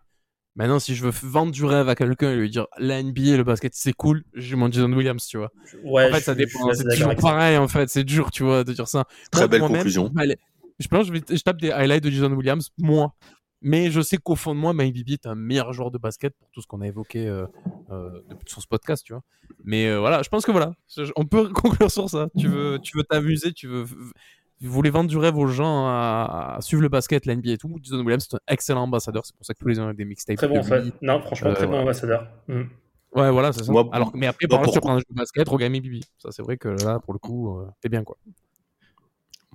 Maintenant, 0.58 0.80
si 0.80 0.96
je 0.96 1.04
veux 1.06 1.12
vendre 1.24 1.52
du 1.54 1.64
rêve 1.64 1.88
à 1.88 1.96
quelqu'un 1.96 2.32
et 2.32 2.36
lui 2.36 2.50
dire 2.50 2.68
la 2.80 3.02
NBA, 3.02 3.38
le 3.38 3.44
basket, 3.44 3.74
c'est 3.76 3.94
cool, 3.94 4.24
je 4.34 4.50
lui 4.50 4.56
montre 4.58 4.74
Jason 4.76 4.92
Williams, 4.92 5.26
tu 5.26 5.38
vois. 5.38 5.52
Ouais, 5.84 6.10
en 6.10 6.12
fait, 6.14 6.20
je 6.20 6.24
ça 6.26 6.36
dépend. 6.36 6.74
C'est 6.74 6.84
toujours 6.84 7.16
pareil, 7.16 7.58
en 7.58 7.68
fait. 7.68 7.88
C'est 7.90 8.04
dur, 8.04 8.32
tu 8.32 8.44
vois, 8.44 8.64
de 8.64 8.74
dire 8.74 8.88
ça. 8.88 9.06
Très 9.32 9.42
Moi, 9.42 9.48
belle 9.48 9.62
conclusion. 9.62 10.12
je 10.16 10.20
aller- 10.22 10.38
Je 10.80 10.88
pense 10.88 11.02
que 11.10 11.16
je, 11.16 11.20
vais- 11.20 11.38
je 11.38 11.42
tape 11.44 11.62
des 11.62 11.72
highlights 11.72 12.04
de 12.04 12.10
Jason 12.10 12.32
Williams, 12.34 12.72
moi. 12.78 13.14
Mais 13.62 13.90
je 13.90 14.02
sais 14.02 14.18
qu'au 14.18 14.36
fond 14.36 14.54
de 14.54 14.60
moi, 14.60 14.74
Mike 14.74 14.94
Bibi 14.94 15.14
est 15.14 15.26
un 15.26 15.34
meilleur 15.34 15.74
joueur 15.74 15.90
de 15.90 15.98
basket 15.98 16.34
pour 16.40 16.48
tout 16.52 16.62
ce 16.62 16.68
qu'on 16.68 16.82
a 16.82 16.88
évoqué 16.88 17.28
euh, 17.28 17.46
euh, 17.92 18.10
depuis- 18.30 18.52
sur 18.52 18.62
ce 18.62 18.68
podcast, 18.68 19.04
tu 19.04 19.14
vois. 19.14 19.24
Mais 19.64 19.88
euh, 19.88 20.00
voilà, 20.00 20.22
je 20.22 20.30
pense 20.30 20.46
que 20.46 20.52
voilà, 20.52 20.74
on 21.16 21.26
peut 21.26 21.50
conclure 21.54 21.90
sur 21.92 22.08
ça. 22.10 22.28
Tu 22.38 22.48
veux, 22.48 22.78
tu 22.80 22.96
veux 22.98 23.04
t'amuser, 23.04 23.54
tu 23.54 23.68
veux, 23.68 23.86
vous 24.62 24.72
voulez 24.72 24.90
vendre 24.90 25.10
du 25.10 25.18
rêve 25.18 25.38
aux 25.38 25.48
gens 25.48 25.86
à, 25.88 26.56
à 26.58 26.62
suivre 26.62 26.82
le 26.82 26.90
basket, 26.90 27.26
la 27.26 27.36
NBA 27.36 27.52
et 27.52 27.58
tout. 27.58 27.76
Jason 27.84 28.00
Williams, 28.00 28.26
c'est 28.30 28.36
un 28.38 28.40
excellent 28.48 28.84
ambassadeur. 28.84 29.26
C'est 29.26 29.36
pour 29.36 29.46
ça 29.46 29.54
que 29.54 29.60
tous 29.60 29.68
les 29.68 29.80
ans, 29.80 29.84
il 29.84 29.88
y 29.88 29.90
a 29.90 29.94
des 29.94 30.06
mixtapes. 30.06 30.38
Très 30.38 30.48
bon, 30.48 30.56
de 30.56 30.60
en 30.60 30.64
fait. 30.64 30.82
lui. 30.82 30.94
Non, 31.02 31.22
franchement, 31.22 31.50
Euh, 31.50 31.54
très 31.54 31.66
bon 31.66 31.70
voilà. 31.72 31.84
ambassadeur. 31.84 32.28
Mm. 32.48 32.62
Ouais, 33.16 33.32
voilà, 33.32 33.54
c'est 33.54 33.64
ça. 33.64 33.72
Moi- 33.72 33.88
Alors, 33.92 34.12
mais 34.16 34.28
après, 34.28 34.48
par 34.48 34.60
contre, 34.60 34.74
tu 34.74 34.80
pour- 34.80 34.88
prends 34.88 34.96
un 34.96 35.00
jeu 35.00 35.06
de 35.10 35.16
basket, 35.16 35.50
Mike 35.52 35.84
Bibi. 35.84 36.04
Ça, 36.18 36.30
c'est 36.32 36.42
vrai 36.42 36.58
que 36.58 36.70
là, 36.70 37.00
pour 37.00 37.14
le 37.14 37.20
coup, 37.20 37.58
euh, 37.60 37.68
t'es 37.82 37.90
bien, 37.90 38.04
quoi. 38.04 38.18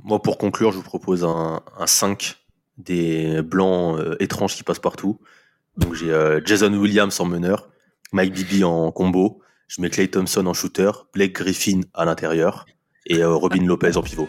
Moi, 0.05 0.21
pour 0.23 0.39
conclure, 0.39 0.73
je 0.73 0.77
vous 0.79 0.83
propose 0.83 1.25
un, 1.25 1.61
un 1.79 1.87
5 1.87 2.37
des 2.79 3.43
blancs 3.43 3.99
euh, 4.01 4.17
étranges 4.21 4.55
qui 4.57 4.63
passent 4.63 4.79
partout. 4.79 5.21
Donc, 5.77 5.95
j'ai 5.95 6.11
euh, 6.11 6.41
Jason 6.45 6.73
Williams 6.75 7.19
en 7.21 7.27
meneur, 7.27 7.69
Mike 8.13 8.33
Bibi 8.35 8.65
en 8.65 8.91
combo, 8.91 9.41
je 9.69 9.81
mets 9.83 9.91
Clay 9.91 10.09
Thompson 10.09 10.47
en 10.47 10.55
shooter, 10.55 10.91
Blake 11.15 11.33
Griffin 11.35 11.81
à 11.95 12.05
l'intérieur 12.05 12.67
et 13.07 13.23
euh, 13.23 13.35
Robin 13.35 13.65
Lopez 13.65 13.97
en 13.97 14.03
pivot. 14.03 14.29